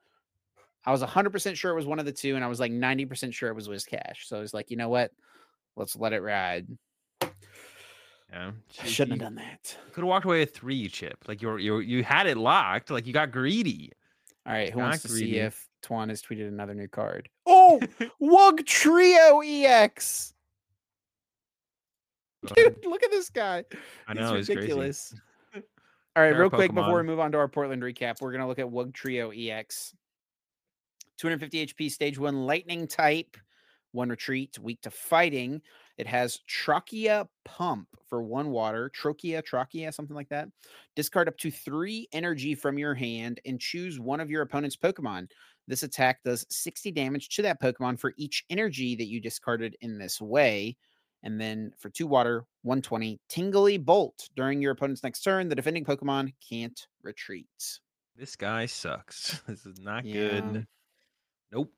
[0.86, 3.33] I was 100% sure it was one of the two, and I was like 90%
[3.33, 4.25] sure it was Whiscash.
[4.25, 5.11] So I was like, you know what?
[5.75, 6.67] Let's let it ride.
[8.31, 9.77] yeah, I shouldn't have done that.
[9.93, 11.17] Could have walked away with three, Chip.
[11.27, 12.91] Like you, were, you, were- you had it locked.
[12.91, 13.91] Like you got greedy.
[14.45, 15.39] All right, who Not wants to see greedy.
[15.39, 17.29] if Twan has tweeted another new card?
[17.47, 17.79] Oh,
[18.21, 20.33] Wugtrio EX.
[22.55, 23.63] Dude, look at this guy.
[24.07, 25.13] I know He's it's ridiculous.
[25.55, 25.61] All
[26.23, 28.59] right, Rare real quick before we move on to our Portland recap, we're gonna look
[28.59, 29.95] at Wugtrio EX.
[31.18, 33.38] 250 HP, stage one, lightning type,
[33.91, 35.61] one retreat, weak to fighting.
[35.97, 40.49] It has Trachea Pump for one water, Trochea, Trachea, something like that.
[40.95, 45.32] Discard up to three energy from your hand and choose one of your opponent's Pokemon.
[45.68, 49.97] This attack does 60 damage to that Pokemon for each energy that you discarded in
[49.97, 50.78] this way.
[51.24, 54.30] And then for two water, 120, Tingly Bolt.
[54.36, 57.80] During your opponent's next turn, the defending Pokemon can't retreat.
[58.16, 59.41] This guy sucks.
[59.47, 60.11] This is not Yeah.
[60.11, 60.68] good.
[61.55, 61.71] Nope.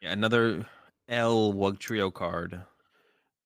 [0.00, 0.64] Yeah, another
[1.08, 2.62] L Wugtrio card.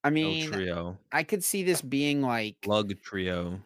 [0.04, 0.98] I mean, Trio.
[1.12, 3.58] I could see this being like Lug Trio.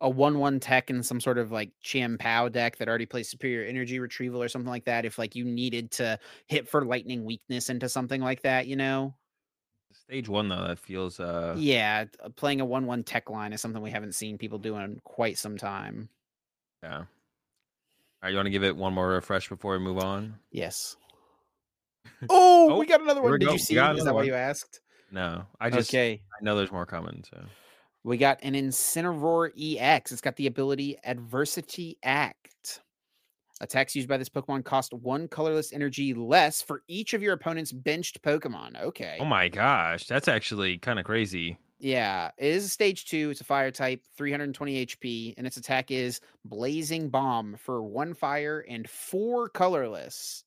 [0.00, 3.98] a one-one tech in some sort of like Chien-Pao deck that already plays superior energy
[3.98, 5.04] retrieval or something like that.
[5.04, 9.14] If like you needed to hit for lightning weakness into something like that, you know?
[9.92, 12.06] Stage one though, that feels uh yeah,
[12.36, 15.58] playing a one-one tech line is something we haven't seen people do in quite some
[15.58, 16.08] time.
[16.82, 17.04] yeah.
[18.22, 20.34] All right, you want to give it one more refresh before we move on?
[20.50, 20.96] Yes.
[22.28, 23.38] Oh, Oh, we got another one.
[23.38, 23.52] Did go.
[23.52, 23.74] you see?
[23.74, 23.98] got it?
[23.98, 24.80] Is another that why you asked?
[25.10, 26.20] No, I just okay.
[26.38, 27.24] I know there's more coming.
[27.30, 27.42] So
[28.04, 30.12] We got an Incineroar EX.
[30.12, 32.80] It's got the ability Adversity Act.
[33.62, 37.72] Attacks used by this Pokemon cost one colorless energy less for each of your opponent's
[37.72, 38.72] benched Pokemon.
[38.80, 39.18] Oh okay.
[39.20, 41.58] oh my gosh, that's actually kind of crazy.
[41.80, 43.30] Yeah, it is a stage two.
[43.30, 48.64] It's a fire type, 320 HP, and its attack is Blazing Bomb for one fire
[48.68, 50.44] and four colorless.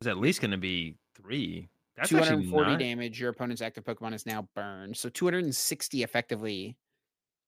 [0.00, 1.68] It's at least going to be three.
[1.96, 3.18] That's actually 240 not, damage.
[3.18, 4.98] Your opponent's active Pokemon is now burned.
[4.98, 6.76] So 260 effectively.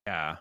[0.06, 0.36] Yeah,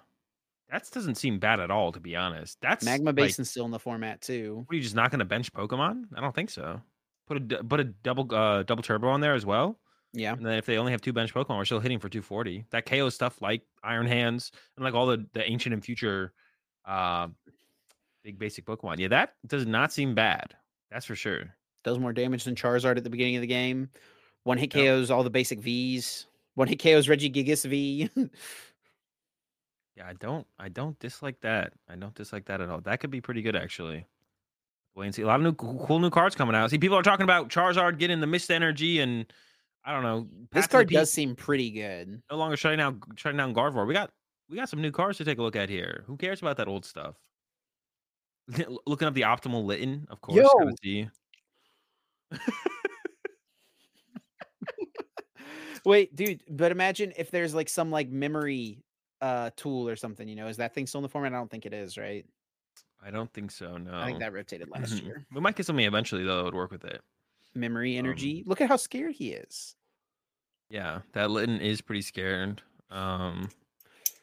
[0.71, 2.57] that doesn't seem bad at all, to be honest.
[2.61, 4.63] That's Magma like, still in the format too.
[4.65, 6.05] What, are you just not going to bench Pokemon?
[6.15, 6.81] I don't think so.
[7.27, 9.77] Put a put a double uh double turbo on there as well,
[10.17, 10.33] Yeah.
[10.33, 12.65] and then if they only have two bench Pokemon, we're still hitting for 240.
[12.71, 16.33] That KO stuff like Iron Hands and like all the the ancient and future,
[16.85, 17.27] uh,
[18.23, 18.97] big basic Pokemon.
[18.97, 20.55] Yeah, that does not seem bad.
[20.89, 21.53] That's for sure.
[21.83, 23.89] does more damage than Charizard at the beginning of the game.
[24.43, 24.71] One hit.
[24.71, 26.25] KOs all the basic Vs.
[26.55, 28.09] One hit KOs Regigigas V.
[29.95, 31.73] Yeah, I don't I don't dislike that.
[31.89, 32.81] I don't dislike that at all.
[32.81, 34.05] That could be pretty good actually.
[34.95, 35.23] Wait and see.
[35.23, 36.69] A lot of new cool new cards coming out.
[36.69, 39.25] See, people are talking about Charizard getting the mist energy and
[39.87, 40.27] I don't know.
[40.51, 42.21] This card does seem pretty good.
[42.29, 43.87] No longer shutting down shutting down Gardevoir.
[43.87, 44.11] We got
[44.49, 46.03] we got some new cards to take a look at here.
[46.07, 47.15] Who cares about that old stuff?
[48.85, 50.37] Looking up the optimal Litten, of course.
[50.37, 50.69] Yo.
[50.83, 51.07] See.
[55.85, 58.83] Wait, dude, but imagine if there's like some like memory
[59.21, 61.31] uh tool or something, you know, is that thing still in the format?
[61.33, 62.25] I don't think it is, right?
[63.01, 63.77] I don't think so.
[63.77, 63.93] No.
[63.97, 65.05] I think that rotated last Mhm.
[65.05, 65.25] year.
[65.33, 67.01] We might get something eventually though that would work with it.
[67.57, 68.43] Memory Um, energy.
[68.45, 69.75] Look at how scared he is.
[70.69, 72.61] Yeah, that Litten is pretty scared.
[72.89, 73.49] Um,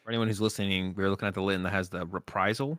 [0.02, 2.78] for anyone who's listening, we're looking at the Litten that has the reprisal.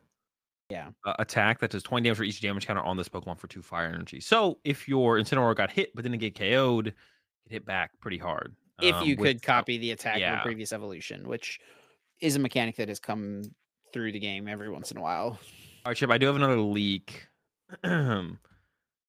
[0.69, 0.89] Yeah.
[1.05, 3.61] Uh, attack that does 20 damage for each damage counter on this Pokemon for two
[3.61, 4.19] fire energy.
[4.19, 6.93] So if your Incineroar got hit but didn't get KO'd, it
[7.49, 8.55] hit back pretty hard.
[8.81, 10.39] If um, you with- could copy the attack of yeah.
[10.39, 11.59] a previous evolution, which
[12.19, 13.43] is a mechanic that has come
[13.93, 15.39] through the game every once in a while.
[15.85, 17.27] All right, Chip, I do have another leak.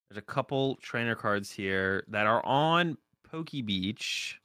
[0.09, 2.97] There's a couple trainer cards here that are on
[3.29, 4.39] Poke Beach.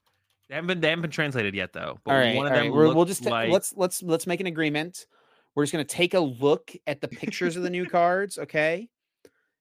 [0.48, 1.98] They haven't been they haven't been translated yet though.
[2.04, 2.64] But all right, one of right.
[2.64, 5.06] them We're, we'll just like let's let's let's make an agreement.
[5.54, 8.88] We're just gonna take a look at the pictures of the new cards, okay?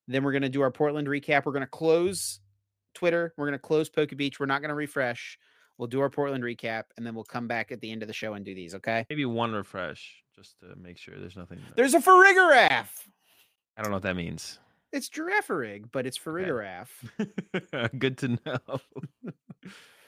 [0.08, 1.46] Then we're gonna do our Portland recap.
[1.46, 2.40] We're gonna close
[2.94, 3.34] Twitter.
[3.38, 4.40] We're gonna close Poke Beach.
[4.40, 5.38] We're not gonna refresh.
[5.78, 8.14] We'll do our Portland recap, and then we'll come back at the end of the
[8.14, 8.76] show and do these.
[8.76, 9.06] Okay?
[9.10, 11.60] maybe one refresh just to make sure there's nothing.
[11.68, 12.88] that- There's a Farigiraf.
[13.78, 14.60] I don't know what that means.
[14.92, 16.88] It's Girafarig, but it's Farigiraf.
[18.00, 18.60] Good to know.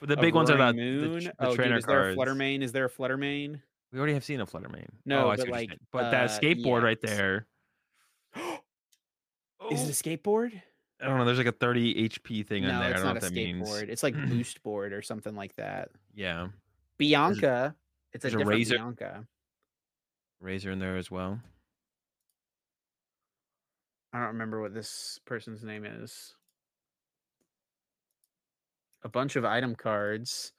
[0.00, 1.20] but the A big ones are the, the, Moon.
[1.20, 2.14] tr- the oh, trainer dude, is there a cards.
[2.16, 2.62] Flutter Mane?
[2.62, 3.62] Is there a Flutter Mane?
[3.92, 4.88] We already have seen a Flutter Mane.
[5.06, 7.46] No, oh, I but see what you're like, but that uh, skateboard right there.
[9.70, 10.60] Is it a skateboard?
[11.00, 11.24] I don't know.
[11.24, 12.90] There's like a 30 HP thing no, on there.
[12.90, 13.68] it's I don't not know a what that means.
[13.68, 13.88] skateboard.
[13.88, 15.90] It's like boost board or something like that.
[16.14, 16.48] Yeah,
[16.98, 17.74] Bianca.
[18.12, 18.76] It's a there's a different razor.
[18.76, 19.26] Bianca.
[20.40, 21.40] Razor in there as well.
[24.14, 26.34] I don't remember what this person's name is.
[29.02, 30.52] A bunch of item cards.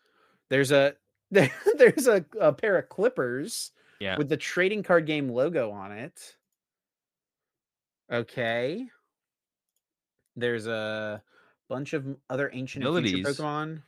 [0.49, 0.93] There's a
[1.31, 4.17] there's a, a pair of clippers Yeah.
[4.17, 6.35] with the trading card game logo on it.
[8.11, 8.87] Okay.
[10.35, 11.23] There's a
[11.69, 13.39] bunch of other ancient and future Abilities.
[13.39, 13.81] Pokemon.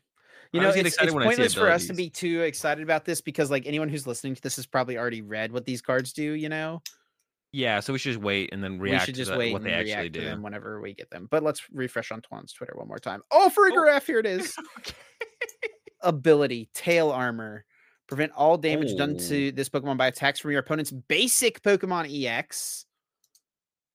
[0.54, 3.04] You know, it's, it's when I see pointless for us to be too excited about
[3.04, 6.14] this because, like, anyone who's listening to this has probably already read what these cards
[6.14, 6.32] do.
[6.32, 6.82] You know,
[7.58, 9.52] Yeah, so we should just wait and then react we should to just the- wait
[9.52, 10.22] what and they actually to do.
[10.24, 11.28] them whenever we get them.
[11.32, 13.24] But let's refresh on Twan's Twitter one more time.
[13.32, 14.56] Oh, Farigiraf, oh, here it is.
[16.02, 17.66] Ability, tail armor.
[18.08, 19.28] Prevent all damage done Oh.
[19.30, 22.86] to this Pokemon by attacks from your opponent's basic Pokemon EX.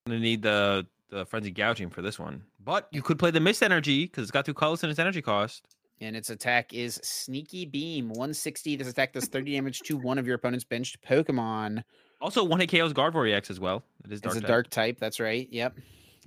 [0.06, 3.38] I'm gonna need the the Frenzied Gouging for this one, but you could play the
[3.40, 5.64] mist energy because it's got two colors and its energy cost.
[6.00, 8.74] And its attack is Sneaky Beam 160.
[8.76, 11.84] This attack does 30 damage to one of your opponent's benched Pokemon.
[12.22, 13.82] Also, one hit KO's Gardevoir EX as well.
[14.04, 14.36] It is dark.
[14.36, 14.48] It's a type.
[14.48, 14.98] dark type.
[15.00, 15.48] That's right.
[15.50, 15.76] Yep.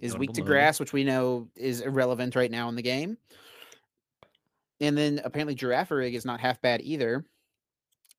[0.01, 3.17] Is weak to grass, which we know is irrelevant right now in the game.
[4.81, 7.25] And then apparently Girafarig is not half bad either.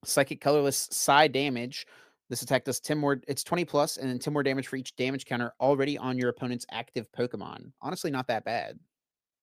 [0.03, 1.87] Psychic colorless side damage.
[2.31, 4.97] This attack does 10 more, it's 20 plus, and then 10 more damage for each
[4.97, 7.73] damage counter already on your opponent's active Pokemon.
[7.83, 8.79] Honestly, not that bad.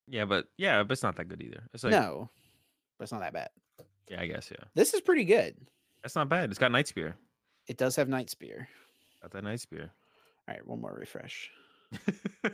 [0.07, 1.63] Yeah, but yeah, but it's not that good either.
[1.73, 2.29] It's like no,
[2.97, 3.49] but it's not that bad.
[4.09, 4.65] yeah, I guess yeah.
[4.73, 5.55] This is pretty good.
[6.01, 6.49] That's not bad.
[6.49, 7.15] It's got Night Spear.
[7.67, 8.67] It does have Night Spear.
[9.21, 9.91] Got that Night Spear.
[10.47, 11.49] All right, one more refresh.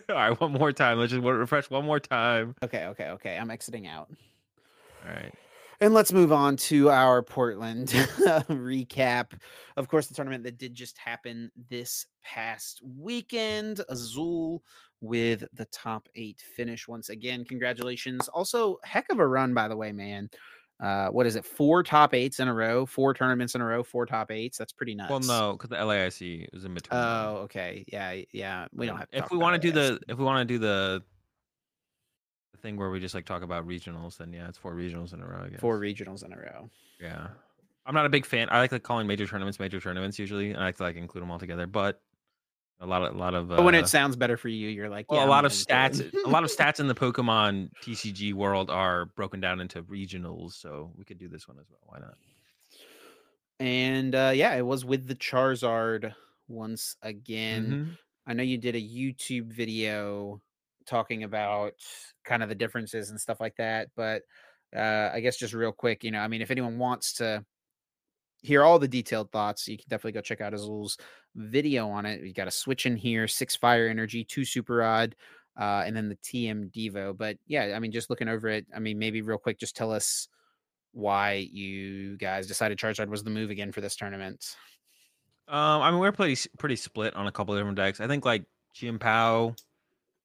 [0.10, 0.99] All right, one more time.
[0.99, 2.55] Let's just refresh one more time.
[2.64, 3.38] Okay, okay, okay.
[3.38, 4.10] I'm exiting out.
[5.05, 5.34] All right.
[5.82, 7.88] And let's move on to our Portland
[8.49, 9.39] recap.
[9.78, 13.81] Of course, the tournament that did just happen this past weekend.
[13.88, 14.61] Azul
[14.99, 17.45] with the top eight finish once again.
[17.45, 18.27] Congratulations.
[18.27, 20.30] Also, heck of a run, by the way, man.
[20.80, 21.43] Uh, what is it?
[21.43, 24.57] Four top eights in a row, four tournaments in a row, four top eights.
[24.57, 25.10] That's pretty nuts.
[25.10, 26.99] Well, no, because the LAIC was in between.
[26.99, 27.84] Oh, okay.
[27.88, 28.68] Yeah, yeah.
[28.73, 30.57] We don't have to If we want to do the, if we want to do
[30.57, 31.03] the,
[32.53, 35.22] the thing where we just like talk about regionals, then yeah, it's four regionals in
[35.22, 35.43] a row.
[35.45, 35.60] I guess.
[35.60, 36.69] four regionals in a row.
[37.01, 37.27] Yeah.
[37.85, 38.47] I'm not a big fan.
[38.51, 41.23] I like like calling major tournaments major tournaments usually, and I like to like include
[41.23, 41.65] them all together.
[41.65, 41.99] But
[42.80, 44.89] a lot of a lot of uh, But when it sounds better for you, you're
[44.89, 47.72] like, well, yeah, a I'm lot of stats, a lot of stats in the Pokemon
[47.81, 51.80] TCG world are broken down into regionals, so we could do this one as well.
[51.84, 52.18] Why not?
[53.60, 56.14] And uh, yeah, it was with the Charizard
[56.47, 57.72] once again.
[57.72, 57.97] Mhm.
[58.26, 60.41] I know you did a YouTube video
[60.85, 61.73] talking about
[62.23, 64.23] kind of the differences and stuff like that, but
[64.76, 67.45] uh, I guess just real quick, you know, I mean, if anyone wants to
[68.41, 70.98] hear all the detailed thoughts, you can definitely go check out Azul's
[71.36, 72.22] video on it.
[72.22, 75.16] You got a switch in here, six fire energy, two super rod,
[75.60, 77.18] uh, and then the TM Devo.
[77.18, 79.91] But yeah, I mean, just looking over it, I mean, maybe real quick, just tell
[79.91, 80.28] us
[80.91, 84.56] why you guys decided Charizard was the move again for this tournament.
[85.48, 87.99] Um, I mean, we're pretty pretty split on a couple of different decks.
[87.99, 89.56] I think like Chien-Pao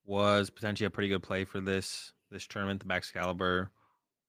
[0.04, 3.68] was potentially a pretty good play for this this tournament, the Baxcalibur.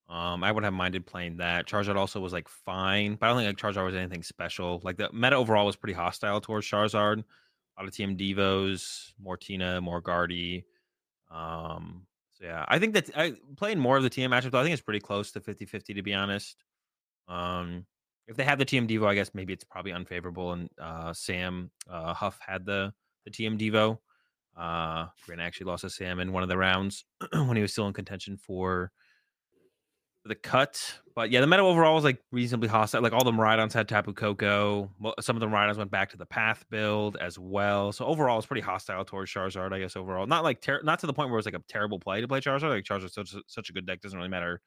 [0.07, 1.65] Um, I would have minded playing that.
[1.67, 4.79] Charizard also was like fine, but I don't think like Charizard was anything special.
[4.83, 7.23] Like the meta overall was pretty hostile towards Charizard.
[7.77, 10.65] A lot of TM Devos, more Tina, more Guardy.
[11.31, 14.63] Um, so yeah, I think that I playing more of the TM matchup, though, I
[14.63, 16.63] think it's pretty close to 50-50 to be honest.
[17.27, 17.85] Um,
[18.27, 20.53] if they have the TM Devo, I guess maybe it's probably unfavorable.
[20.53, 22.93] And uh, Sam uh, Huff had the
[23.25, 23.97] the TM Devo.
[24.55, 27.87] Uh, Grant actually lost to Sam in one of the rounds when he was still
[27.87, 28.91] in contention for
[30.25, 30.99] the cut.
[31.15, 33.01] But yeah, the meta overall was like reasonably hostile.
[33.01, 34.91] Like all the Miraidons had Tapu Koko.
[35.21, 37.91] Some of the Miraidons went back to the Path build as well.
[37.93, 39.71] So overall, it's pretty hostile towards Charizard.
[39.71, 41.99] I guess overall, not like ter- not to the point where it's like a terrible
[41.99, 42.69] play to play Charizard.
[42.69, 44.61] Like Charizard's such such a good deck doesn't really matter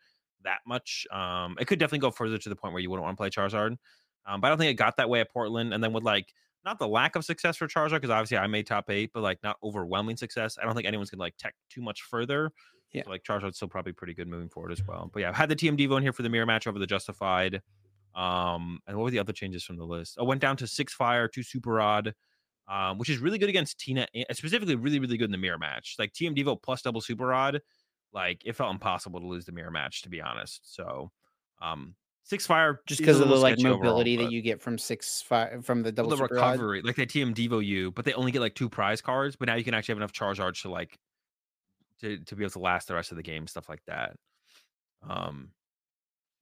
[0.45, 1.07] that much.
[1.13, 3.31] Um, it could definitely go further to the point where you wouldn't want to play
[3.31, 3.77] Charizard.
[4.27, 5.75] Um, but I don't think it got that way at Portland.
[5.75, 6.33] And then with like
[6.65, 9.39] not the lack of success for Charizard, because obviously I made top eight, but like
[9.43, 10.57] not overwhelming success.
[10.61, 12.53] I don't think anyone's gonna like tech too much further.
[12.93, 13.05] Yeah.
[13.05, 15.11] So like Charizard's still probably pretty good moving forward as well.
[15.13, 16.87] But yeah, I've had the TM Devo in here for the mirror match over the
[16.87, 17.61] Justified.
[18.15, 20.17] Um, and what were the other changes from the list?
[20.19, 22.15] I went down to six fire, two super rod,
[22.67, 25.97] um, which is really good against Tina, specifically really, really good in the mirror match.
[25.99, 27.61] Like TM Devo plus double super rod,
[28.13, 30.75] like it felt impossible to lose the mirror match, to be honest.
[30.75, 31.11] So
[31.61, 31.95] um
[32.29, 35.65] Six Fire just because of the like mobility overall, that you get from six five
[35.65, 38.55] from the double the recovery, like they TM Devo you, but they only get like
[38.55, 39.35] two prize cards.
[39.35, 40.99] But now you can actually have enough charge Charizards to like
[42.01, 44.17] to to be able to last the rest of the game, stuff like that.
[45.09, 45.51] Um,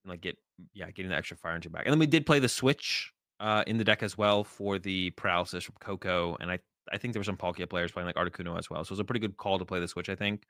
[0.05, 0.39] and like get
[0.73, 1.83] yeah, getting the extra fire into your back.
[1.87, 5.11] And then we did play the switch uh in the deck as well for the
[5.11, 6.59] paralysis from Koko, and I
[6.93, 8.85] I think there were some Palkia players playing like Articuno as well.
[8.85, 10.09] So it was a pretty good call to play the switch.
[10.09, 10.45] I think.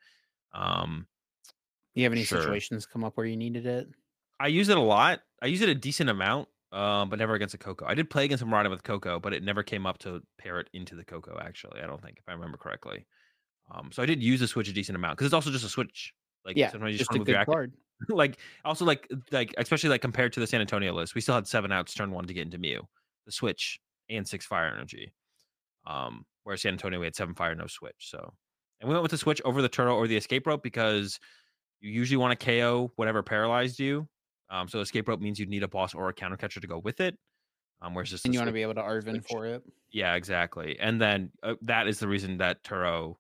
[0.53, 1.07] Um,
[1.95, 2.41] you have any sure.
[2.41, 3.89] situations come up where you needed it?
[4.39, 5.21] I use it a lot.
[5.43, 7.87] I use it a decent amount, um, but never against a Koko.
[7.87, 10.61] I did play against a Miraidon with Koko, but it never came up to pair
[10.61, 13.07] it into the Koko, Actually, I don't think if I remember correctly.
[13.73, 15.69] Um, so I did use the switch a decent amount because it's also just a
[15.69, 16.13] switch.
[16.45, 17.73] Like yeah, sometimes you just, just want to move your card.
[18.09, 21.47] like also like like especially like compared to the San Antonio list, we still had
[21.47, 22.87] seven outs turn one to get into Mew,
[23.25, 25.13] the switch and six fire energy.
[25.87, 28.11] Um, whereas San Antonio we had seven fire, no switch.
[28.11, 28.35] So
[28.81, 31.19] and we went with the switch over the Turo or the escape rope because
[31.81, 34.09] you usually want to KO whatever paralyzed you.
[34.51, 36.79] Um, so escape rope means you'd need a boss or a counter catcher to go
[36.79, 37.17] with it.
[37.83, 39.63] Um, whereas just and you want to be able to Arven for it.
[39.91, 40.79] Yeah, exactly.
[40.79, 43.17] And then uh, that is the reason that Turo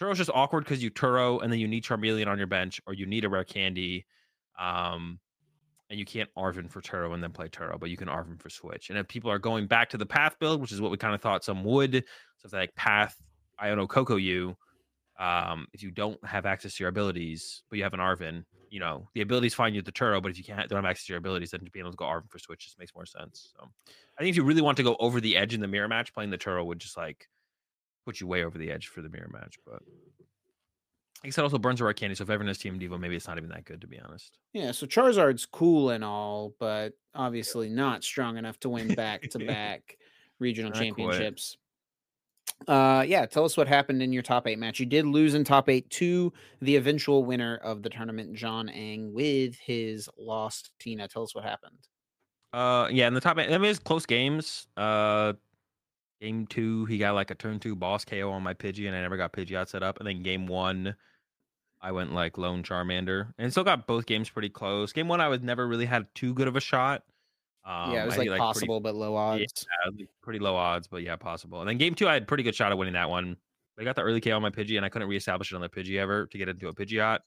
[0.00, 2.94] Turo's just awkward because you Turo and then you need Charmeleon on your bench or
[2.94, 4.06] you need a rare candy.
[4.58, 5.18] Um,
[5.88, 8.50] and you can't Arven for Turo and then play Turo, but you can Arven for
[8.50, 8.90] Switch.
[8.90, 11.14] And if people are going back to the Path build, which is what we kind
[11.14, 13.16] of thought some would, so if they like Path,
[13.62, 14.56] Iono Koko you,
[15.18, 18.80] um, if you don't have access to your abilities, but you have an Arven, you
[18.80, 21.12] know, the abilities find you the Turo, but if you can't don't have access to
[21.12, 23.52] your abilities, then being able to go Arven for Switch just makes more sense.
[23.56, 23.68] So
[24.18, 26.12] I think if you really want to go over the edge in the mirror match,
[26.12, 27.28] playing the Turo would just like
[28.06, 29.58] put you way over the edge for the mirror match.
[29.66, 29.82] But
[31.24, 32.14] I said, also burns a candy.
[32.14, 34.38] So if everyone has TM Devo, maybe it's not even that good to be honest.
[34.52, 39.38] Yeah, so Charizard's cool and all, but obviously not strong enough to win back to
[39.46, 39.98] back
[40.38, 41.56] regional not championships.
[41.56, 41.62] Quite.
[42.68, 44.78] Uh, yeah, tell us what happened in your top eight match.
[44.78, 49.12] You did lose in top eight to the eventual winner of the tournament, John Ang,
[49.12, 51.08] with his lost Tina.
[51.08, 51.88] Tell us what happened.
[52.52, 54.68] Uh, yeah, in the top eight, I mean, it's close games.
[54.76, 55.34] Uh,
[56.20, 59.00] game two, he got like a turn two boss KO on my Pidgey, and I
[59.00, 59.98] never got Pidgeot set up.
[59.98, 60.94] And then game one,
[61.80, 64.92] I went like lone Charmander, and still got both games pretty close.
[64.92, 67.02] Game one, I was never really had too good of a shot.
[67.64, 69.66] Um, yeah, it was like, like possible pretty, but low odds.
[69.98, 71.60] Yeah, pretty low odds, but yeah, possible.
[71.60, 73.36] And then game two, I had pretty good shot of winning that one.
[73.78, 75.68] I got the early KO on my Pidgey, and I couldn't reestablish it on the
[75.68, 77.18] Pidgey ever to get into a Pidgeot.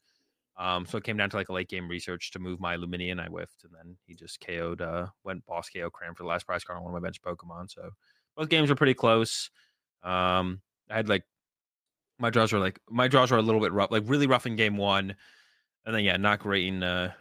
[0.58, 3.20] Um, so it came down to like a late game research to move my Lumineon.
[3.20, 6.46] I whiffed, and then he just KO'd, uh, went boss KO Cram for the last
[6.46, 7.72] prize card on one of my bench Pokemon.
[7.72, 7.90] So
[8.40, 9.52] both games were pretty close.
[10.02, 11.26] Um, I had like
[12.18, 14.56] my draws were like my draws were a little bit rough, like really rough in
[14.56, 15.14] game one,
[15.86, 17.12] and then yeah, not great in uh,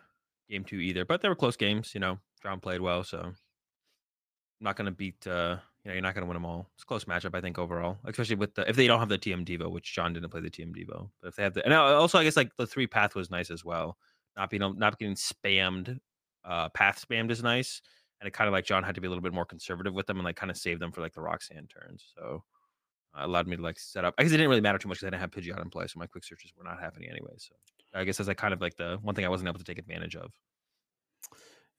[0.48, 1.04] game two either.
[1.04, 2.18] But they were close games, you know.
[2.40, 3.34] John played well, so I'm
[4.60, 5.26] not to beat.
[5.26, 6.68] Uh, you know, you're not to win them all.
[6.74, 7.98] It's a close matchup, I think, overall.
[8.04, 10.50] Especially with the if they don't have the TM Devo, which John didn't play the
[10.50, 13.16] TM Devo, but if they have the, and also I guess like the three path
[13.16, 13.98] was nice as well.
[14.36, 15.98] Not being not getting spammed,
[16.44, 17.82] uh, path spammed is nice,
[18.20, 20.06] and it kind of like John had to be a little bit more conservative with
[20.06, 22.12] them and like kind of save them for like the Roxanne turns.
[22.16, 22.42] So
[23.16, 24.14] uh, allowed me to like set up.
[24.18, 25.86] I guess it didn't really matter too much because I didn't have Pidgeot in play,
[25.86, 27.32] so my quick searches were not happening anyway.
[27.36, 27.54] So
[27.94, 29.78] I guess that's like kind of like the one thing I wasn't able to take
[29.78, 30.32] advantage of.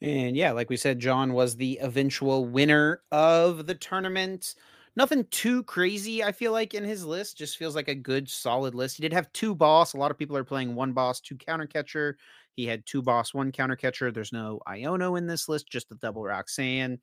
[0.01, 4.55] And yeah, like we said, John was the eventual winner of the tournament.
[4.95, 7.37] Nothing too crazy, I feel like, in his list.
[7.37, 8.97] Just feels like a good, solid list.
[8.97, 9.93] He did have two boss.
[9.93, 12.17] A lot of people are playing one boss, two counter catcher.
[12.59, 14.11] He had two boss, one counter catcher.
[14.11, 16.99] There's no Iono in this list, just the double Roxanne.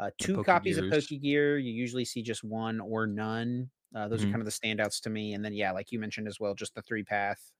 [0.00, 1.06] Uh, two copies of Gears.
[1.08, 1.58] Poke Gear.
[1.58, 3.70] You usually see just one or none.
[3.94, 4.32] Uh, those are Mhm.
[4.32, 5.34] kind of the standouts to me.
[5.34, 7.52] And then yeah, like you mentioned as well, just the three path.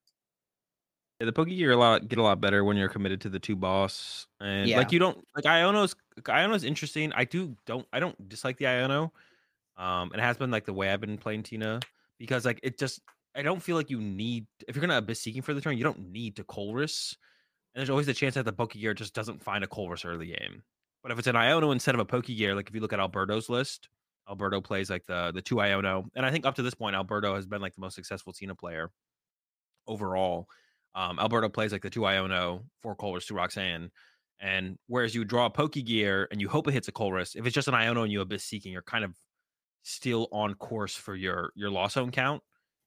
[1.20, 3.38] Yeah, the Poke Gear a lot get a lot better when you're committed to the
[3.38, 4.76] two boss, and Yeah.
[4.78, 5.94] like you don't like Iono's.
[6.22, 7.12] Iono's interesting.
[7.12, 9.12] I do don't I don't dislike the Iono,
[9.76, 11.80] um, and it has been like the way I've been playing Tina
[12.18, 13.00] because like it just
[13.34, 15.84] I don't feel like you need if you're gonna abyss seeking for the turn, you
[15.84, 17.16] don't need to Colress,
[17.76, 20.28] and there's always the chance that the Poke Gear just doesn't find a Colress early
[20.28, 20.62] game.
[21.02, 23.00] But if it's an Iono instead of a Poke Gear, like if you look at
[23.00, 23.90] Alberto's list,
[24.26, 27.34] Alberto plays like the the two Iono, and I think up to this point, Alberto
[27.34, 28.90] has been like the most successful Tina player
[29.86, 30.48] overall.
[30.94, 33.90] Um, Alberto plays like the two Iono, four Colress, two Roxanne.
[34.40, 37.46] And whereas you draw a Poke Gear and you hope it hits a Colress, if
[37.46, 39.14] it's just an Iono and you Abyss Seeking, you're kind of
[39.82, 42.42] still on course for your your loss zone count.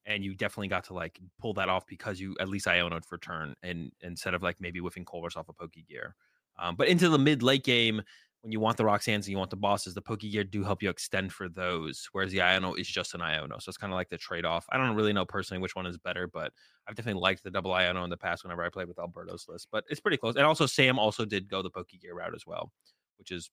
[0.06, 3.18] And you definitely got to like pull that off because you at least Ionoed for
[3.18, 6.14] turn and instead of like maybe whiffing Colress off a Poke Gear.
[6.58, 8.02] Um, but into the mid late game,
[8.42, 10.82] when you want the Roxannes and you want the bosses, the Poke Gear do help
[10.82, 13.60] you extend for those, whereas the Iono is just an Iono.
[13.60, 14.64] So it's kind of like the trade off.
[14.70, 16.52] I don't really know personally which one is better, but
[16.88, 19.68] I've definitely liked the double Iono in the past whenever I played with Alberto's list,
[19.70, 20.36] but it's pretty close.
[20.36, 22.72] And also, Sam also did go the Poke Gear route as well,
[23.18, 23.50] which is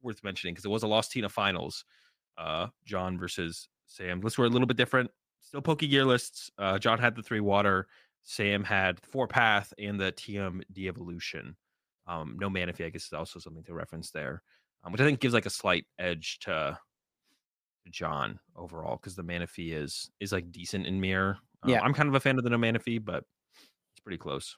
[0.00, 1.84] worth mentioning because it was a Lost Tina finals.
[2.38, 4.20] Uh, John versus Sam.
[4.20, 5.10] Lists were a little bit different.
[5.50, 6.48] Still Poke Gear lists.
[6.58, 7.88] Uh, John had the three water.
[8.22, 11.56] Sam had four path and the TM de evolution.
[12.06, 14.44] Um, no Manaphy, I guess, is also something to reference there,
[14.84, 16.78] um, which I think gives like a slight edge to,
[17.84, 21.36] to John overall because the mana fee is is like decent in mirror.
[21.64, 21.80] Um, Yeah.
[21.80, 23.24] I'm kind of a fan of the no Manaphy, but
[23.58, 24.56] it's pretty close.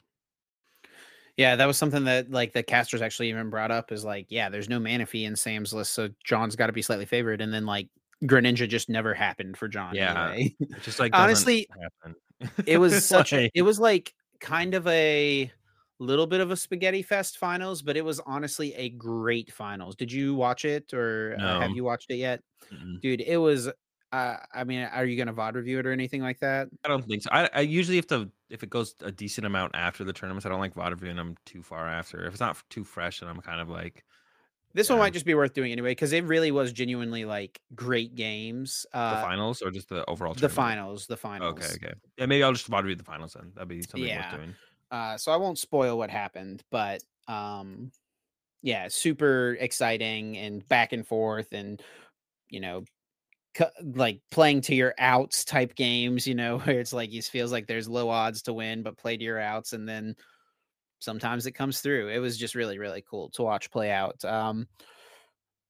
[1.37, 4.47] Yeah, that was something that like the casters actually even brought up is like, yeah,
[4.47, 7.41] there's no Manaphy in Sam's list, so John's got to be slightly favored.
[7.41, 7.89] And then like
[8.23, 9.95] Greninja just never happened for John.
[9.95, 10.31] Yeah.
[10.31, 10.55] anyway.
[10.59, 11.67] It just like Honestly,
[12.65, 15.51] it was such a, Like, it was like kind of a
[15.99, 19.95] little bit of a spaghetti fest finals, but it was honestly a great finals.
[19.95, 22.41] Did you watch it or uh, have you watched it yet?
[22.71, 22.99] mm-mm.
[23.01, 23.69] Dude, it was
[24.13, 26.67] uh, I mean, are you gonna VOD review it or anything like that?
[26.85, 27.31] I don't think so.
[27.31, 30.45] I, I usually have to if it goes a decent amount after the tournaments.
[30.45, 32.23] I don't like VOD reviewing them too far after.
[32.25, 34.05] If it's not too fresh, and I'm kind of like
[34.73, 38.15] This one might just be worth doing anyway because it really was genuinely like great
[38.15, 38.85] games.
[38.93, 40.33] Uh, the finals or just the overall.
[40.33, 41.59] the finals, the finals.
[41.59, 41.93] Okay, okay.
[42.17, 43.51] Yeah, maybe I'll just VOD review the finals then.
[43.53, 44.31] That'd be something Yeah.
[44.31, 44.55] worth doing.
[44.89, 47.91] Uh, so I won't spoil what happened, but um,
[48.61, 51.81] yeah, super exciting and back and forth, and
[52.49, 52.83] you know,
[53.55, 56.27] cu- like playing to your outs type games.
[56.27, 59.17] You know, where it's like it feels like there's low odds to win, but play
[59.17, 60.15] to your outs, and then
[61.03, 62.09] sometimes it comes through.
[62.09, 64.23] It was just really, really cool to watch play out.
[64.25, 64.67] Um,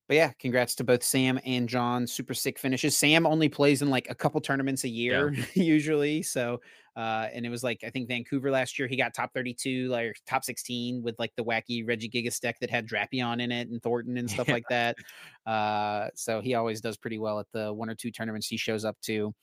[0.09, 2.05] but yeah, congrats to both Sam and John.
[2.07, 2.97] Super sick finishes.
[2.97, 6.21] Sam only plays in like a couple tournaments a year usually.
[6.21, 6.59] So,
[6.97, 10.17] uh, and it was like I think Vancouver last year he got top 32, like
[10.27, 14.17] top 16 with like the wacky Regigigas deck that had Drapion in it and Thornton
[14.17, 14.53] and stuff Yeah.
[14.53, 14.97] like that.
[15.45, 18.83] Uh, so he always does pretty well at the one or two tournaments he shows
[18.83, 19.33] up to.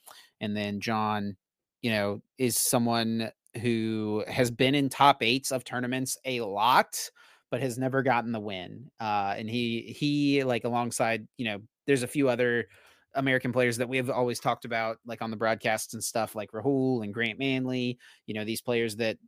[0.43, 1.37] And then John,
[1.81, 7.11] you know, is someone who has been in top eights of tournaments a lot
[7.51, 8.91] but has never gotten the win.
[9.01, 12.69] Uh, and he he like alongside you know there's a few other
[13.15, 16.53] American players that we have always talked about like on the broadcasts and stuff like
[16.53, 17.99] Rahul and Grant Manley.
[18.27, 19.19] You know these players that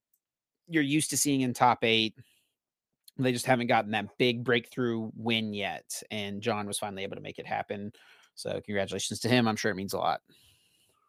[0.69, 2.15] you're used to seeing in top eight.
[3.19, 7.23] They just haven't gotten that big breakthrough win yet, and John was finally able to
[7.23, 7.93] make it happen.
[8.35, 9.47] So congratulations to him.
[9.47, 10.21] I'm sure it means a lot.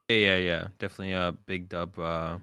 [0.10, 0.68] Yeah, yeah, yeah.
[0.80, 1.98] Definitely a big dub.
[1.98, 2.40] Uh,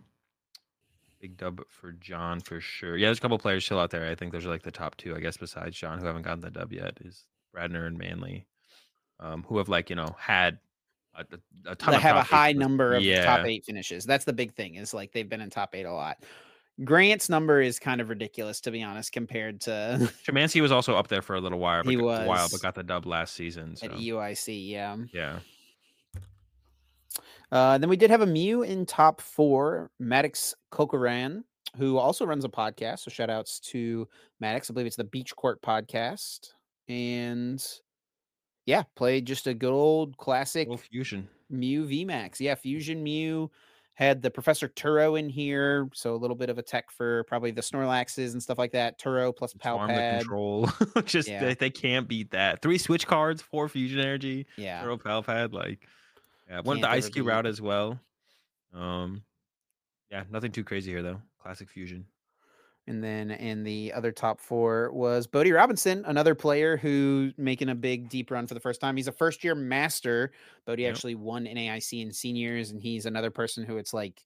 [1.21, 2.97] big dub for John for sure.
[2.97, 4.11] Yeah, there's a couple players still out there.
[4.11, 6.41] I think those are like the top two, I guess, besides John, who haven't gotten
[6.41, 6.99] the dub yet.
[7.05, 7.25] Is
[7.55, 8.47] Bradner and Manley,
[9.19, 10.59] um, who have like you know had
[11.15, 11.25] a,
[11.67, 13.25] a, ton They of have a high number of yeah.
[13.25, 14.05] top eight finishes.
[14.05, 14.77] That's the big thing.
[14.77, 16.19] Is like they've been in top eight a lot.
[16.83, 21.09] Grant's number is kind of ridiculous to be honest, compared to Chemansky was also up
[21.09, 23.35] there for a little while, but He got- a while, but got the dub last
[23.35, 23.77] season.
[23.77, 24.97] So at UIC, Yeah.
[25.13, 25.41] yeah,
[27.53, 31.43] Uh, then we did have a Mew in top four, Maddox Kokoran,
[31.77, 33.01] who also runs a podcast.
[33.01, 34.07] So shout outs to
[34.41, 34.71] Maddox.
[34.71, 36.51] I believe it's the Beach Court podcast.
[36.89, 37.65] And
[38.67, 41.29] yeah, played just a good old classic fusion.
[41.49, 42.39] Mew VMAX.
[42.41, 43.51] Yeah, Fusion Mew
[43.95, 45.89] had the Professor Turo in here.
[45.93, 48.99] So a little bit of a tech for probably the Snorlaxes and stuff like that.
[49.01, 50.19] Turo plus Palpad.
[50.21, 50.69] control.
[51.05, 51.41] Just Yeah.
[51.41, 52.63] they, they can't beat that.
[52.63, 54.47] Three switch cards, four fusion energy.
[54.57, 54.83] Yeah.
[54.85, 55.81] Turo Palpad, like
[56.51, 58.01] yeah, one of the ice cube route as well.
[58.75, 59.23] Um,
[60.11, 61.23] yeah, nothing too crazy here though.
[61.41, 62.07] Classic fusion.
[62.87, 67.75] And then in the other top four was Bodie Robinson, another player who making a
[67.75, 68.97] big deep run for the first time.
[68.97, 70.33] He's a first year master.
[70.67, 70.95] Bodie Yep.
[70.95, 74.25] actually won NAIC in seniors, and he's another person who it's like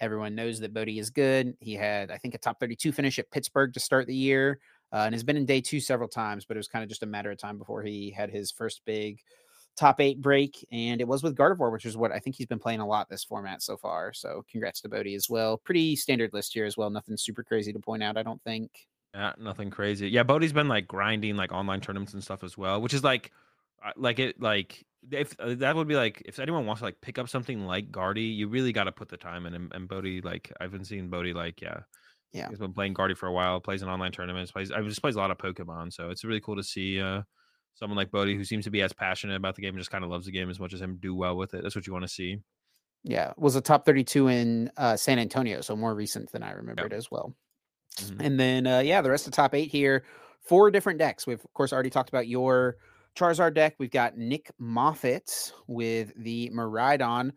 [0.00, 1.54] everyone knows that Bodie is good.
[1.60, 4.60] He had, I think, a top 32 finish at Pittsburgh to start the year.
[4.92, 7.04] uh, and has been in day two several times, but it was kind of just
[7.04, 9.20] a matter of time before he had his first big
[9.76, 10.66] top eight break.
[10.72, 13.08] And it was with Gardevoir, which is what I think he's been playing a lot
[13.08, 14.12] this format so far.
[14.12, 15.56] So congrats to Bodie as well.
[15.58, 16.90] Pretty standard list here as well.
[16.90, 18.70] Nothing super crazy to point out, I don't think.
[19.14, 20.08] Yeah, nothing crazy.
[20.08, 23.32] Yeah, Bodie's been like grinding like online tournaments and stuff as well, which is like,
[23.96, 27.18] like it like if uh, that would be like if anyone wants to like pick
[27.18, 29.54] up something like Guardy, you really got to put the time in.
[29.54, 31.80] And, and Bodie, like I've been seeing Bodie, like yeah,
[32.32, 32.48] Yeah.
[32.50, 34.70] he's been playing Guardy for a while, plays in online tournaments, plays.
[34.70, 37.22] I just plays a lot of Pokemon, so it's really cool to see uh
[37.74, 40.04] someone like Bodie who seems to be as passionate about the game and just kind
[40.04, 41.62] of loves the game as much as him do well with it.
[41.62, 42.38] That's what you want to see.
[43.02, 43.32] Yeah.
[43.36, 45.62] Was a top 32 in uh, San Antonio.
[45.62, 47.34] So more recent than I remembered as well.
[47.96, 48.20] Mhm.
[48.20, 50.04] And then, uh, yeah, the rest of the top eight here,
[50.40, 51.26] four different decks.
[51.26, 52.76] We've, of course, already talked about your
[53.16, 53.74] Charizard deck.
[53.78, 57.32] We've got Nick Moffat with the Miraidon.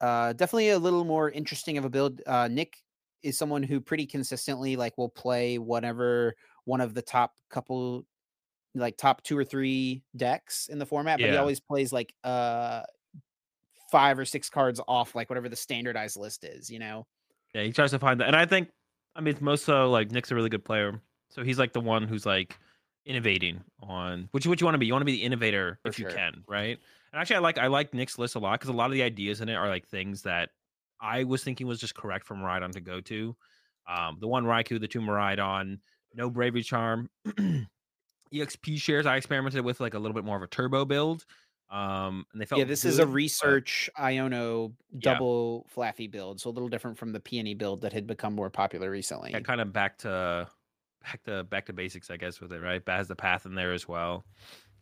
[0.00, 2.20] Uh, definitely a little more interesting of a build.
[2.26, 2.76] Uh, Nick
[3.22, 6.34] is someone who pretty consistently like will play whatever
[6.64, 8.04] one of the top couple
[8.78, 12.82] like top two or three decks in the format, but he always plays like uh
[13.90, 17.06] five or six cards off like whatever the standardized list is, you know.
[17.54, 18.68] Yeah, he tries to find that, and I think,
[19.14, 21.00] I mean, it's most so like Nick's a really good player,
[21.30, 22.58] so he's like the one who's like
[23.06, 24.86] innovating on which what you want to be.
[24.86, 26.78] You want to be the innovator For if you can, right?
[27.12, 29.02] And actually, I like I like Nick's list a lot because a lot of the
[29.02, 30.50] ideas in it are like things that
[31.00, 33.36] I was thinking was just correct from Rhydon to go to.
[33.88, 35.78] Um, the one Raikou, the two Miraidon,
[36.14, 37.08] no Bravery Charm,
[38.32, 39.06] EXP shares.
[39.06, 41.24] I experimented with like a little bit more of a turbo build.
[41.68, 44.98] Um, and they felt yeah, this is a good, but- research Iono Yeah.
[45.14, 48.50] double Flaaffy build, so a little different from the peony build that had become more
[48.50, 49.32] popular recently.
[49.32, 50.48] yeah, kind of back to
[51.02, 52.84] back to back to basics, I guess, with it, right?
[52.84, 54.24] But has the path in there as well.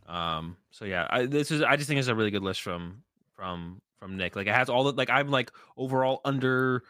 [0.06, 3.02] Um, so yeah, I, this is I just think it's a really good list from
[3.34, 4.36] from from Nick.
[4.36, 6.82] Like it has all the like I'm like overall under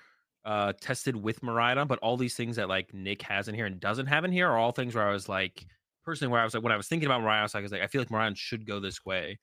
[0.44, 3.78] uh tested with Miraidon, but all these things that like Nick has in here and
[3.78, 5.66] doesn't have in here are all things where I was like
[6.05, 7.64] personally where I was like when I was thinking about Miraidon, I was like, I
[7.64, 9.39] was like I feel like Miraidon should go this way.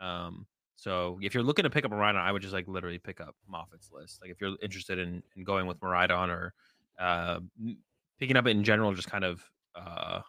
[0.00, 3.20] Um so if you're looking to pick up Miraidon, I would just like literally pick
[3.20, 4.20] up Moffat's list.
[4.20, 6.54] Like if you're interested in, in going with Miraidon or
[6.98, 7.40] uh
[8.18, 10.22] picking up it in general, just kind of uh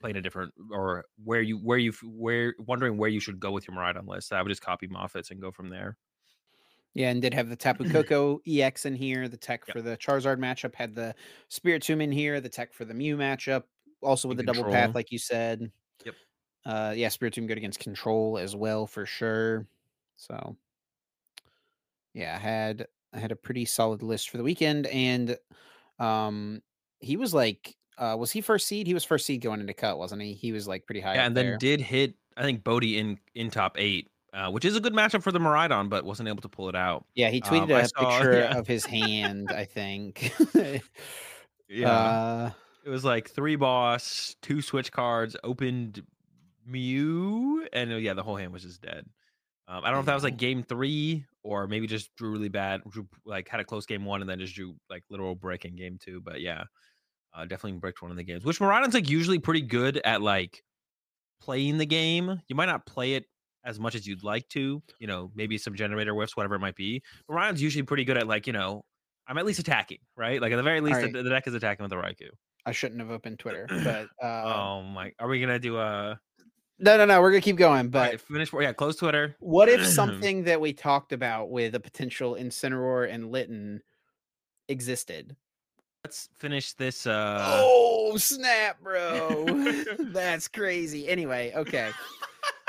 [0.00, 3.66] playing a different or where you where you where wondering where you should go with
[3.68, 4.32] your Miraidon list.
[4.32, 5.98] I would just copy Moffat's and go from there.
[6.94, 9.28] Yeah, and did have the Tapu Koko EX in here.
[9.28, 9.76] The tech Yep.
[9.76, 11.14] for the Charizard matchup had the
[11.50, 12.40] Spiritomb in here.
[12.40, 13.64] The tech for the Mew matchup,
[14.04, 15.70] also with And the double path, like you said.
[16.04, 16.14] Yep.
[16.66, 19.66] Uh, yeah, Spiritomb good against Control as well for sure.
[20.16, 20.56] So,
[22.12, 25.36] yeah, I had I had a pretty solid list for the weekend, and
[25.98, 26.62] um,
[27.00, 28.86] he was like, uh, was he first seed?
[28.86, 30.32] He was first seed going into cut, wasn't he?
[30.34, 31.14] He was like pretty high.
[31.14, 31.50] yeah, and there.
[31.50, 34.92] then did hit I think Bodie in in top eight, uh, which is a good
[34.94, 37.04] matchup for the Miraidon, but wasn't able to pull it out.
[37.14, 38.56] yeah, he um, tweeted I a saw- picture yeah.
[38.56, 39.50] of his hand.
[39.50, 40.32] I think.
[41.66, 42.50] Yeah, Uh,
[42.84, 46.02] it was like three boss, two switch cards, opened
[46.66, 49.06] Mew, and uh, yeah, the whole hand was just dead.
[49.66, 52.50] Um, I don't know if that was like game three or maybe just drew really
[52.50, 55.64] bad, drew, like had a close game one and then just drew like literal brick
[55.64, 56.20] in game two.
[56.20, 56.64] But yeah,
[57.34, 58.44] uh, definitely bricked one of the games.
[58.44, 60.62] Which Miraidon's like usually pretty good at like
[61.40, 62.42] playing the game.
[62.48, 63.24] You might not play it
[63.64, 64.82] as much as you'd like to.
[64.98, 67.02] You know, maybe some generator whiffs, whatever it might be.
[67.30, 68.84] Miraidon's usually pretty good at like you know.
[69.26, 70.38] I'm at least attacking, right?
[70.38, 71.14] Like at the very least, Alright.
[71.14, 72.28] the, the deck is attacking with the Raikou.
[72.66, 75.12] I shouldn't have opened Twitter, but uh, oh my!
[75.18, 76.18] Are we gonna do a?
[76.78, 77.20] no, no, no.
[77.20, 77.88] We're gonna keep going.
[77.88, 78.52] But But finish.
[78.52, 79.36] Yeah, close Twitter.
[79.40, 83.82] what if something that we talked about with a potential Incineroar and Litten
[84.68, 85.36] existed?
[86.04, 87.06] Let's finish this.
[87.06, 89.44] Uh, oh snap, bro!
[89.98, 91.08] That's crazy.
[91.08, 91.90] Anyway, okay.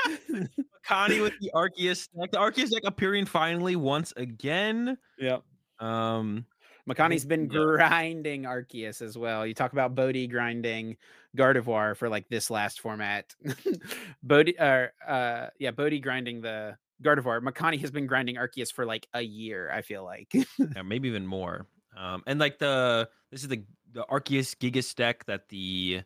[0.84, 2.30] Connie with the Arceus deck.
[2.30, 4.96] The Arceus deck appearing finally once again.
[5.18, 5.42] Yep.
[5.80, 6.46] Um,
[6.88, 7.60] Makani's been Yeah.
[7.60, 9.46] grinding Arceus as well.
[9.46, 10.96] You talk about Bodhi grinding
[11.36, 13.34] Gardevoir for like this last format.
[14.22, 17.40] Bodhi, uh, uh, yeah, Bodhi grinding the Gardevoir.
[17.42, 19.70] Makani has been grinding Arceus for like a year.
[19.72, 20.32] I feel like.
[20.58, 21.66] yeah, maybe even more.
[21.96, 26.02] Um, and like the this is the the Arceus Gigas deck that the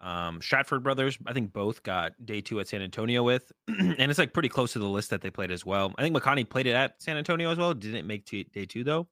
[0.00, 4.18] um Stratford brothers, I think both got day two at San Antonio with, and it's
[4.18, 5.92] like pretty close to the list that they played as well.
[5.98, 7.72] I think Makani played it at San Antonio as well.
[7.74, 9.08] Didn't make to day two though,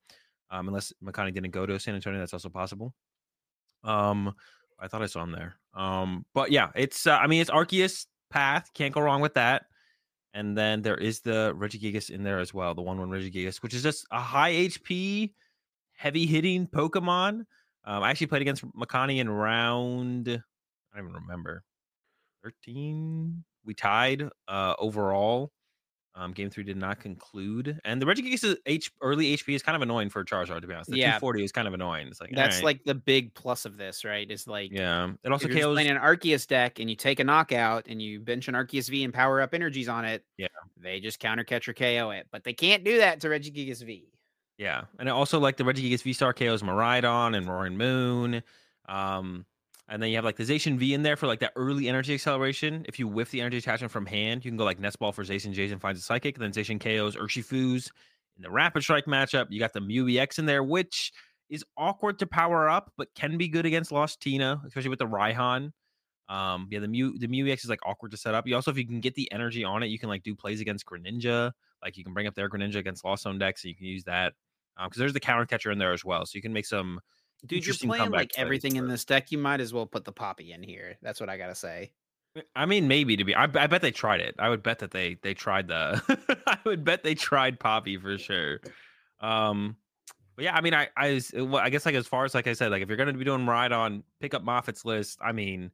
[0.51, 2.19] um, unless Makani didn't go to San Antonio.
[2.19, 2.95] That's also possible.
[3.85, 4.35] Um,
[4.79, 5.57] I thought I saw him there.
[5.75, 8.71] Um, but yeah, it's uh, I mean it's Arceus path.
[8.75, 9.65] Can't go wrong with that.
[10.33, 13.75] And then there is the Regigigas in there as well, the one one Regigigas, which
[13.75, 15.33] is just a high HP,
[15.93, 17.45] heavy hitting Pokemon.
[17.85, 21.65] Um, I actually played against Makani in round, I don't even remember,
[22.43, 23.45] thirteen.
[23.65, 25.53] We tied uh, overall.
[26.17, 29.83] Um, game three did not conclude, and the Regigigas H early HP is kind of
[29.83, 30.91] annoying for Charizard to be honest.
[30.91, 31.07] The Yeah.
[31.19, 32.09] 240 is kind of annoying.
[32.09, 32.65] It's like That's alright.
[32.65, 34.29] like the big plus of this, right?
[34.29, 35.13] Is like yeah.
[35.23, 35.73] It also KOs.
[35.75, 39.05] playing an Arceus deck and you take a knockout and you bench an Arceus V
[39.05, 40.49] and power up energies on it, Yeah.
[40.77, 42.27] they just counter catch or KO it.
[42.33, 44.09] But they can't do that to Regigigas V.
[44.59, 48.43] Yeah, and it also like the Regigigas V Star KOs Miraidon and Roaring Moon.
[48.89, 49.47] Um,
[49.91, 52.15] and then you have like the Zacian V in there for like that early energy
[52.15, 52.87] acceleration.
[52.89, 55.25] If you whiff the energy attachment from hand, you can go like Nest Ball for
[55.25, 55.53] Zacian.
[55.53, 56.39] Jason finds a Psychic.
[56.39, 57.91] Then Zacian KOs Urshifu's
[58.37, 59.49] in the Rapid Strike matchup.
[59.51, 61.13] You got the Mew EX in there, which
[61.49, 65.09] is awkward to power up, but can be good against Lost Tina, especially with the
[65.09, 65.73] Raihan.
[66.29, 68.47] Um, yeah, the Mew the Mew EX is like awkward to set up.
[68.47, 70.61] You also, if you can get the energy on it, you can like do plays
[70.61, 71.51] against Greninja.
[71.83, 74.05] Like you can bring up their Greninja against Lost Zone decks, so you can use
[74.05, 74.35] that.
[74.77, 77.01] because there's the counter catcher in there as well, so you can make some.
[77.47, 79.31] Dude, you're playing like plays, everything in this deck.
[79.33, 80.97] You might as well put the Poppy in here.
[81.03, 81.93] That's what I gotta say.
[82.55, 83.35] I mean, maybe to be.
[83.35, 84.37] I, I bet they tried it.
[84.39, 86.43] I would bet that they they tried the.
[86.47, 88.61] I would bet they tried Poppy for sure.
[89.21, 89.77] Um,
[90.37, 92.53] but yeah, I mean, I I well, I guess like as far as like I
[92.53, 95.19] said, like if you're gonna be doing ride on, pick up Moffat's list.
[95.21, 95.71] I mean,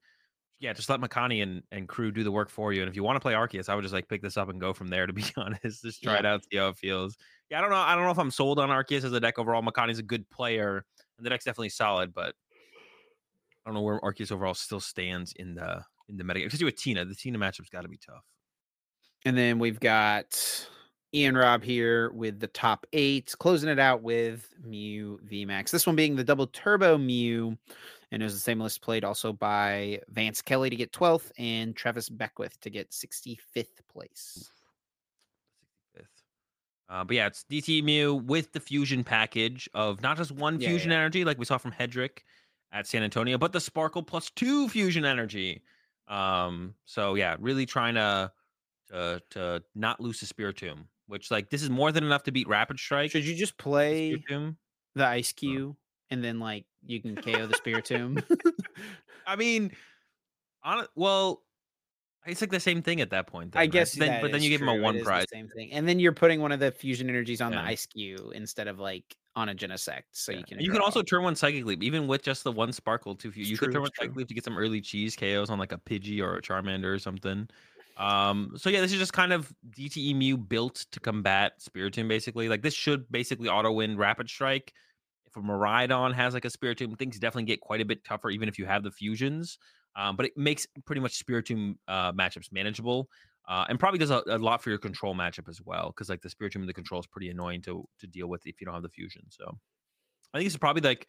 [0.58, 2.80] yeah, just let Makani and and crew do the work for you.
[2.80, 4.60] And if you want to play Arceus, I would just like pick this up and
[4.60, 5.06] go from there.
[5.06, 6.18] To be honest, just try Yeah.
[6.20, 7.16] it out, see how it feels.
[7.50, 7.76] Yeah, I don't know.
[7.76, 9.62] I don't know if I'm sold on Arceus as a deck overall.
[9.62, 10.84] Makani's a good player,
[11.16, 12.34] and the deck's definitely solid, but
[13.64, 16.76] I don't know where Arceus overall still stands in the in the meta, especially with
[16.76, 17.04] Tina.
[17.04, 18.24] The Tina matchup's got to be tough.
[19.24, 20.68] And then we've got
[21.12, 25.70] Ian Rob here with the top eight, closing it out with Mew VMAX.
[25.70, 27.56] This one being the double turbo Mew.
[28.12, 31.74] And it was the same list played also by Vance Kelly to get 12th and
[31.74, 34.52] Travis Beckwith to get 65th place.
[36.90, 37.00] 65th.
[37.00, 40.68] Uh, but yeah, it's DT Mew with the fusion package of not just one Yeah,
[40.68, 40.98] fusion yeah.
[40.98, 42.18] energy like we saw from Hedrick
[42.72, 45.62] at San Antonio, but the Sparkle plus two fusion energy.
[46.08, 48.30] Um, so yeah, really trying to
[48.90, 52.46] to to not lose the Spiritomb, which like this is more than enough to beat
[52.48, 53.10] Rapid Strike.
[53.10, 54.56] Should you just play Spiritomb.
[54.94, 55.76] the Ice Cube
[56.10, 58.22] and then like you can KO the Spiritomb?
[59.26, 59.72] I mean,
[60.62, 61.42] on well,
[62.26, 63.54] it's like the same thing at that point.
[63.56, 63.70] I right?
[63.70, 65.26] guess Then, but then you give him a one prize.
[65.32, 65.72] Same thing.
[65.72, 67.62] And then you're putting one of the fusion energies on Yeah.
[67.62, 70.02] the Ice Cube instead of like on a Genesect.
[70.12, 72.52] So Yeah, you can you can also turn one psychic leap, even with just the
[72.52, 73.32] one sparkle too.
[73.34, 74.06] You, you could turn one true.
[74.06, 76.94] psychic leap to get some early cheese KOs on like a Pidgey or a Charmander
[76.94, 77.48] or something.
[77.96, 82.48] Um, so yeah, this is just kind of DTE Mew built to combat Spiritomb, basically.
[82.48, 84.72] Like this should basically auto win Rapid Strike.
[85.26, 88.48] If a Miraidon has like a Spiritomb, things definitely get quite a bit tougher, even
[88.48, 89.58] if you have the fusions.
[89.96, 93.08] Um, but it makes pretty much Spiritomb uh, matchups manageable.
[93.48, 96.20] Uh, and probably does a, a lot for your control matchup as well, because like
[96.20, 98.74] the Spiritomb and the control is pretty annoying to to deal with if you don't
[98.74, 99.22] have the fusion.
[99.28, 99.56] So
[100.34, 101.06] I think it's probably like,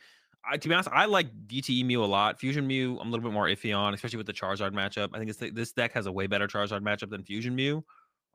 [0.50, 2.40] I, to be honest, I like DTE Mew a lot.
[2.40, 5.10] Fusion Mew, I'm a little bit more iffy on, especially with the Charizard matchup.
[5.14, 7.84] I think it's, this deck has a way better Charizard matchup than Fusion Mew.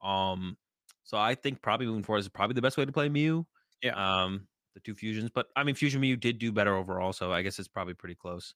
[0.03, 0.57] Um,
[1.05, 3.47] so I think probably moving forward is probably the best way to play Mew.
[3.83, 4.25] Yeah.
[4.25, 7.43] Um, the two fusions, but I mean Fusion Mew did do better overall, so I
[7.43, 8.55] guess it's probably pretty close.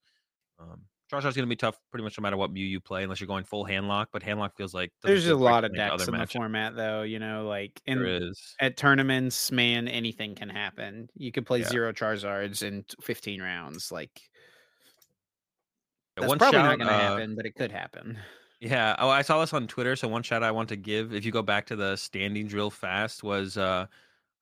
[0.59, 3.28] Um, Charizard's gonna be tough pretty much no matter what Mew you play, unless you're
[3.28, 4.06] going full handlock.
[4.12, 7.02] But handlock feels like There's a feel lot of decks in the format, though.
[7.02, 11.08] You know, like in at tournaments, man, anything can happen.
[11.14, 11.68] You could play Yeah.
[11.68, 13.92] zero Charizards in 15 rounds.
[13.92, 14.20] Like
[16.16, 18.18] that's one probably shout, not going to uh, happen, but it could happen.
[18.58, 18.96] Yeah.
[18.98, 19.96] Oh, I saw this on Twitter.
[19.96, 22.70] So one shout I want to give, if you go back to the standing drill
[22.70, 23.84] fast, was uh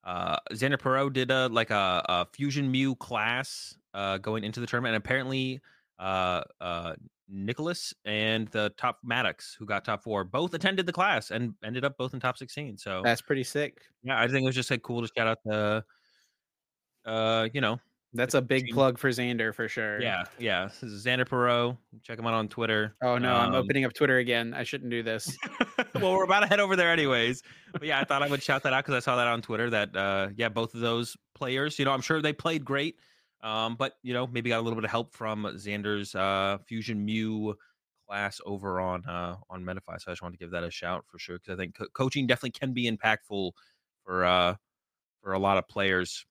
[0.04, 4.68] uh Xander Pero did a like a, a fusion Mew class uh going into the
[4.68, 5.60] tournament, and apparently
[5.98, 6.94] uh uh
[7.28, 11.84] Nicholas and the top Maddox, who got top four, both attended the class and ended
[11.84, 12.76] up both in top sixteen.
[12.76, 13.80] So That's pretty sick.
[14.02, 15.84] yeah, I think it was just like cool to shout out the
[17.06, 17.78] uh you know
[18.12, 20.00] That's a big Gene- plug for Xander for sure.
[20.00, 21.78] yeah yeah this is Xander Pero.
[22.02, 22.94] Check him out on Twitter.
[23.02, 24.54] Oh no, I'm Um, opening up Twitter again.
[24.54, 25.36] I shouldn't do this.
[25.94, 27.42] well, we're about to head over there anyways.
[27.72, 29.68] But yeah, I thought I would shout that out because I saw that on Twitter
[29.70, 32.96] that uh yeah, both of those players, you know, I'm sure they played great.
[33.44, 37.04] Um, but you know, maybe got a little bit of help from Xander's uh Fusion
[37.04, 37.56] Mew
[38.08, 40.00] class over on uh on Metafy.
[40.00, 41.88] So I just wanted to give that a shout for sure because I think co-
[41.94, 43.52] coaching definitely can be impactful
[44.04, 44.56] for uh
[45.22, 46.26] for a lot of players.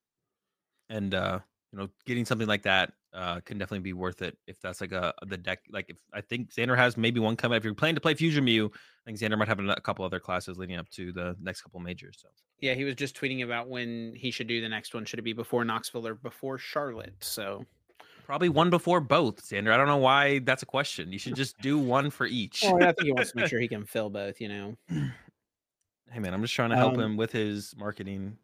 [0.90, 1.40] And uh
[1.72, 4.91] you know, getting something like that uh, can definitely be worth it if that's like
[4.91, 5.60] a the deck.
[5.72, 7.56] Like if I think Xander has maybe one coming.
[7.57, 10.19] If you're planning to play Fusion Mew, I think Xander might have a couple other
[10.19, 12.18] classes leading up to the next couple majors.
[12.22, 12.27] So
[12.60, 15.06] yeah, he was just tweeting about when he should do the next one.
[15.06, 17.14] Should it be before Knoxville or before Charlotte?
[17.22, 17.65] So
[18.26, 19.72] probably one before both, Xander.
[19.72, 21.11] I don't know why that's a question.
[21.11, 22.64] You should just do one for each.
[22.64, 24.40] well, I think he wants to make sure he can fill both.
[24.41, 24.77] You know.
[26.11, 28.38] hey man, I'm just trying to help Um, him with his marketing.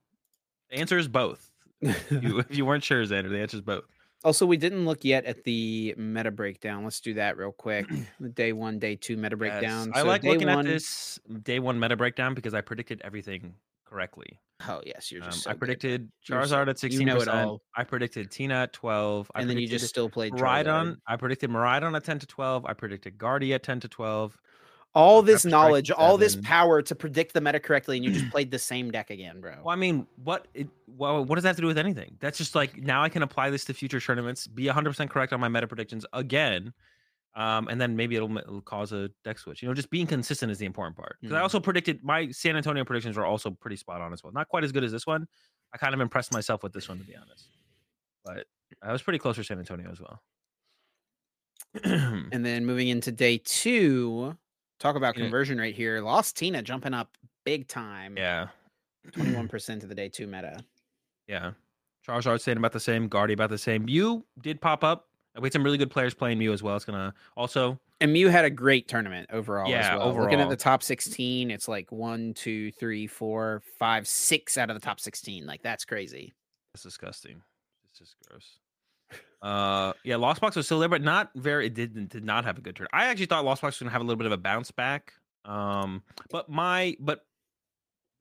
[0.69, 1.51] The answer is both.
[1.81, 3.85] If you, if you weren't sure, Xander, the answer is both.
[4.23, 6.83] Also, we didn't look yet at the meta breakdown.
[6.83, 7.87] Let's do that real quick.
[8.33, 9.91] Day one, day two meta Yes, breakdown.
[9.93, 13.53] I So like looking one, at this day one meta breakdown because I predicted everything
[13.85, 14.37] correctly.
[14.67, 15.43] Oh yes, you're Um, just.
[15.43, 15.59] So I good.
[15.59, 17.47] predicted so- Charizard at you know it percent.
[17.47, 17.61] all.
[17.77, 19.31] I predicted Tina at twelve.
[19.33, 20.97] I and then you just still played Charizard.
[21.07, 22.65] I predicted Miraidon at ten to twelve.
[22.65, 24.37] I predicted Guardia at ten to twelve.
[24.95, 28.49] All this knowledge, all this power to predict the meta correctly, and you just played
[28.51, 29.55] the same deck again, bro.
[29.63, 30.47] Well, I mean, what?
[30.53, 32.17] It, well, what does that have to do with anything?
[32.19, 35.31] That's just like now I can apply this to future tournaments, be 100 percent correct
[35.31, 36.73] on my meta predictions again,
[37.35, 39.61] um, and then maybe it'll, it'll cause a deck switch.
[39.61, 41.17] You know, just being consistent is the important part.
[41.21, 41.43] Because I Mhm.
[41.43, 44.33] also predicted my San Antonio predictions were also pretty spot on as well.
[44.33, 45.27] Not quite as good as this one.
[45.73, 47.49] I kind of impressed myself with this one to be honest,
[48.25, 48.47] but
[48.81, 50.23] I was pretty close for San Antonio as well.
[52.31, 54.37] And then moving into day two,
[54.79, 56.01] talk about conversion rate here.
[56.01, 57.15] Lost Tina jumping up
[57.45, 58.15] big time.
[58.17, 58.47] yeah,
[59.11, 60.63] 21% of the day two meta.
[61.27, 61.51] yeah.
[62.07, 63.07] Charizard staying about the same.
[63.07, 63.85] Guardy about the same.
[63.85, 65.07] Mew did pop up.
[65.39, 66.75] We had some really good players playing Mew as well.
[66.75, 69.67] It's gonna also And Mew had a great tournament overall.
[69.67, 70.15] as Yeah, well.
[70.15, 74.75] Looking at the top 16, it's like one, two, three, four, five, six out of
[74.75, 75.45] the top 16.
[75.45, 76.33] Like that's crazy.
[76.73, 77.41] That's disgusting.
[77.89, 78.57] It's just gross.
[79.41, 81.67] Uh, yeah, Lost Box was still there, but not very.
[81.67, 82.87] It did did not have a good turn.
[82.91, 85.13] I actually thought Lost Box was gonna have a little bit of a bounce back.
[85.45, 87.25] Um, but my but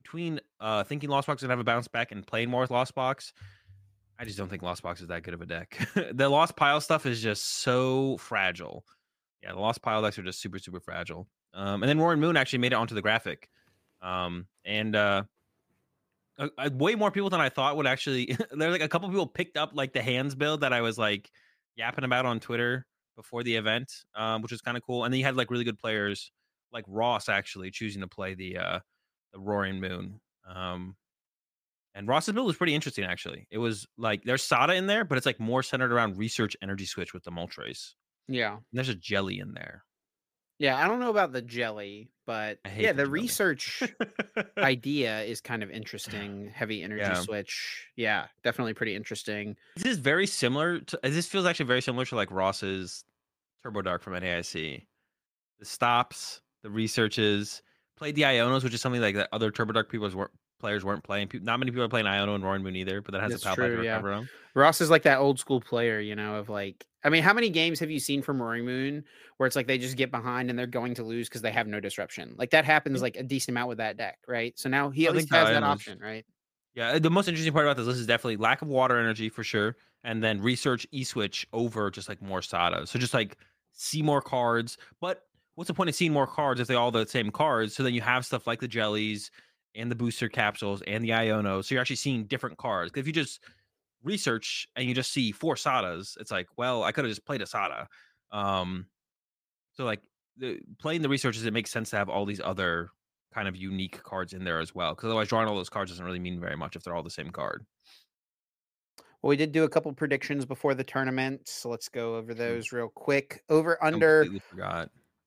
[0.02, 2.70] between uh thinking Lost Box was gonna have a bounce back and playing more with
[2.70, 3.32] Lost Box,
[4.18, 5.88] I just don't think Lost Box is that good of a deck.
[6.12, 8.84] the Lost Pile stuff is just so fragile.
[9.42, 11.26] Yeah, the Lost Pile decks are just super super fragile.
[11.52, 13.48] Um, and then Roaring Moon actually made it onto the graphic.
[14.00, 15.24] Um, and uh
[16.38, 18.36] uh, uh, way more people than I thought would actually.
[18.50, 21.30] There's like a couple people picked up like the hands build that I was like
[21.76, 22.86] yapping about on Twitter
[23.16, 25.04] before the event, um, which was kind of cool.
[25.04, 26.30] And then you had like really good players
[26.72, 28.80] like Ross actually choosing to play the uh,
[29.32, 30.20] the Roaring Moon.
[30.48, 30.96] Um,
[31.94, 33.46] and Ross's build was pretty interesting actually.
[33.50, 36.86] It was like there's Sada in there, but it's like more centered around research energy
[36.86, 37.94] switch with the Moltres.
[38.28, 38.52] Yeah.
[38.52, 39.84] And there's a jelly in there.
[40.58, 40.76] Yeah.
[40.76, 43.82] I don't know about the jelly, but yeah, the the research
[44.58, 46.50] idea is kind of interesting.
[46.54, 47.14] Heavy energy Yeah.
[47.14, 47.86] switch.
[47.96, 48.26] Yeah.
[48.42, 49.56] Definitely pretty interesting.
[49.76, 53.04] This is very similar to this feels actually very similar to like Ross's
[53.62, 54.84] Turbo Dark from NAIC.
[55.58, 57.62] The stops, the researches,
[57.96, 60.30] played the Ionos, which is something like that other Turbo Dark people weren't
[60.60, 61.30] players weren't playing.
[61.42, 63.48] Not many people are playing Iono and Roaring Moon either, but that has That's a
[63.48, 64.24] Palpatine true, to yeah.
[64.54, 67.48] Ross is like that old school player, you know, of like, I mean, how many
[67.48, 69.04] games have you seen from Roaring Moon
[69.36, 71.66] where it's like they just get behind and they're going to lose because they have
[71.66, 72.34] no disruption?
[72.36, 74.58] Like that happens like a decent amount with that deck, right?
[74.58, 76.24] So now he I at least has that option, right?
[76.74, 79.42] Yeah, the most interesting part about this list is definitely lack of water energy for
[79.42, 82.86] sure, and then research E switch over just like more Sada.
[82.86, 83.36] So just like
[83.72, 87.06] see more cards, but what's the point of seeing more cards if they all the
[87.06, 87.74] same cards?
[87.74, 89.30] So then you have stuff like the jellies
[89.74, 91.64] and the booster capsules and the Iono.
[91.64, 92.92] So you're actually seeing different cards.
[92.96, 93.40] If you just
[94.08, 97.42] research and you just see four Sadas, it's like, well, I could have just played
[97.42, 97.86] a Sada.
[98.32, 98.86] Um,
[99.74, 100.00] so like
[100.36, 102.90] the, playing the researches, it makes sense to have all these other
[103.32, 104.94] kind of unique cards in there as well.
[104.94, 107.10] Because otherwise, drawing all those cards doesn't really mean very much if they're all the
[107.10, 107.64] same card.
[109.22, 112.72] Well, we did do a couple predictions before the tournament, so let's go over those
[112.72, 113.42] real quick.
[113.48, 114.24] Over under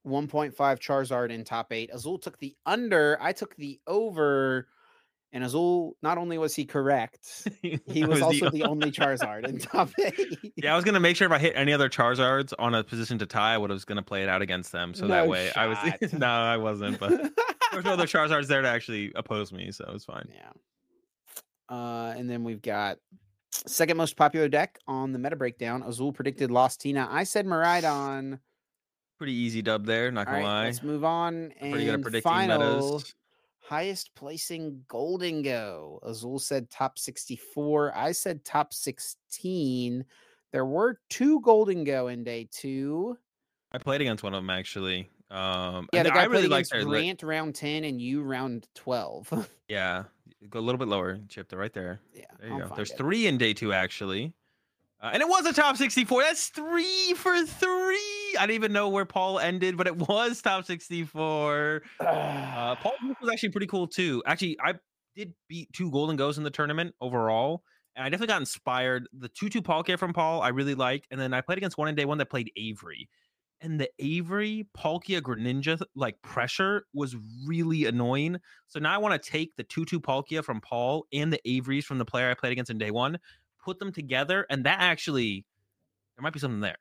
[0.07, 1.89] 1.5 Charizard in top eight.
[1.93, 3.17] Azul took the under.
[3.21, 4.67] I took the over.
[5.33, 9.59] And Azul, not only was he correct, he I was, also the only Charizard in
[9.59, 10.37] top eight.
[10.57, 13.17] yeah, I was gonna make sure if I hit any other Charizards on a position
[13.19, 14.93] to tie, I would was gonna play it out against them.
[14.93, 15.77] So that No way, I was
[16.13, 16.99] no, I wasn't.
[16.99, 17.31] But
[17.71, 20.27] there's no other Charizards there to actually oppose me, so it was fine.
[20.33, 20.51] Yeah.
[21.69, 22.97] Uh, and then we've got
[23.51, 25.81] second most popular deck on the meta breakdown.
[25.83, 27.07] Azul predicted Lost Tina.
[27.09, 28.39] I said Miraidon.
[29.17, 30.11] Pretty easy dub there.
[30.11, 30.63] Not gonna right, lie.
[30.65, 31.53] let's move on.
[31.61, 33.13] I'm pretty good at And predicting final, metas.
[33.71, 35.99] Highest placing Gholdengo.
[36.03, 37.95] Azul said top 64.
[37.95, 40.03] I said top 16.
[40.51, 43.17] There were two Gholdengo in day two.
[43.71, 45.09] I played against one of them actually.
[45.29, 49.47] Um, Yeah, the guy I really like their Grant round 10 and you round 12.
[49.69, 50.03] Yeah,
[50.49, 51.47] go a little bit lower, Chip.
[51.47, 52.01] They're right there.
[52.13, 52.75] yeah, There you I'll go.
[52.75, 52.97] There's it.
[52.97, 54.33] three in day two actually,
[55.01, 56.21] uh, and it was a top 64.
[56.21, 58.35] That's three for three.
[58.37, 61.81] I didn't even know where Paul ended, but it was top 64.
[62.61, 64.21] Uh, Paul was actually pretty cool too.
[64.25, 64.75] Actually, I
[65.15, 67.63] did beat two Gholdengos in the tournament overall,
[67.95, 69.07] and I definitely got inspired.
[69.13, 71.95] The two-two Palkia from Paul I really liked, and then I played against one in
[71.95, 73.09] day one that played Avery,
[73.61, 77.15] and the Avery Palkia Greninja like pressure was
[77.45, 78.37] really annoying.
[78.67, 81.97] So now I want to take the two-two Palkia from Paul and the Averys from
[81.97, 83.17] the player I played against in day one,
[83.63, 85.45] put them together, and that actually
[86.15, 86.77] there might be something there.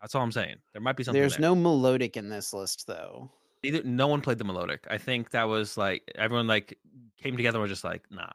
[0.00, 0.56] That's all I'm saying.
[0.72, 1.20] There might be something.
[1.20, 1.48] There's there.
[1.48, 3.30] no melodic in this list though.
[3.62, 4.86] Neither no one played the melodic.
[4.90, 6.78] I think that was like everyone like
[7.22, 8.28] came together and was just like, nah.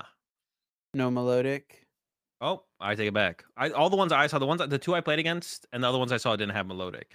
[0.94, 1.86] No melodic.
[2.42, 3.44] Oh, I take it back.
[3.56, 5.88] I all the ones I saw, the ones the two I played against, and the
[5.88, 7.12] other ones I saw didn't have melodic.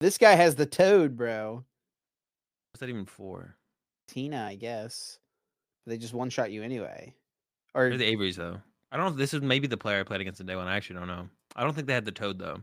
[0.00, 1.64] This guy has the toad, bro.
[2.70, 3.56] What's that even for?
[4.08, 5.18] Tina, I guess.
[5.86, 7.14] They just one shot you anyway.
[7.74, 8.60] Or They're the Averys though.
[8.96, 10.68] I don't know if this is maybe the player I played against the day one.
[10.68, 11.28] I actually don't know.
[11.54, 12.62] I don't think they had the toad though.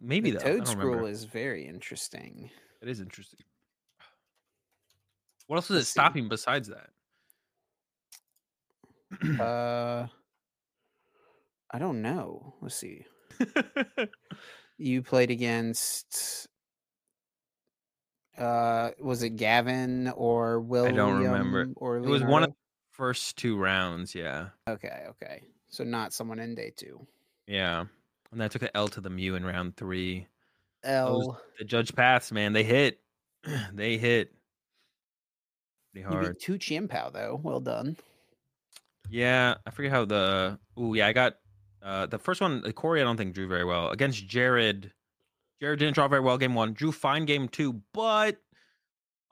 [0.00, 0.60] Maybe the though.
[0.60, 2.48] Toedscruel is very interesting.
[2.80, 3.40] It is interesting.
[5.46, 5.90] What else is it Let's see.
[5.90, 6.88] stopping besides that?
[9.42, 10.06] uh
[11.70, 12.54] I don't know.
[12.62, 13.04] Let's see.
[14.78, 16.48] You played against
[18.38, 21.68] uh was it Gavin or William I don't remember.
[21.76, 22.52] or it was one of Leonardo?
[22.52, 22.63] the
[22.94, 24.14] first two rounds.
[24.14, 25.42] Yeah, Okay, okay.
[25.68, 27.06] So not someone in day two.
[27.46, 27.80] yeah.
[28.32, 30.26] And then I took an L to the Mew in round three.
[30.82, 33.00] Those- L The judge paths, man, they hit.
[33.72, 34.32] they hit.
[35.92, 36.32] Pretty you hard.
[36.32, 37.40] beat two Chien-Pao though.
[37.42, 37.96] Well done.
[39.08, 40.58] Yeah, I forget how the.
[40.76, 41.36] Oh yeah, I got
[41.82, 42.62] uh the first one.
[42.62, 44.92] The Corey, I don't think drew very well against Jared.
[45.60, 46.72] Jared didn't draw very well game one.
[46.72, 48.38] Drew fine game two, but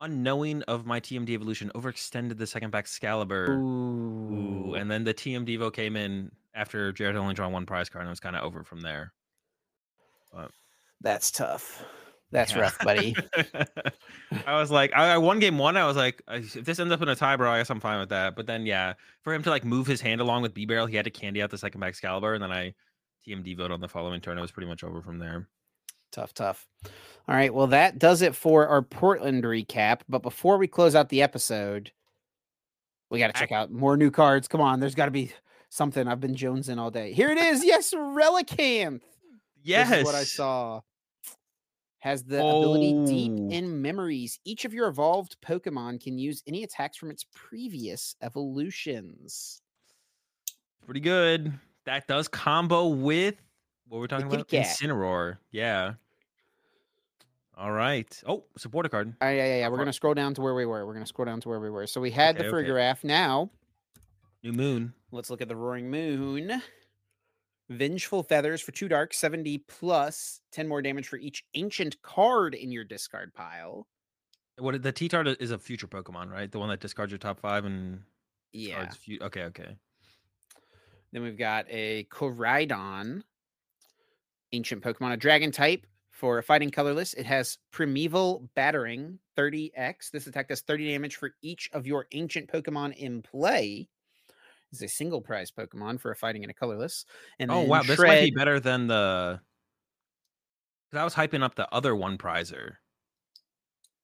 [0.03, 3.49] unknowing of my TM Devolution, overextended the second Baxcalibur.
[3.49, 7.89] Ooh, and then the TM Devo came in after Jared had only drawn one prize
[7.89, 9.13] card, and it was kind of over from there.
[11.01, 11.85] That's tough.
[12.31, 12.61] That's Yeah.
[12.61, 13.15] rough, buddy.
[14.47, 15.77] I was like, I, I won game one.
[15.77, 18.01] I was like, if this ends up in a tie, bro, I guess I'm fine
[18.01, 18.37] with that.
[18.37, 21.05] But then, yeah, for him to like move his hand along with Bibarel, he had
[21.05, 22.75] to candy out the second Baxcalibur, and then I
[23.27, 24.39] TM Devo on the following turn.
[24.39, 25.49] It was pretty much over from there.
[26.11, 26.67] Tough, tough.
[27.29, 27.53] All right.
[27.55, 30.01] Well, that does it for our Portland recap.
[30.09, 31.93] But before we close out the episode,
[33.11, 34.49] we got to check out more new cards.
[34.49, 34.81] Come on.
[34.81, 35.33] There's got to be
[35.69, 36.09] something.
[36.09, 37.13] I've been jonesing all day.
[37.13, 37.65] Here it is.
[37.73, 39.03] Yes, Relicanth.
[39.63, 40.81] Yes, what I saw.
[42.01, 43.49] Has the ability Deep Oh.
[43.51, 44.41] in Memories.
[44.45, 49.63] Each of your evolved Pokemon can use any attacks from its previous evolutions.
[50.85, 51.53] Pretty good.
[51.85, 53.37] That does combo with
[53.87, 54.49] what we're talking about.
[54.49, 55.39] Incineroar.
[55.53, 55.93] Yeah.
[57.57, 58.23] All right.
[58.27, 59.15] Oh, supporter card.
[59.21, 59.69] Oh, yeah, yeah, yeah.
[59.69, 60.87] We're going to scroll down to where we were.
[60.87, 61.87] We're going to scroll down to where we were.
[61.87, 62.95] So we had Okay, the okay.
[63.05, 63.51] Now
[64.43, 64.95] New Moon.
[65.11, 66.63] Let's look at the Roaring Moon.
[67.69, 72.73] Vengeful Feathers for two dark, 70 plus, 10 more damage for each ancient card in
[72.73, 73.87] your discard pile.
[74.59, 76.51] What the T Tart is a future Pokemon, right?
[76.51, 78.03] The one that discards your top five and
[78.53, 78.91] Yeah.
[78.91, 79.77] fu- okay, okay.
[81.13, 83.23] Then we've got a Koraidon,
[84.53, 85.87] ancient Pokemon, a dragon type
[86.23, 87.15] for a fighting colorless.
[87.15, 90.13] It has Primeval Battering 30x.
[90.13, 93.89] This attack does 30 damage for each of your ancient Pokemon in play.
[94.71, 97.07] It's a single prize Pokemon for a fighting and a colorless.
[97.41, 99.41] And Oh wow, this might be better than the.
[100.89, 102.77] Because I was hyping up the other one prizer.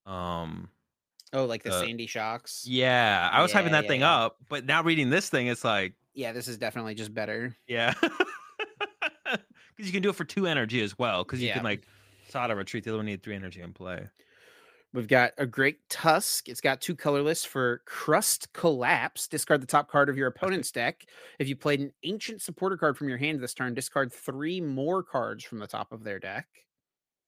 [0.04, 0.70] Um.
[1.32, 2.66] Oh, like the Sandy Shocks.
[2.66, 4.24] Yeah, I was Yeah, hyping that yeah, thing yeah.
[4.24, 7.56] up, but now reading this thing, it's like, Yeah, this is definitely just better.
[7.68, 9.40] yeah, because
[9.86, 11.24] you can do it for two energy as well.
[11.24, 11.54] Because you Yeah.
[11.54, 11.86] can like
[12.28, 12.84] Sada retreat.
[12.84, 14.08] The other one needed three energy in play.
[14.94, 16.48] We've got a great tusk.
[16.48, 19.28] It's got two colorless for crust collapse.
[19.28, 21.04] Discard the top card of your opponent's deck.
[21.38, 25.02] If you played an ancient supporter card from your hand this turn, discard three more
[25.02, 26.46] cards from the top of their deck.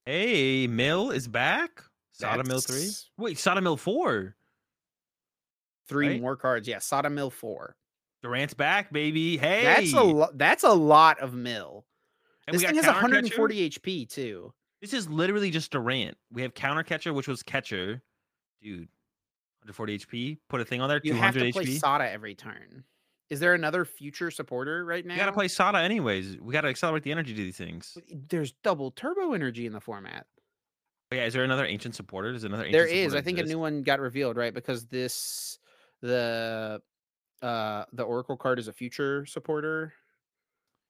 [0.07, 1.83] Hey, Mill is back.
[2.13, 2.89] Sada Mill three.
[3.19, 4.37] Wait, Sada Mill four.
[5.87, 6.21] Three Right?
[6.21, 6.67] more cards.
[6.67, 7.77] Yeah, Sada Mill four.
[8.23, 9.37] Durant's back, baby.
[9.37, 10.39] Hey, That's a lot.
[10.39, 11.85] That's a lot of mill.
[12.47, 13.41] And this thing has Counter Catcher.
[13.41, 14.53] 140 HP too.
[14.81, 16.17] This is literally just Durant.
[16.33, 18.03] We have counter catcher, which was catcher,
[18.63, 18.89] dude.
[19.63, 20.39] 140 HP.
[20.49, 21.01] Put a thing on there.
[21.05, 21.79] You have 200 to play HP.
[21.79, 22.85] Sada every turn.
[23.29, 25.15] Is there another future supporter right now?
[25.15, 26.39] We gotta play Sada anyways.
[26.41, 27.97] We gotta accelerate the energy to these things.
[28.29, 30.27] There's double turbo energy in the format.
[31.11, 32.33] But yeah, is there another ancient supporter?
[32.33, 32.71] Is another?
[32.71, 33.15] There is.
[33.15, 34.53] I think a new one got revealed, right?
[34.55, 35.59] Because this
[36.01, 36.81] the
[37.43, 39.93] uh the Oracle card is a future supporter.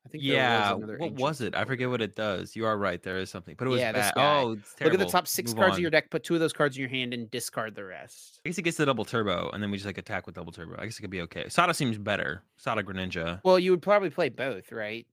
[0.06, 0.74] I think Yeah.
[0.74, 1.54] another What was it?
[1.54, 2.56] I forget what it does.
[2.56, 3.02] You are right.
[3.02, 4.12] There is something, but it was Yeah, bad.
[4.16, 5.76] Oh, it's Look at the top six Move cards on.
[5.78, 6.10] of your deck.
[6.10, 8.40] Put two of those cards in your hand and discard the rest.
[8.44, 10.52] I guess it gets the double turbo, and then we just like attack with double
[10.52, 10.76] turbo.
[10.78, 11.48] I guess it could be okay.
[11.48, 12.42] Sada seems better.
[12.56, 13.40] Sada Greninja.
[13.44, 15.06] Well, you would probably play both, right?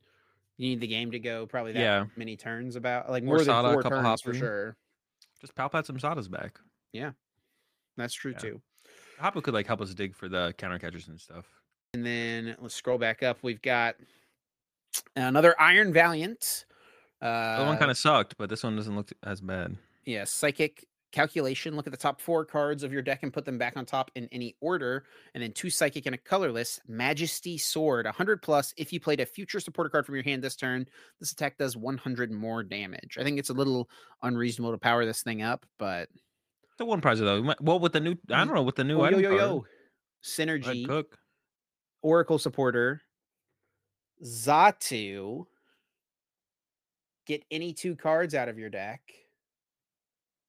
[0.55, 2.05] You need the game to go probably that Yeah.
[2.15, 4.77] many turns about like Or more than Sada, a four turns for sure.
[5.41, 6.59] Just palpat some Sadas back.
[6.93, 7.11] Yeah,
[7.97, 8.37] that's true Yeah.
[8.39, 8.61] too.
[9.19, 11.45] Hapu could like help us dig for the counter catchers and stuff.
[11.93, 13.39] And then let's scroll back up.
[13.43, 13.95] We've got
[15.15, 16.65] another Iron Valiant.
[17.21, 19.75] Uh, other one kind of sucked, but this one doesn't look as bad.
[20.05, 21.75] Yeah, psychic calculation.
[21.75, 24.11] Look at the top four cards of your deck and put them back on top
[24.15, 25.05] in any order.
[25.33, 26.79] And then two psychic and a colorless.
[26.87, 28.73] Majesty Sword, 100 plus.
[28.77, 30.85] If you played a future supporter card from your hand this turn,
[31.19, 33.17] this attack does 100 more damage.
[33.19, 33.89] I think it's a little
[34.21, 36.09] unreasonable to power this thing up, but
[36.77, 37.41] The one prize though.
[37.41, 39.29] we Well, with the new, I don't know, with the new Oh, yo item yo
[39.29, 39.39] card.
[39.41, 39.65] yo,
[40.23, 41.17] synergy Cook.
[42.03, 43.01] Oracle supporter
[44.23, 45.45] Xatu.
[47.25, 49.01] Get any two cards out of your deck.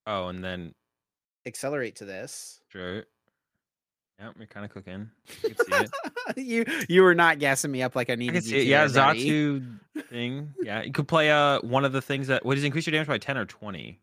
[0.07, 0.75] Oh, and then
[1.47, 2.61] Accelerate to this.
[2.69, 3.05] sure.
[4.21, 5.11] Yeah, you're kind of cooking.
[5.45, 5.91] You can see it.
[6.37, 8.67] you you were not gassing me up like I I needed can you see it.
[8.67, 8.87] Yeah.
[8.87, 9.79] Zatu
[10.09, 10.53] thing.
[10.61, 13.07] Yeah, you could play uh one of the things that what does increase your damage
[13.07, 14.01] by ten or twenty?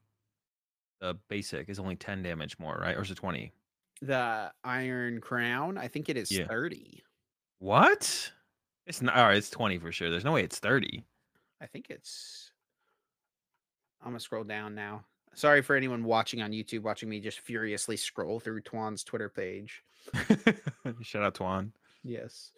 [1.02, 2.96] The basic is only ten damage more, right?
[2.96, 3.52] Or is it twenty?
[4.02, 5.78] The Iron Crown.
[5.78, 6.48] I think it is Yeah.
[6.48, 7.04] 30.
[7.60, 8.32] What?
[8.88, 9.16] It's not.
[9.16, 10.10] All right, it's twenty for sure.
[10.10, 11.04] There's no way it's thirty.
[11.62, 12.52] I think it's.
[14.02, 15.06] I'm gonna scroll down now.
[15.34, 19.84] Sorry for anyone watching on YouTube, watching me just furiously scroll through Tuan's Twitter page.
[21.02, 21.74] Shout out Tuan.
[22.04, 22.52] Yes,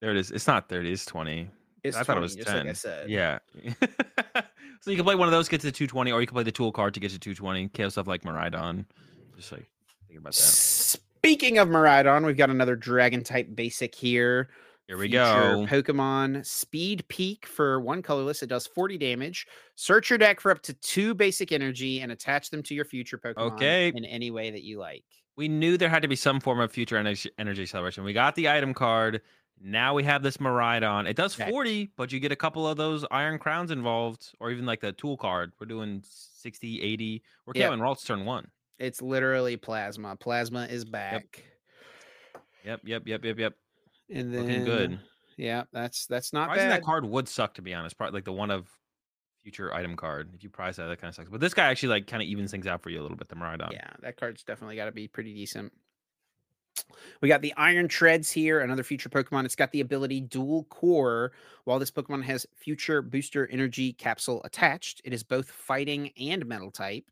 [0.00, 0.30] There it is.
[0.30, 0.92] It's not thirty.
[0.92, 1.50] It's twenty.
[1.82, 2.74] it's I thought it was just like I 10.
[2.76, 3.10] said.
[3.10, 3.40] Yeah.
[4.80, 6.44] so you can play one of those, get to the 220, or you can play
[6.44, 7.68] the tool card to get to 220.
[7.70, 8.84] KO stuff like Miraidon.
[9.36, 9.66] Just like
[10.06, 10.38] think about that.
[10.42, 14.48] Speaking of Miraidon, we've got another Dragon type basic here.
[14.88, 15.64] Here we go.
[15.68, 18.42] Pokemon Speed Peak for one colorless.
[18.42, 19.46] It does 40 damage.
[19.76, 23.16] Search your deck for up to two basic energy and attach them to your future
[23.16, 23.92] Pokemon Okay.
[23.94, 25.04] in any way that you like.
[25.36, 28.04] We knew there had to be some form of future energy, energy acceleration.
[28.04, 29.22] We got the item card.
[29.60, 31.08] Now we have this Miraidon.
[31.08, 31.48] It does Okay.
[31.48, 34.92] 40, but you get a couple of those Iron Crowns involved, or even like the
[34.92, 35.52] tool card.
[35.60, 37.22] We're doing 60, 80.
[37.46, 37.66] We're Yep.
[37.68, 38.50] killing Ralt's turn one.
[38.78, 40.16] It's literally Plasma.
[40.16, 41.44] Plasma is back.
[42.64, 43.54] Yep, yep, yep, yep, yep.
[44.12, 45.00] And then Looking good.
[45.36, 46.80] Yeah, that's that's not Prizing bad.
[46.80, 47.96] that card would suck to be honest.
[47.96, 48.68] Probably like the one of
[49.42, 50.30] future item card.
[50.34, 51.30] If you prize that, that kind of sucks.
[51.30, 53.28] But this guy actually like kind of evens things out for you a little bit.
[53.28, 53.72] The Miraidon.
[53.72, 55.72] Yeah, that card's definitely got to be pretty decent.
[57.20, 59.44] We got the Iron Treads here, another future Pokemon.
[59.44, 61.32] It's got the ability Dual Core.
[61.64, 66.70] While this Pokemon has Future Booster Energy Capsule attached, it is both fighting and metal
[66.70, 67.04] type.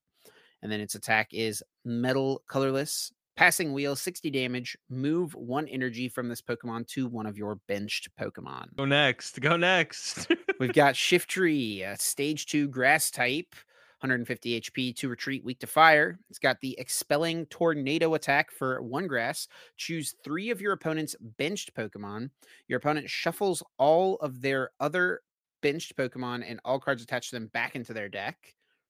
[0.62, 3.12] And then its attack is Metal Colorless.
[3.40, 4.76] Passing Wheel, 60 damage.
[4.90, 8.76] Move one energy from this Pokemon to one of your benched Pokemon.
[8.76, 9.40] Go next.
[9.40, 10.30] Go next.
[10.60, 13.54] We've got Shiftry, a stage two grass type,
[14.00, 16.18] 150 HP to retreat, weak to fire.
[16.28, 19.48] It's got the expelling tornado attack for one grass.
[19.78, 22.28] Choose three of your opponent's benched Pokemon.
[22.68, 25.22] Your opponent shuffles all of their other
[25.62, 28.36] benched Pokemon and all cards attached to them back into their deck.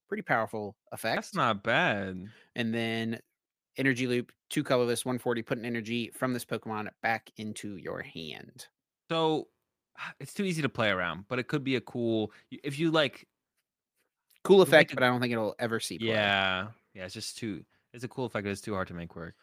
[0.09, 1.19] Pretty powerful effect.
[1.19, 2.25] That's not bad.
[2.57, 3.21] and then
[3.77, 8.67] energy loop, two colorless, 140, put an energy from this Pokemon back into your hand.
[9.11, 9.49] So
[9.99, 12.91] ah, it's too easy to play around, but it could be a cool if you
[12.91, 13.27] like.
[14.43, 16.09] Cool effect, it- but I don't think it'll ever see play.
[16.09, 17.05] Yeah, yeah.
[17.05, 17.65] It's just too.
[17.93, 18.45] It's a cool effect.
[18.45, 19.35] but It's too hard to make work.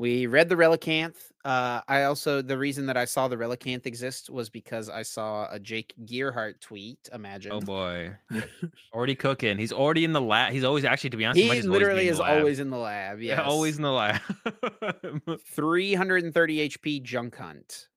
[0.00, 1.16] We read the Relicanth.
[1.44, 5.46] Uh, I also the reason that I saw the Relicanth exist was because I saw
[5.52, 7.10] a Jake Gearhart tweet.
[7.12, 8.16] Imagine Oh boy,
[8.94, 9.58] already cooking.
[9.58, 10.54] He's already in the lab.
[10.54, 12.38] He's always actually, to be honest, he literally in is lab.
[12.38, 13.20] always in the lab.
[13.20, 14.20] yeah, always in the lab.
[15.46, 17.88] 330 HP Junk Hunt.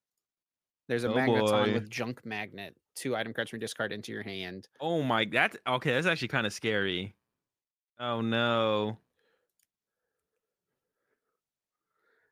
[0.90, 1.74] There's a Oh, Magneton boy.
[1.74, 2.76] with Junk Magnet.
[2.98, 4.68] Two item cards from discard into your hand.
[4.82, 5.94] oh my, that's okay.
[5.94, 7.16] That's actually kind of scary.
[7.98, 8.98] Oh no,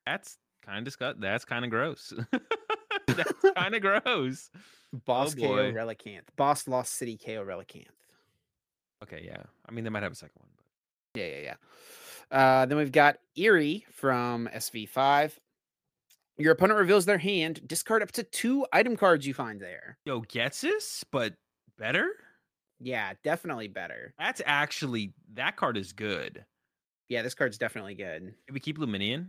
[0.05, 1.19] that's kind of disgust.
[1.19, 2.13] That's kind of gross.
[3.07, 4.49] that's kind of gross.
[5.05, 5.71] Boss KO Oh, boy.
[5.71, 6.23] Relicanth.
[6.35, 7.87] Boss Lost City KO Relicanth.
[9.03, 9.43] Okay, yeah.
[9.67, 11.55] I mean, they might have a second one, but Yeah, yeah, yeah.
[12.37, 15.33] Uh, then we've got Eerie from SV5.
[16.37, 17.61] Your opponent reveals their hand.
[17.67, 19.97] Discard up to two item cards you find there.
[20.05, 21.33] yo, gets this, but
[21.77, 22.09] better.
[22.79, 24.13] Yeah, definitely better.
[24.17, 26.45] That's actually that card is good.
[27.09, 28.33] Yeah, this card's definitely good.
[28.47, 29.27] Can we keep Lumineon?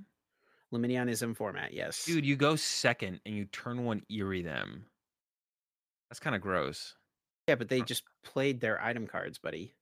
[0.73, 2.05] Lumineon is in format, yes.
[2.05, 4.87] Dude, you go second and you turn one eerie them.
[6.11, 6.95] That's kind of gross.
[7.49, 9.75] Yeah, but they just played their item cards, buddy.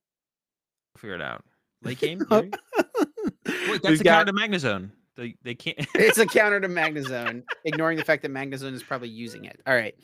[0.96, 1.44] Figure it out.
[1.82, 2.20] Late game?
[2.30, 2.54] Wait,
[3.44, 4.90] that's We've the got- counter to Magnezone.
[5.16, 5.76] They they can't.
[5.94, 9.60] it's a counter to Magnezone, ignoring the fact that Magnezone is probably using it.
[9.66, 9.94] All right.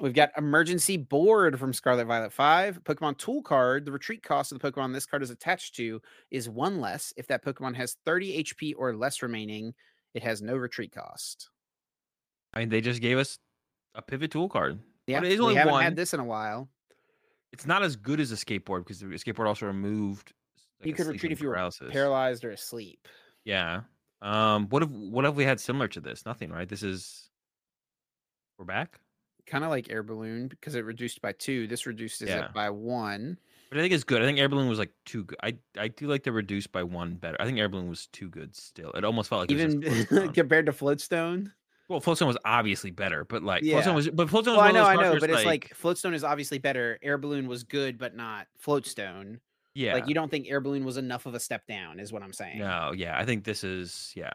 [0.00, 2.84] We've got Emergency Board from Scarlet Violet 5.
[2.84, 3.84] Pokemon Tool card.
[3.84, 6.00] The retreat cost of the Pokemon this card is attached to
[6.30, 7.12] is one less.
[7.16, 9.74] If that Pokemon has 30 HP or less remaining,
[10.14, 11.50] it has no retreat cost.
[12.54, 13.38] I mean, they just gave us
[13.94, 14.78] a pivot tool card.
[15.06, 15.84] Yeah, it is only we haven't one.
[15.84, 16.68] had this in a while.
[17.52, 20.32] It's not as good as a skateboard because the skateboard also removed.
[20.80, 21.92] like, you could retreat if you were paralysis.
[21.92, 23.06] paralyzed or asleep.
[23.44, 23.82] Yeah.
[24.22, 24.68] Um.
[24.70, 26.24] What have what have we had similar to this?
[26.24, 26.68] Nothing, right?
[26.68, 27.28] This is.
[28.58, 28.98] We're back.
[29.46, 31.66] Kind of like Air Balloon because it reduced by two.
[31.66, 32.46] This reduces Yeah.
[32.46, 33.38] it by one.
[33.70, 34.22] But I think it's good.
[34.22, 35.38] I think Air Balloon was like too good.
[35.42, 37.36] I I do like the reduced by one better.
[37.40, 38.90] I think Air Balloon was too good still.
[38.92, 39.82] It almost felt like Even
[40.32, 41.50] compared to Floatstone.
[41.88, 43.80] well, Floatstone was obviously better, but like Yeah.
[43.82, 46.14] Floatstone was, but Floatstone was Well, I know, I know, but it's it's like Floatstone
[46.14, 46.98] is obviously better.
[47.02, 49.40] Air Balloon was good, but not Floatstone.
[49.74, 52.22] yeah, Like you don't think Air Balloon was enough of a step down, is what
[52.22, 52.58] I'm saying.
[52.60, 53.18] no, yeah.
[53.18, 54.30] I think this is yeah,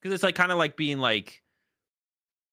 [0.00, 1.42] because it's like kind of like being like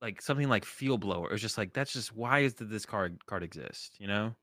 [0.02, 1.32] like something like Field Blower.
[1.32, 3.96] It's just like that's just why is did this card card exist?
[4.00, 4.34] You know,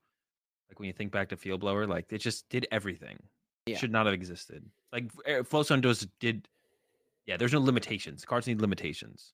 [0.68, 3.18] like when you think back to Field Blower, like it just did everything.
[3.66, 3.78] Yeah.
[3.78, 4.64] Should not have existed.
[4.92, 5.10] Like
[5.44, 6.48] Flowstone does did.
[7.26, 8.24] Yeah, there's no limitations.
[8.24, 9.32] Cards need limitations.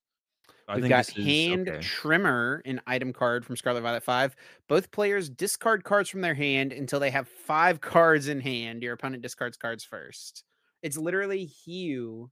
[0.68, 1.80] I We've think got Hand okay.
[1.80, 4.36] Trimmer, an item card from Scarlet Violet 5.
[4.68, 8.82] Both players discard cards from their hand until they have five cards in hand.
[8.82, 10.44] Your opponent discards cards first.
[10.82, 12.30] It's literally Hugh.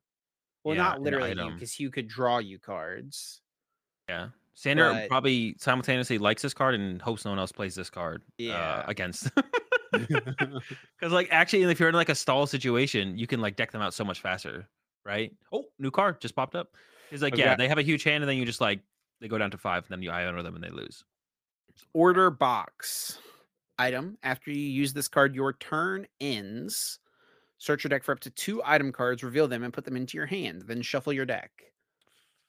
[0.64, 3.40] Well, Yeah, not literally Hugh, because Hugh could draw you cards.
[4.10, 4.28] Yeah.
[4.54, 8.22] Sander But- probably simultaneously likes this card and hopes no one else plays this card
[8.38, 8.54] Yeah.
[8.54, 9.30] uh, against.
[9.92, 13.82] Because, like, actually, if you're in like a stall situation, you can like deck them
[13.82, 14.68] out so much faster,
[15.04, 15.32] right?
[15.52, 16.76] Oh, new card just popped up.
[17.10, 18.80] He's like, I've yeah, they have a huge hand, and then you just like
[19.20, 21.04] they go down to five, and then you Iono them and they lose.
[21.92, 23.18] Order box
[23.78, 24.16] item.
[24.22, 26.98] After you use this card, your turn ends.
[27.58, 30.16] Search your deck for up to two item cards, reveal them, and put them into
[30.16, 30.62] your hand.
[30.66, 31.50] Then shuffle your deck.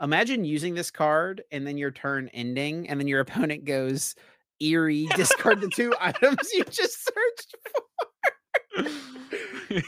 [0.01, 4.15] Imagine using this card and then your turn ending, and then your opponent goes
[4.59, 8.83] eerie, discard the two items you just searched for.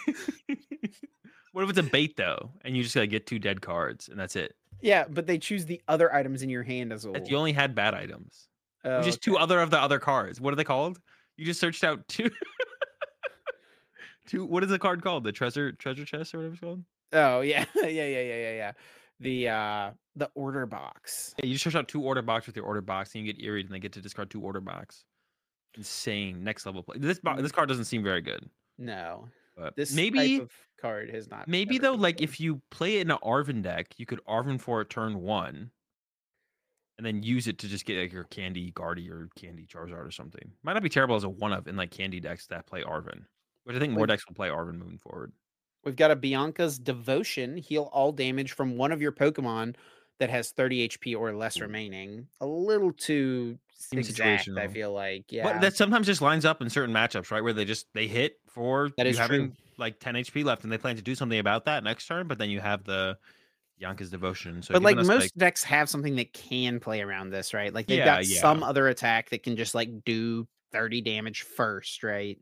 [1.51, 4.19] what if it's a bait though, and you just gotta get two dead cards, and
[4.19, 4.55] that's it?
[4.81, 7.15] Yeah, but they choose the other items in your hand as well.
[7.15, 8.49] If you only had bad items,
[8.85, 10.41] Oh, just two other of the other cards.
[10.41, 10.99] What are they called?
[11.37, 12.29] You just searched out two.
[14.27, 14.45] two.
[14.45, 15.23] What is the card called?
[15.23, 16.83] The treasure treasure chest or whatever it's called.
[17.13, 18.71] Oh yeah, yeah, yeah, yeah, yeah, yeah.
[19.19, 21.33] The uh the order box.
[21.37, 23.41] Yeah, you just search out two order box with your order box, and you get
[23.43, 25.05] eerie, and they get to discard two order box.
[25.75, 26.97] Insane, next level play.
[26.99, 29.27] This bo- this card doesn't seem very good, No,
[29.57, 31.47] but this maybe type of card has not.
[31.47, 32.23] maybe though, like good.
[32.25, 35.71] if you play it in an Arven deck, you could Arven for it turn one,
[36.97, 40.11] and then use it to just get like your Candy Guardy or Candy Charizard or
[40.11, 40.51] something.
[40.63, 43.25] Might not be terrible as a one of in like Candy decks that play Arven,
[43.63, 45.31] which I think more Like- decks will play Arvin moving forward.
[45.83, 47.57] We've got a Bianca's Devotion.
[47.57, 49.75] Heal all damage from one of your Pokemon
[50.19, 52.27] that has 30 HP or less remaining.
[52.39, 53.57] A little too
[53.91, 55.25] exact, I feel like.
[55.29, 55.43] Yeah.
[55.43, 57.43] But that sometimes just lines up in certain matchups, right?
[57.43, 59.51] Where they just they hit for That you is true.
[59.77, 62.27] like 10 HP left, and they plan to do something about that next turn.
[62.27, 63.17] But then you have the
[63.79, 64.61] Bianca's devotion.
[64.61, 67.73] So but like most decks have something that can play around this, right?
[67.73, 68.39] Like they've Yeah, got yeah.
[68.39, 72.37] some other attack that can just like do 30 damage first, right?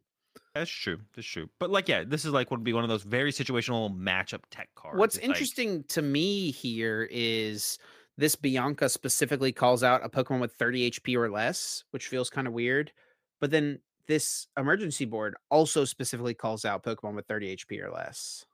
[0.53, 1.49] That's true, that's true.
[1.59, 4.69] But like, yeah, this is like would be one of those very situational matchup tech
[4.75, 4.97] cards.
[4.97, 7.77] What's It's like- interesting to me here is
[8.17, 12.47] this Bianca specifically calls out a Pokemon with 30 HP or less, which feels kind
[12.47, 12.91] of weird.
[13.39, 18.45] But then this emergency board also specifically calls out Pokemon with 30 HP or less.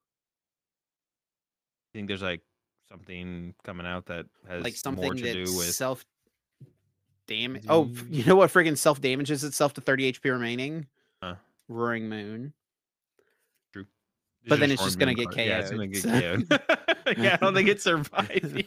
[1.94, 2.42] I think there's like
[2.90, 5.74] something coming out that has Like more something to that do with.
[5.74, 6.06] self
[7.28, 7.66] damage.
[7.68, 10.86] Oh, you know what friggin' self damages itself to 30 HP remaining?
[11.68, 12.54] Roaring Moon.
[13.74, 15.48] These but then it's just gonna get Moon cards.
[15.48, 16.60] Yeah, it's gonna KO'd, get
[17.08, 17.18] KO'd.
[17.18, 18.64] yeah, I don't think it's surviving.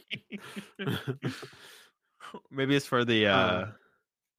[2.51, 3.27] Maybe it's for the.
[3.29, 3.73] uh Uh,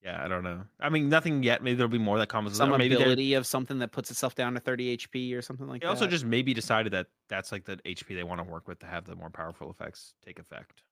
[0.04, 0.62] Yeah, I don't know.
[0.80, 1.62] I mean, nothing yet.
[1.62, 2.56] Maybe there'll be more that comes.
[2.56, 5.80] Some maybe ability of something that puts itself down to 30 HP or something like
[5.80, 5.90] They that.
[5.92, 8.86] also just maybe decided that that's like the HP they want to work with to
[8.86, 10.82] have the more powerful effects take effect.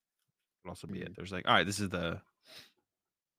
[0.62, 1.06] Could also be Mm.
[1.06, 1.16] it.
[1.16, 2.20] There's like, all right, this is the,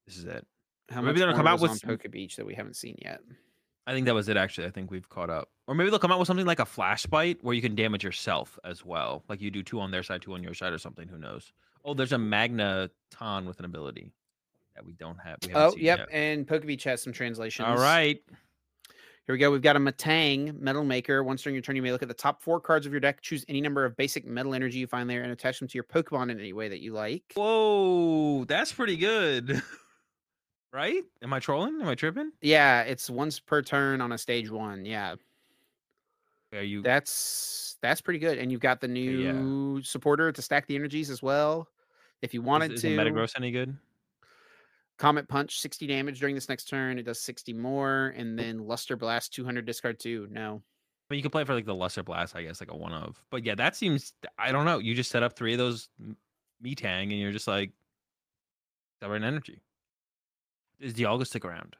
[0.06, 0.46] this is it.
[0.90, 3.20] How maybe much they'll come out with on Poke Beach that we haven't seen yet.
[3.86, 4.36] I think that was it.
[4.36, 5.48] Actually, I think we've caught up.
[5.66, 8.04] Or maybe they'll come out with something like a flash bite where you can damage
[8.04, 9.24] yourself as well.
[9.28, 11.08] Like you do two on their side, two on your side, or something.
[11.08, 11.52] Who knows?
[11.84, 14.12] Oh, there's a Magneton with an ability
[14.76, 15.38] that we don't have.
[15.46, 15.98] We Oh, yep.
[15.98, 16.08] yet.
[16.12, 17.66] And Poke Beach has some translations.
[17.66, 18.20] All right.
[19.26, 19.52] Here we go.
[19.52, 21.22] We've got a Metang Metal Maker.
[21.22, 23.20] Once during your turn, you may look at the top four cards of your deck,
[23.20, 25.84] choose any number of basic metal energy you find there, and attach them to your
[25.84, 27.22] Pokemon in any way that you like.
[27.36, 29.62] Whoa, that's pretty good.
[30.72, 31.02] right?
[31.22, 31.80] Am I trolling?
[31.80, 32.32] Am I tripping?
[32.40, 34.84] Yeah, it's once per turn on a stage one.
[34.84, 35.16] Yeah,
[36.52, 36.82] Are you?
[36.82, 38.38] that's that's pretty good.
[38.38, 39.32] And you've got the yeah.
[39.32, 41.68] new supporter to stack the energies as well.
[42.22, 43.76] If you wanted is, to, is the Metagross any good?
[44.98, 46.98] Comet Punch, 60 damage during this next turn.
[46.98, 48.14] It does 60 more.
[48.16, 50.28] And then Luster Blast, 200 discard two.
[50.30, 50.62] No.
[51.08, 53.20] But you could play for like the Luster Blast, I guess, like a one of.
[53.30, 54.12] But yeah, that seems.
[54.38, 54.78] I don't know.
[54.78, 56.16] You just set up three of those M-
[56.64, 57.72] Metang, and you're just like,
[59.02, 59.58] Celebrate energy.
[60.82, 61.76] Does Dialga stick around?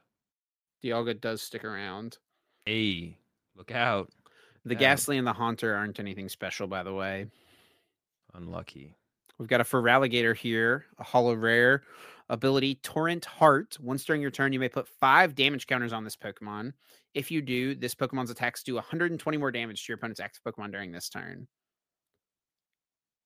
[0.81, 2.17] Dialga does stick around.
[2.65, 3.17] Hey,
[3.55, 4.09] look out!
[4.63, 4.79] The Yeah.
[4.79, 7.27] Gastly and the Haunter aren't anything special, by the way.
[8.33, 8.95] Unlucky.
[9.37, 11.83] We've got a Feraligatr here, a Holo Rare
[12.29, 13.77] ability, Torrent Heart.
[13.81, 16.71] Once during your turn, you may put five damage counters on this Pokemon.
[17.13, 20.71] If you do, this Pokemon's attacks do 120 more damage to your opponent's active Pokemon
[20.71, 21.47] during this turn.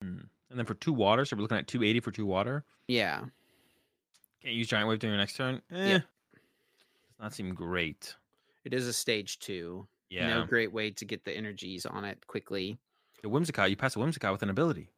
[0.01, 0.21] Hmm.
[0.49, 2.65] And then for two water, so we're looking at 280 for two water.
[2.87, 3.25] Yeah.
[4.41, 5.61] Can't use Giant Wave during your next turn.
[5.72, 5.97] Eh, Yeah.
[5.99, 8.15] Does not seem great.
[8.64, 9.88] It is a stage two.
[10.09, 10.27] Yeah.
[10.30, 12.77] No great way to get the energies on it quickly.
[13.23, 14.89] The Whimsicott, you pass a Whimsicott with an ability.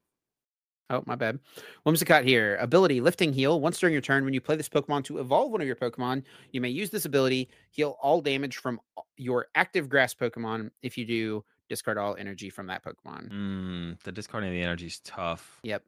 [0.91, 1.39] Oh, my bad.
[1.85, 2.57] Whimsicott here.
[2.59, 3.61] Ability lifting heal.
[3.61, 6.23] Once during your turn, when you play this Pokemon to evolve one of your Pokemon,
[6.51, 8.81] you may use this ability, heal all damage from
[9.15, 10.71] your active grass Pokemon.
[10.81, 13.29] If you do, discard all energy from that Pokemon.
[13.31, 15.59] Mm, the discarding of the energy is tough.
[15.63, 15.83] Yep.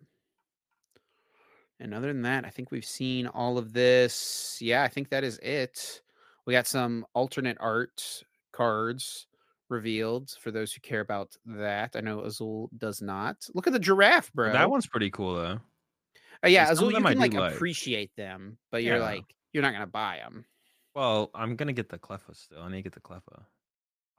[1.82, 4.58] And other than that, I think we've seen all of this.
[4.62, 6.02] Yeah, I think that is it.
[6.46, 9.28] We got some alternate art cards
[9.70, 11.96] revealed for those who care about that.
[11.96, 13.48] I know Azul does not.
[13.54, 14.52] Look at the giraffe, bro.
[14.52, 15.60] That one's pretty cool though.
[16.44, 17.54] Uh, yeah, some Azul, you can like like.
[17.54, 19.04] appreciate them, but you're Yeah.
[19.04, 20.46] like you're not gonna buy them.
[20.96, 22.62] Well, I'm gonna get the Cleffa still.
[22.62, 23.44] I need to get the Cleffa.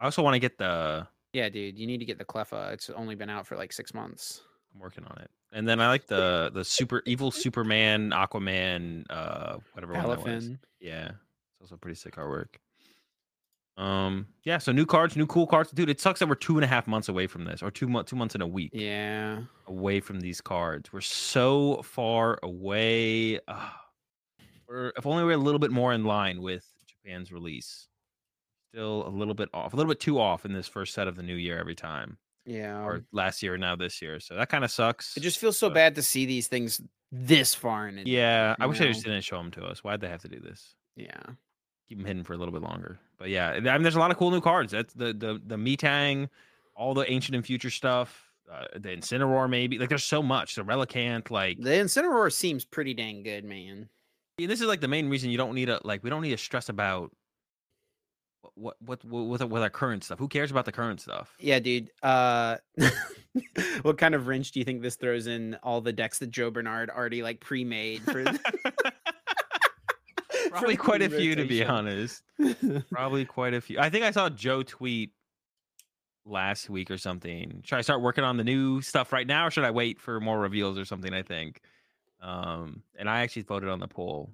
[0.00, 1.06] I also want to get the.
[1.32, 2.72] Yeah, dude, you need to get the Cleffa.
[2.72, 4.42] It's only been out for like six months.
[4.74, 5.30] I'm working on it.
[5.52, 10.50] And then I like the the super evil Superman, Aquaman, uh, whatever one that was.
[10.80, 12.54] Yeah, it's also pretty sick artwork.
[13.76, 14.58] Um, yeah.
[14.58, 15.88] So new cards, new cool cards, dude.
[15.88, 18.10] It sucks that we're two and a half months away from this, or two months,
[18.10, 19.42] two months in a week Yeah.
[19.66, 20.92] away from these cards.
[20.92, 23.40] We're so far away.
[23.48, 23.78] Ah.
[24.68, 27.88] we're if only we're a little bit more in line with Japan's release.
[28.72, 31.16] Still a little bit off, a little bit too off in this first set of
[31.16, 32.84] the new year every time, Yeah.
[32.84, 34.18] or last year, now this year.
[34.20, 35.16] So that kind of sucks.
[35.16, 38.08] it just feels so but- bad to see these things this far in advance.
[38.08, 39.84] Yeah, I wish they just didn't show them to us.
[39.84, 40.74] Why'd they have to do this?
[40.96, 41.20] Yeah.
[41.88, 42.98] Keep them hidden for a little bit longer.
[43.18, 44.72] But yeah, I mean, there's a lot of cool new cards.
[44.72, 46.28] That's the the the Metang,
[46.74, 49.78] all the ancient and future stuff, uh, the Incineroar maybe.
[49.78, 50.54] Like there's so much.
[50.54, 53.88] The Relicanth, like The Incineroar seems pretty dang good, man.
[54.38, 56.30] and this is like the main reason you don't need a like we don't need
[56.30, 57.12] to stress about
[58.54, 60.18] what what what with, with our current stuff.
[60.18, 61.34] Who cares about the current stuff?
[61.38, 61.90] Yeah, dude.
[62.02, 62.58] Uh
[63.82, 66.50] what kind of wrench do you think this throws in all the decks that Joe
[66.50, 68.24] Bernard already like pre-made for
[70.50, 72.22] Probably quite a few to be honest.
[72.90, 73.78] Probably quite a few.
[73.78, 75.12] I think I saw Joe tweet
[76.24, 77.62] last week or something.
[77.64, 80.20] Should I start working on the new stuff right now, or should I wait for
[80.20, 81.14] more reveals or something?
[81.14, 81.60] I think.
[82.20, 84.30] Um, and I actually voted on the poll.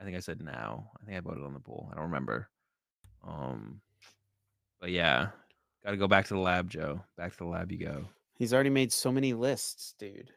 [0.00, 0.90] I think I said now.
[1.00, 1.88] I think I voted on the poll.
[1.90, 2.48] I don't remember.
[3.26, 3.80] Um,
[4.80, 5.28] but yeah,
[5.84, 7.02] got to go back to the lab, Joe.
[7.16, 8.04] Back to the lab you go.
[8.38, 10.30] He's already made so many lists, dude.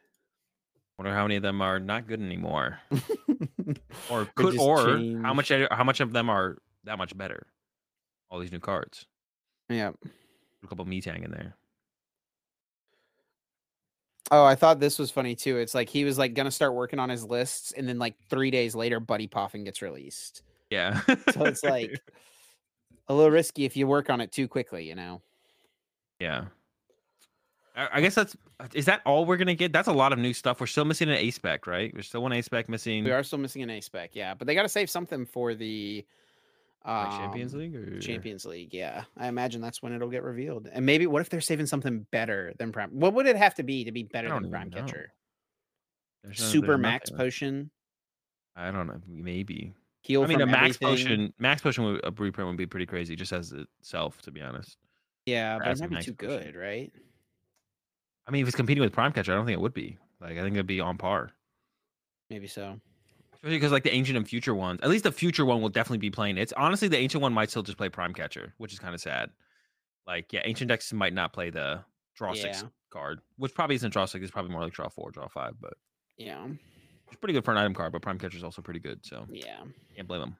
[0.98, 2.78] Wonder how many of them are not good anymore,
[4.10, 7.46] or could, or how much how much of them are that much better.
[8.30, 9.04] All these new cards.
[9.68, 9.90] Yeah.
[10.64, 11.54] a couple Metang in there.
[14.30, 15.58] Oh, I thought this was funny too.
[15.58, 18.50] It's like he was like gonna start working on his lists, and then like three
[18.50, 20.42] days later, Buddy Poffin gets released.
[20.70, 21.00] Yeah.
[21.32, 22.00] So it's like
[23.08, 25.22] a little risky if you work on it too quickly, you know.
[26.18, 26.46] yeah.
[27.78, 28.34] I, guess that's
[28.72, 29.70] is that all we're gonna get?
[29.70, 30.60] That's a lot of new stuff.
[30.60, 31.92] We're still missing an A spec, right?
[31.94, 33.04] We're still one A spec missing.
[33.04, 35.54] We are still missing an A spec, yeah, but they got to save something for
[35.54, 36.06] the
[36.86, 39.04] like, Champions um, League or Champions League, yeah.
[39.16, 40.68] I imagine that's when it'll get revealed.
[40.72, 42.90] And maybe what if they're saving something better than Prime?
[42.92, 44.70] What would it have to be to be better than Prime.
[44.70, 45.12] Catcher?
[46.32, 47.10] Super Max.
[47.10, 47.70] Potion,
[48.54, 49.00] I don't know.
[49.06, 49.74] Maybe.
[50.06, 50.88] Heal I mean, a Max everything.
[50.88, 54.40] Potion, Max Potion, would, a reprint would be pretty crazy, just as itself, to be
[54.40, 54.76] honest.
[55.26, 56.52] Yeah, or but it as a might be too Potion.
[56.52, 56.92] good, right?
[58.26, 59.98] I mean, if it's competing with Prime Catcher, I don't think it would be.
[60.20, 61.30] Like, I think it'd be on par.
[62.30, 62.80] Maybe so.
[63.34, 65.98] Especially because like the ancient and future ones, at least the future one will definitely
[65.98, 66.38] be playing.
[66.38, 69.00] It's honestly the ancient one might still just play Prime Catcher, which is kind of
[69.00, 69.30] sad.
[70.06, 71.80] Like, yeah, ancient decks might not play the
[72.16, 74.22] draw six card, which probably isn't draw six.
[74.22, 75.54] It's probably more like draw four, draw five.
[75.60, 75.74] But
[76.16, 76.46] Yeah,
[77.08, 77.92] it's pretty good for an item card.
[77.92, 79.60] But Prime Catcher is also pretty good, so yeah.
[79.94, 80.36] can't blame them.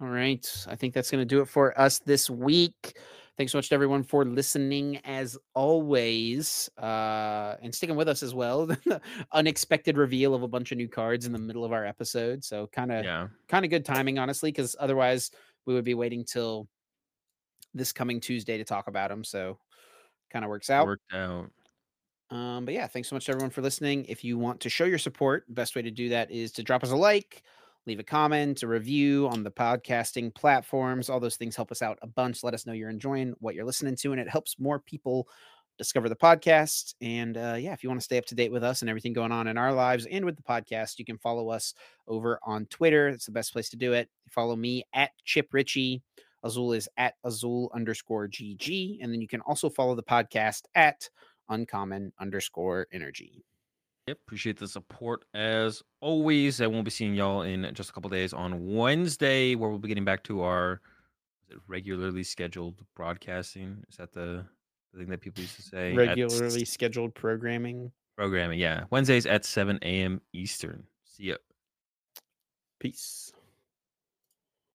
[0.00, 0.66] All right.
[0.68, 2.98] I think that's going to do it for us this week.
[3.36, 8.34] Thanks so much to everyone for listening as always uh, and sticking with us as
[8.34, 8.68] well.
[9.32, 12.44] Unexpected reveal of a bunch of new cards in the middle of our episode.
[12.44, 15.30] So kind of Yeah, kind of good timing, honestly, because otherwise
[15.66, 16.66] we would be waiting till
[17.74, 19.22] this coming Tuesday to talk about them.
[19.22, 19.58] So
[20.30, 20.86] kind of works out.
[20.86, 21.50] worked out.
[22.30, 24.04] Um, but yeah, thanks so much to everyone for listening.
[24.06, 26.82] If you want to show your support, best way to do that is to drop
[26.82, 27.42] us a like,
[27.86, 31.08] leave a comment, a review on the podcasting platforms.
[31.08, 32.42] All those things help us out a bunch.
[32.42, 35.28] Let us know you're enjoying what you're listening to, and it helps more people
[35.78, 36.94] discover the podcast.
[37.00, 39.12] And uh, yeah, if you want to stay up to date with us and everything
[39.12, 41.74] going on in our lives and with the podcast, you can follow us
[42.08, 43.08] over on Twitter.
[43.08, 44.08] It's the best place to do it.
[44.30, 46.02] Follow me at Chip Ritchie.
[46.42, 48.98] Azul is at Azul underscore GG.
[49.02, 51.08] And then you can also follow the podcast at
[51.48, 53.44] uncommon underscore energy.
[54.06, 56.60] Yep, appreciate the support as always.
[56.60, 59.88] I won't be seeing y'all in just a couple days on Wednesday, where we'll be
[59.88, 60.80] getting back to our
[61.66, 63.82] regularly scheduled broadcasting.
[63.88, 64.44] Is that the,
[64.92, 65.90] the thing that people used to say?
[65.90, 67.90] At Regularly scheduled programming.
[68.16, 68.60] programming.
[68.60, 70.20] Yeah, Wednesdays at seven a.m.
[70.32, 70.84] Eastern.
[71.04, 71.36] See ya.
[72.78, 73.32] Peace.